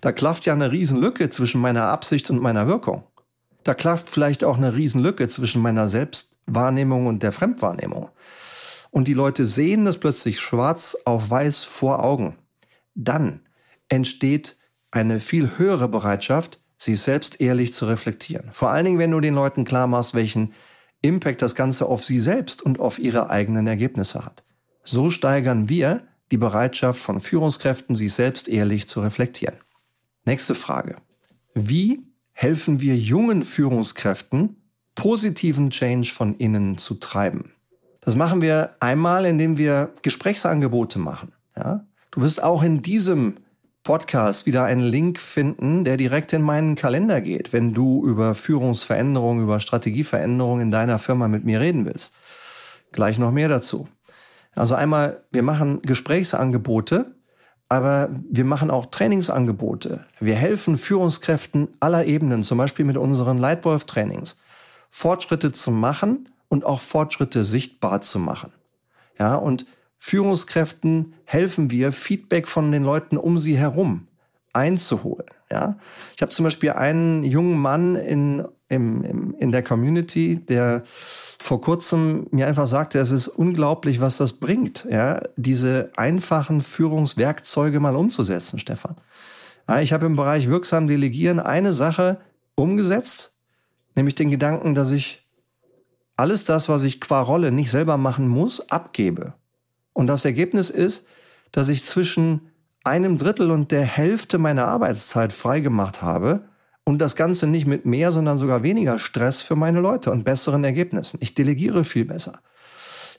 da 0.00 0.12
klafft 0.12 0.46
ja 0.46 0.52
eine 0.52 0.70
Riesenlücke 0.70 1.28
zwischen 1.28 1.60
meiner 1.60 1.88
Absicht 1.88 2.30
und 2.30 2.40
meiner 2.40 2.68
Wirkung. 2.68 3.07
Da 3.68 3.74
klafft 3.74 4.08
vielleicht 4.08 4.44
auch 4.44 4.56
eine 4.56 4.74
Riesenlücke 4.74 5.28
zwischen 5.28 5.60
meiner 5.60 5.90
Selbstwahrnehmung 5.90 7.04
und 7.04 7.22
der 7.22 7.32
Fremdwahrnehmung. 7.32 8.08
Und 8.90 9.08
die 9.08 9.12
Leute 9.12 9.44
sehen 9.44 9.84
das 9.84 9.98
plötzlich 9.98 10.40
schwarz 10.40 10.96
auf 11.04 11.28
weiß 11.28 11.64
vor 11.64 12.02
Augen. 12.02 12.38
Dann 12.94 13.40
entsteht 13.90 14.56
eine 14.90 15.20
viel 15.20 15.58
höhere 15.58 15.86
Bereitschaft, 15.86 16.60
sich 16.78 16.98
selbst 16.98 17.42
ehrlich 17.42 17.74
zu 17.74 17.84
reflektieren. 17.84 18.48
Vor 18.52 18.70
allen 18.70 18.86
Dingen, 18.86 18.98
wenn 18.98 19.10
du 19.10 19.20
den 19.20 19.34
Leuten 19.34 19.66
klar 19.66 19.86
machst, 19.86 20.14
welchen 20.14 20.54
Impact 21.02 21.42
das 21.42 21.54
Ganze 21.54 21.84
auf 21.84 22.02
sie 22.02 22.20
selbst 22.20 22.62
und 22.62 22.80
auf 22.80 22.98
ihre 22.98 23.28
eigenen 23.28 23.66
Ergebnisse 23.66 24.24
hat. 24.24 24.44
So 24.82 25.10
steigern 25.10 25.68
wir 25.68 26.08
die 26.30 26.38
Bereitschaft 26.38 27.02
von 27.02 27.20
Führungskräften, 27.20 27.96
sich 27.96 28.14
selbst 28.14 28.48
ehrlich 28.48 28.88
zu 28.88 29.02
reflektieren. 29.02 29.56
Nächste 30.24 30.54
Frage. 30.54 30.96
Wie 31.52 32.07
helfen 32.40 32.80
wir 32.80 32.96
jungen 32.96 33.42
Führungskräften, 33.42 34.62
positiven 34.94 35.70
Change 35.70 36.12
von 36.14 36.36
innen 36.36 36.78
zu 36.78 36.94
treiben? 36.94 37.50
Das 38.00 38.14
machen 38.14 38.40
wir 38.40 38.76
einmal, 38.78 39.26
indem 39.26 39.58
wir 39.58 39.92
Gesprächsangebote 40.02 41.00
machen. 41.00 41.32
Ja? 41.56 41.84
Du 42.12 42.20
wirst 42.20 42.40
auch 42.40 42.62
in 42.62 42.80
diesem 42.80 43.38
Podcast 43.82 44.46
wieder 44.46 44.62
einen 44.62 44.84
Link 44.84 45.18
finden, 45.18 45.84
der 45.84 45.96
direkt 45.96 46.32
in 46.32 46.42
meinen 46.42 46.76
Kalender 46.76 47.20
geht, 47.20 47.52
wenn 47.52 47.74
du 47.74 48.06
über 48.06 48.36
Führungsveränderungen, 48.36 49.42
über 49.42 49.58
Strategieveränderungen 49.58 50.66
in 50.66 50.70
deiner 50.70 51.00
Firma 51.00 51.26
mit 51.26 51.44
mir 51.44 51.58
reden 51.58 51.86
willst. 51.86 52.14
Gleich 52.92 53.18
noch 53.18 53.32
mehr 53.32 53.48
dazu. 53.48 53.88
Also 54.54 54.76
einmal, 54.76 55.24
wir 55.32 55.42
machen 55.42 55.82
Gesprächsangebote, 55.82 57.17
aber 57.68 58.08
wir 58.30 58.44
machen 58.44 58.70
auch 58.70 58.86
Trainingsangebote. 58.86 60.04
Wir 60.20 60.34
helfen 60.34 60.76
Führungskräften 60.76 61.68
aller 61.80 62.06
Ebenen, 62.06 62.42
zum 62.42 62.58
Beispiel 62.58 62.84
mit 62.84 62.96
unseren 62.96 63.38
Leitwolf-Trainings, 63.38 64.40
Fortschritte 64.88 65.52
zu 65.52 65.70
machen 65.70 66.28
und 66.48 66.64
auch 66.64 66.80
Fortschritte 66.80 67.44
sichtbar 67.44 68.00
zu 68.00 68.18
machen. 68.18 68.52
Ja, 69.18 69.34
und 69.34 69.66
Führungskräften 69.98 71.14
helfen 71.24 71.70
wir, 71.70 71.92
Feedback 71.92 72.48
von 72.48 72.72
den 72.72 72.84
Leuten 72.84 73.16
um 73.16 73.38
sie 73.38 73.56
herum 73.56 74.07
einzuholen. 74.58 75.26
Ja, 75.50 75.78
ich 76.14 76.20
habe 76.20 76.32
zum 76.32 76.44
Beispiel 76.44 76.72
einen 76.72 77.24
jungen 77.24 77.58
Mann 77.58 77.96
in, 77.96 78.44
im, 78.68 79.02
im, 79.02 79.34
in 79.38 79.52
der 79.52 79.62
Community, 79.62 80.44
der 80.44 80.82
vor 81.38 81.60
kurzem 81.60 82.26
mir 82.32 82.46
einfach 82.46 82.66
sagte, 82.66 82.98
es 82.98 83.10
ist 83.10 83.28
unglaublich, 83.28 84.00
was 84.00 84.18
das 84.18 84.34
bringt, 84.34 84.86
ja, 84.90 85.22
diese 85.36 85.90
einfachen 85.96 86.60
Führungswerkzeuge 86.60 87.80
mal 87.80 87.96
umzusetzen, 87.96 88.58
Stefan. 88.58 88.96
Ja, 89.68 89.80
ich 89.80 89.92
habe 89.92 90.06
im 90.06 90.16
Bereich 90.16 90.48
wirksam 90.48 90.88
delegieren 90.88 91.38
eine 91.40 91.72
Sache 91.72 92.18
umgesetzt, 92.56 93.34
nämlich 93.94 94.16
den 94.16 94.30
Gedanken, 94.30 94.74
dass 94.74 94.90
ich 94.90 95.24
alles 96.16 96.44
das, 96.44 96.68
was 96.68 96.82
ich 96.82 97.00
qua 97.00 97.20
Rolle 97.20 97.52
nicht 97.52 97.70
selber 97.70 97.96
machen 97.96 98.28
muss, 98.28 98.68
abgebe. 98.70 99.34
Und 99.92 100.08
das 100.08 100.24
Ergebnis 100.24 100.68
ist, 100.68 101.06
dass 101.52 101.68
ich 101.68 101.84
zwischen 101.84 102.50
einem 102.88 103.18
Drittel 103.18 103.50
und 103.50 103.70
der 103.70 103.82
Hälfte 103.84 104.38
meiner 104.38 104.66
Arbeitszeit 104.66 105.32
freigemacht 105.32 106.02
habe 106.02 106.48
und 106.84 106.98
das 106.98 107.16
Ganze 107.16 107.46
nicht 107.46 107.66
mit 107.66 107.86
mehr, 107.86 108.12
sondern 108.12 108.38
sogar 108.38 108.62
weniger 108.62 108.98
Stress 108.98 109.40
für 109.40 109.56
meine 109.56 109.80
Leute 109.80 110.10
und 110.10 110.24
besseren 110.24 110.64
Ergebnissen. 110.64 111.18
Ich 111.20 111.34
delegiere 111.34 111.84
viel 111.84 112.06
besser. 112.06 112.40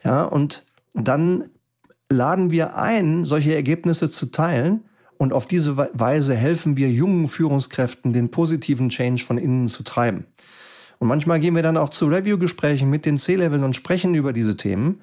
Ja, 0.03 0.23
und 0.23 0.65
dann 0.93 1.51
laden 2.09 2.51
wir 2.51 2.75
ein, 2.75 3.25
solche 3.25 3.53
Ergebnisse 3.53 4.09
zu 4.09 4.27
teilen. 4.27 4.85
Und 5.17 5.33
auf 5.33 5.45
diese 5.45 5.77
Weise 5.77 6.33
helfen 6.33 6.77
wir 6.77 6.89
jungen 6.89 7.27
Führungskräften, 7.27 8.13
den 8.13 8.31
positiven 8.31 8.89
Change 8.89 9.23
von 9.23 9.37
innen 9.37 9.67
zu 9.67 9.83
treiben. 9.83 10.25
Und 10.97 11.07
manchmal 11.07 11.39
gehen 11.39 11.55
wir 11.55 11.63
dann 11.63 11.77
auch 11.77 11.89
zu 11.89 12.07
Review-Gesprächen 12.07 12.89
mit 12.89 13.05
den 13.05 13.17
C-Leveln 13.17 13.63
und 13.63 13.75
sprechen 13.75 14.15
über 14.15 14.33
diese 14.33 14.57
Themen 14.57 15.01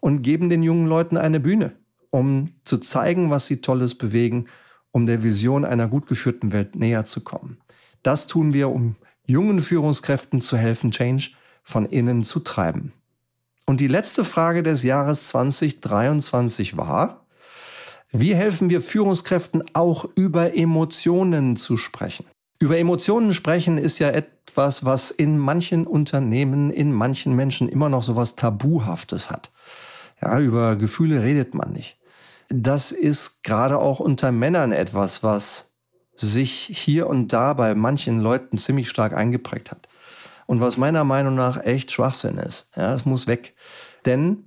und 0.00 0.22
geben 0.22 0.50
den 0.50 0.62
jungen 0.62 0.86
Leuten 0.86 1.16
eine 1.16 1.40
Bühne, 1.40 1.72
um 2.16 2.54
zu 2.64 2.78
zeigen, 2.78 3.30
was 3.30 3.46
sie 3.46 3.60
Tolles 3.60 3.94
bewegen, 3.94 4.46
um 4.90 5.04
der 5.04 5.22
Vision 5.22 5.66
einer 5.66 5.86
gut 5.86 6.06
geführten 6.06 6.50
Welt 6.50 6.74
näher 6.74 7.04
zu 7.04 7.20
kommen. 7.20 7.58
Das 8.02 8.26
tun 8.26 8.54
wir, 8.54 8.70
um 8.70 8.96
jungen 9.26 9.60
Führungskräften 9.60 10.40
zu 10.40 10.56
helfen, 10.56 10.92
Change 10.92 11.32
von 11.62 11.84
innen 11.84 12.24
zu 12.24 12.40
treiben. 12.40 12.94
Und 13.66 13.80
die 13.80 13.86
letzte 13.86 14.24
Frage 14.24 14.62
des 14.62 14.82
Jahres 14.82 15.28
2023 15.28 16.78
war, 16.78 17.26
wie 18.12 18.34
helfen 18.34 18.70
wir 18.70 18.80
Führungskräften 18.80 19.64
auch 19.74 20.08
über 20.14 20.56
Emotionen 20.56 21.56
zu 21.56 21.76
sprechen? 21.76 22.24
Über 22.58 22.78
Emotionen 22.78 23.34
sprechen 23.34 23.76
ist 23.76 23.98
ja 23.98 24.08
etwas, 24.08 24.86
was 24.86 25.10
in 25.10 25.36
manchen 25.36 25.86
Unternehmen, 25.86 26.70
in 26.70 26.94
manchen 26.94 27.36
Menschen 27.36 27.68
immer 27.68 27.90
noch 27.90 28.02
so 28.02 28.16
was 28.16 28.36
Tabuhaftes 28.36 29.28
hat. 29.28 29.50
Ja, 30.22 30.40
über 30.40 30.76
Gefühle 30.76 31.22
redet 31.22 31.52
man 31.52 31.72
nicht. 31.72 31.98
Das 32.48 32.92
ist 32.92 33.42
gerade 33.42 33.78
auch 33.78 34.00
unter 34.00 34.32
Männern 34.32 34.72
etwas, 34.72 35.22
was 35.22 35.74
sich 36.14 36.70
hier 36.72 37.06
und 37.06 37.32
da 37.32 37.52
bei 37.52 37.74
manchen 37.74 38.20
Leuten 38.20 38.58
ziemlich 38.58 38.88
stark 38.88 39.12
eingeprägt 39.12 39.70
hat. 39.70 39.88
Und 40.46 40.60
was 40.60 40.76
meiner 40.76 41.04
Meinung 41.04 41.34
nach 41.34 41.62
echt 41.64 41.90
Schwachsinn 41.90 42.38
ist. 42.38 42.70
Ja, 42.76 42.94
es 42.94 43.04
muss 43.04 43.26
weg. 43.26 43.54
Denn 44.04 44.44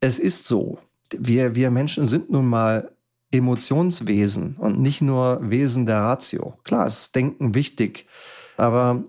es 0.00 0.18
ist 0.18 0.46
so. 0.46 0.78
Wir, 1.10 1.54
wir 1.54 1.70
Menschen 1.70 2.06
sind 2.06 2.30
nun 2.30 2.46
mal 2.46 2.94
Emotionswesen 3.32 4.56
und 4.56 4.78
nicht 4.78 5.02
nur 5.02 5.40
Wesen 5.50 5.86
der 5.86 5.98
Ratio. 5.98 6.56
Klar, 6.62 6.86
ist 6.86 7.14
Denken 7.16 7.54
wichtig, 7.54 8.06
aber 8.56 9.02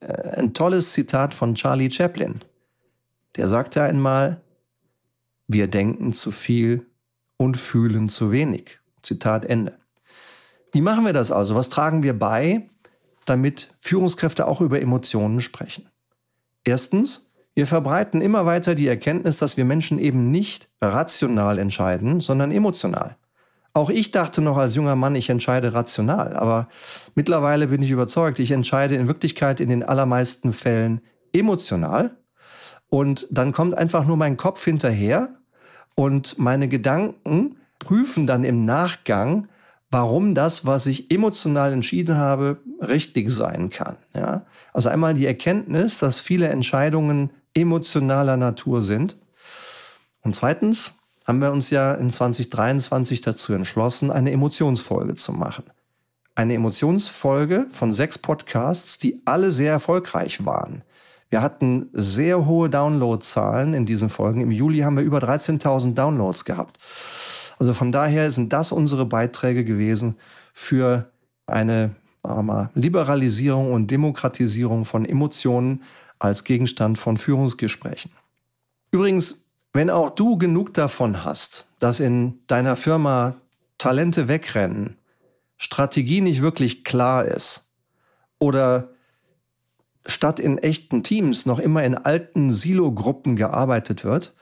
äh, 0.00 0.38
ein 0.38 0.54
tolles 0.54 0.92
Zitat 0.92 1.34
von 1.34 1.56
Charlie 1.56 1.90
Chaplin. 1.90 2.42
Der 3.36 3.48
sagte 3.48 3.82
einmal, 3.82 4.40
wir 5.48 5.66
denken 5.66 6.12
zu 6.12 6.30
viel 6.30 6.86
und 7.36 7.56
fühlen 7.56 8.08
zu 8.08 8.30
wenig. 8.30 8.78
Zitat 9.02 9.44
Ende. 9.44 9.78
Wie 10.72 10.80
machen 10.80 11.04
wir 11.04 11.12
das 11.12 11.30
also? 11.30 11.54
Was 11.54 11.68
tragen 11.68 12.02
wir 12.02 12.18
bei, 12.18 12.68
damit 13.24 13.74
Führungskräfte 13.80 14.46
auch 14.46 14.60
über 14.60 14.80
Emotionen 14.80 15.40
sprechen? 15.40 15.88
Erstens, 16.64 17.30
wir 17.54 17.66
verbreiten 17.66 18.20
immer 18.20 18.44
weiter 18.44 18.74
die 18.74 18.88
Erkenntnis, 18.88 19.38
dass 19.38 19.56
wir 19.56 19.64
Menschen 19.64 19.98
eben 19.98 20.30
nicht 20.30 20.68
rational 20.82 21.58
entscheiden, 21.58 22.20
sondern 22.20 22.52
emotional. 22.52 23.16
Auch 23.72 23.90
ich 23.90 24.10
dachte 24.10 24.40
noch 24.40 24.56
als 24.56 24.74
junger 24.74 24.96
Mann, 24.96 25.14
ich 25.14 25.30
entscheide 25.30 25.74
rational, 25.74 26.34
aber 26.34 26.68
mittlerweile 27.14 27.68
bin 27.68 27.82
ich 27.82 27.90
überzeugt, 27.90 28.38
ich 28.38 28.50
entscheide 28.50 28.94
in 28.94 29.06
Wirklichkeit 29.06 29.60
in 29.60 29.68
den 29.68 29.82
allermeisten 29.82 30.52
Fällen 30.52 31.02
emotional 31.32 32.16
und 32.88 33.26
dann 33.30 33.52
kommt 33.52 33.76
einfach 33.76 34.06
nur 34.06 34.16
mein 34.16 34.36
Kopf 34.36 34.64
hinterher 34.64 35.35
und 35.96 36.38
meine 36.38 36.68
Gedanken 36.68 37.56
prüfen 37.80 38.28
dann 38.28 38.44
im 38.44 38.64
Nachgang, 38.64 39.48
warum 39.90 40.34
das, 40.34 40.64
was 40.64 40.86
ich 40.86 41.10
emotional 41.10 41.72
entschieden 41.72 42.16
habe, 42.16 42.58
richtig 42.80 43.30
sein 43.30 43.70
kann. 43.70 43.96
Ja? 44.14 44.46
Also 44.72 44.88
einmal 44.88 45.14
die 45.14 45.26
Erkenntnis, 45.26 45.98
dass 45.98 46.20
viele 46.20 46.48
Entscheidungen 46.48 47.30
emotionaler 47.54 48.36
Natur 48.36 48.82
sind. 48.82 49.16
Und 50.22 50.36
zweitens, 50.36 50.92
haben 51.24 51.40
wir 51.40 51.50
uns 51.50 51.70
ja 51.70 51.92
in 51.94 52.10
2023 52.10 53.20
dazu 53.20 53.52
entschlossen, 53.52 54.10
eine 54.10 54.30
Emotionsfolge 54.30 55.16
zu 55.16 55.32
machen. 55.32 55.64
Eine 56.34 56.54
Emotionsfolge 56.54 57.66
von 57.70 57.92
sechs 57.92 58.18
Podcasts, 58.18 58.98
die 58.98 59.22
alle 59.24 59.50
sehr 59.50 59.72
erfolgreich 59.72 60.44
waren. 60.44 60.82
Wir 61.28 61.42
hatten 61.42 61.88
sehr 61.92 62.46
hohe 62.46 62.70
Downloadzahlen 62.70 63.74
in 63.74 63.86
diesen 63.86 64.08
Folgen. 64.08 64.40
Im 64.40 64.52
Juli 64.52 64.80
haben 64.80 64.96
wir 64.96 65.02
über 65.02 65.18
13.000 65.18 65.94
Downloads 65.94 66.44
gehabt. 66.44 66.78
Also 67.58 67.74
von 67.74 67.90
daher 67.90 68.30
sind 68.30 68.52
das 68.52 68.70
unsere 68.70 69.06
Beiträge 69.06 69.64
gewesen 69.64 70.16
für 70.52 71.10
eine 71.46 71.94
mal, 72.22 72.70
Liberalisierung 72.74 73.72
und 73.72 73.90
Demokratisierung 73.90 74.84
von 74.84 75.04
Emotionen 75.04 75.82
als 76.18 76.44
Gegenstand 76.44 76.98
von 76.98 77.16
Führungsgesprächen. 77.16 78.10
Übrigens, 78.90 79.46
wenn 79.72 79.90
auch 79.90 80.10
du 80.10 80.38
genug 80.38 80.74
davon 80.74 81.24
hast, 81.24 81.66
dass 81.78 82.00
in 82.00 82.40
deiner 82.46 82.76
Firma 82.76 83.36
Talente 83.78 84.28
wegrennen, 84.28 84.96
Strategie 85.58 86.20
nicht 86.20 86.42
wirklich 86.42 86.84
klar 86.84 87.24
ist 87.24 87.70
oder 88.38 88.88
statt 90.06 90.40
in 90.40 90.58
echten 90.58 91.02
Teams 91.02 91.46
noch 91.46 91.58
immer 91.58 91.84
in 91.84 91.94
alten 91.94 92.52
Silo-Gruppen 92.52 93.36
gearbeitet 93.36 94.04
wird, 94.04 94.34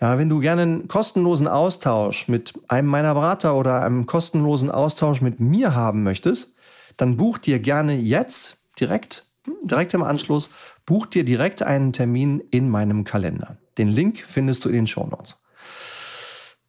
ja, 0.00 0.18
wenn 0.18 0.28
du 0.28 0.40
gerne 0.40 0.62
einen 0.62 0.88
kostenlosen 0.88 1.48
Austausch 1.48 2.28
mit 2.28 2.52
einem 2.68 2.88
meiner 2.88 3.14
Berater 3.14 3.56
oder 3.56 3.82
einem 3.82 4.06
kostenlosen 4.06 4.70
Austausch 4.70 5.20
mit 5.20 5.40
mir 5.40 5.74
haben 5.74 6.02
möchtest, 6.02 6.56
dann 6.96 7.16
buch 7.16 7.38
dir 7.38 7.58
gerne 7.58 7.96
jetzt 7.96 8.58
direkt, 8.78 9.26
direkt 9.62 9.94
im 9.94 10.02
Anschluss, 10.02 10.50
buch 10.84 11.06
dir 11.06 11.24
direkt 11.24 11.62
einen 11.62 11.92
Termin 11.92 12.42
in 12.50 12.68
meinem 12.68 13.04
Kalender. 13.04 13.56
Den 13.78 13.88
Link 13.88 14.22
findest 14.26 14.64
du 14.64 14.68
in 14.68 14.74
den 14.74 14.86
Show 14.86 15.06
Notes. 15.06 15.38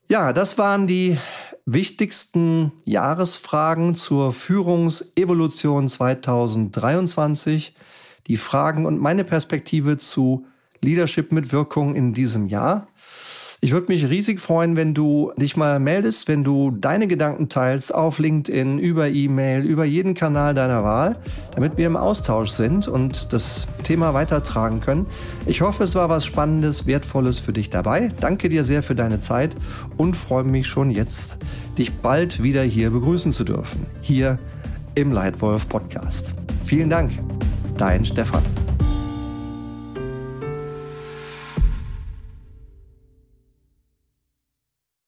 Ja, 0.08 0.34
das 0.34 0.58
waren 0.58 0.88
die 0.88 1.18
wichtigsten 1.66 2.72
Jahresfragen 2.86 3.96
zur 3.96 4.34
Führungsevolution 4.34 5.90
2023. 5.90 7.76
Die 8.28 8.38
Fragen 8.38 8.86
und 8.86 9.00
meine 9.00 9.24
Perspektive 9.24 9.98
zu 9.98 10.46
Leadership 10.82 11.32
mit 11.32 11.52
Wirkung 11.52 11.96
in 11.96 12.14
diesem 12.14 12.48
Jahr. 12.48 12.88
Ich 13.62 13.72
würde 13.72 13.92
mich 13.92 14.08
riesig 14.08 14.42
freuen, 14.42 14.76
wenn 14.76 14.94
du 14.94 15.32
dich 15.38 15.58
mal 15.58 15.80
meldest, 15.80 16.28
wenn 16.28 16.44
du 16.44 16.70
deine 16.70 17.08
Gedanken 17.08 17.50
teilst 17.50 17.96
auf 17.96 18.20
LinkedIn, 18.20 18.78
über 18.78 19.08
E-Mail, 19.08 19.64
über 19.64 19.86
jeden 19.86 20.14
Kanal 20.14 20.54
deiner 20.54 20.84
Wahl, 20.84 21.18
damit 21.56 21.76
wir 21.76 21.88
im 21.88 21.98
Austausch 21.98 22.52
sind 22.52 22.88
und 22.88 23.34
das 23.34 23.68
Thema 23.82 24.14
weitertragen 24.14 24.82
können. 24.82 25.08
Ich 25.48 25.62
hoffe, 25.62 25.84
es 25.84 25.96
war 25.96 26.10
was 26.10 26.26
Spannendes, 26.26 26.86
Wertvolles 26.86 27.40
für 27.40 27.54
dich 27.54 27.72
dabei. 27.72 28.12
Danke 28.20 28.50
dir 28.50 28.64
sehr 28.64 28.84
für 28.84 28.94
deine 28.94 29.20
Zeit 29.20 29.56
und 29.98 30.16
freue 30.16 30.44
mich 30.44 30.68
schon 30.68 30.92
jetzt, 30.92 31.38
dich 31.78 31.92
bald 31.92 32.44
wieder 32.44 32.62
hier 32.62 32.92
begrüßen 32.92 33.32
zu 33.32 33.46
dürfen. 33.46 33.88
Hier 34.02 34.38
im 34.94 35.12
Leitwolf 35.12 35.68
Podcast. 35.68 36.36
Vielen 36.64 36.90
Dank. 36.92 37.14
Dein 37.78 38.06
Stefan. 38.06 38.44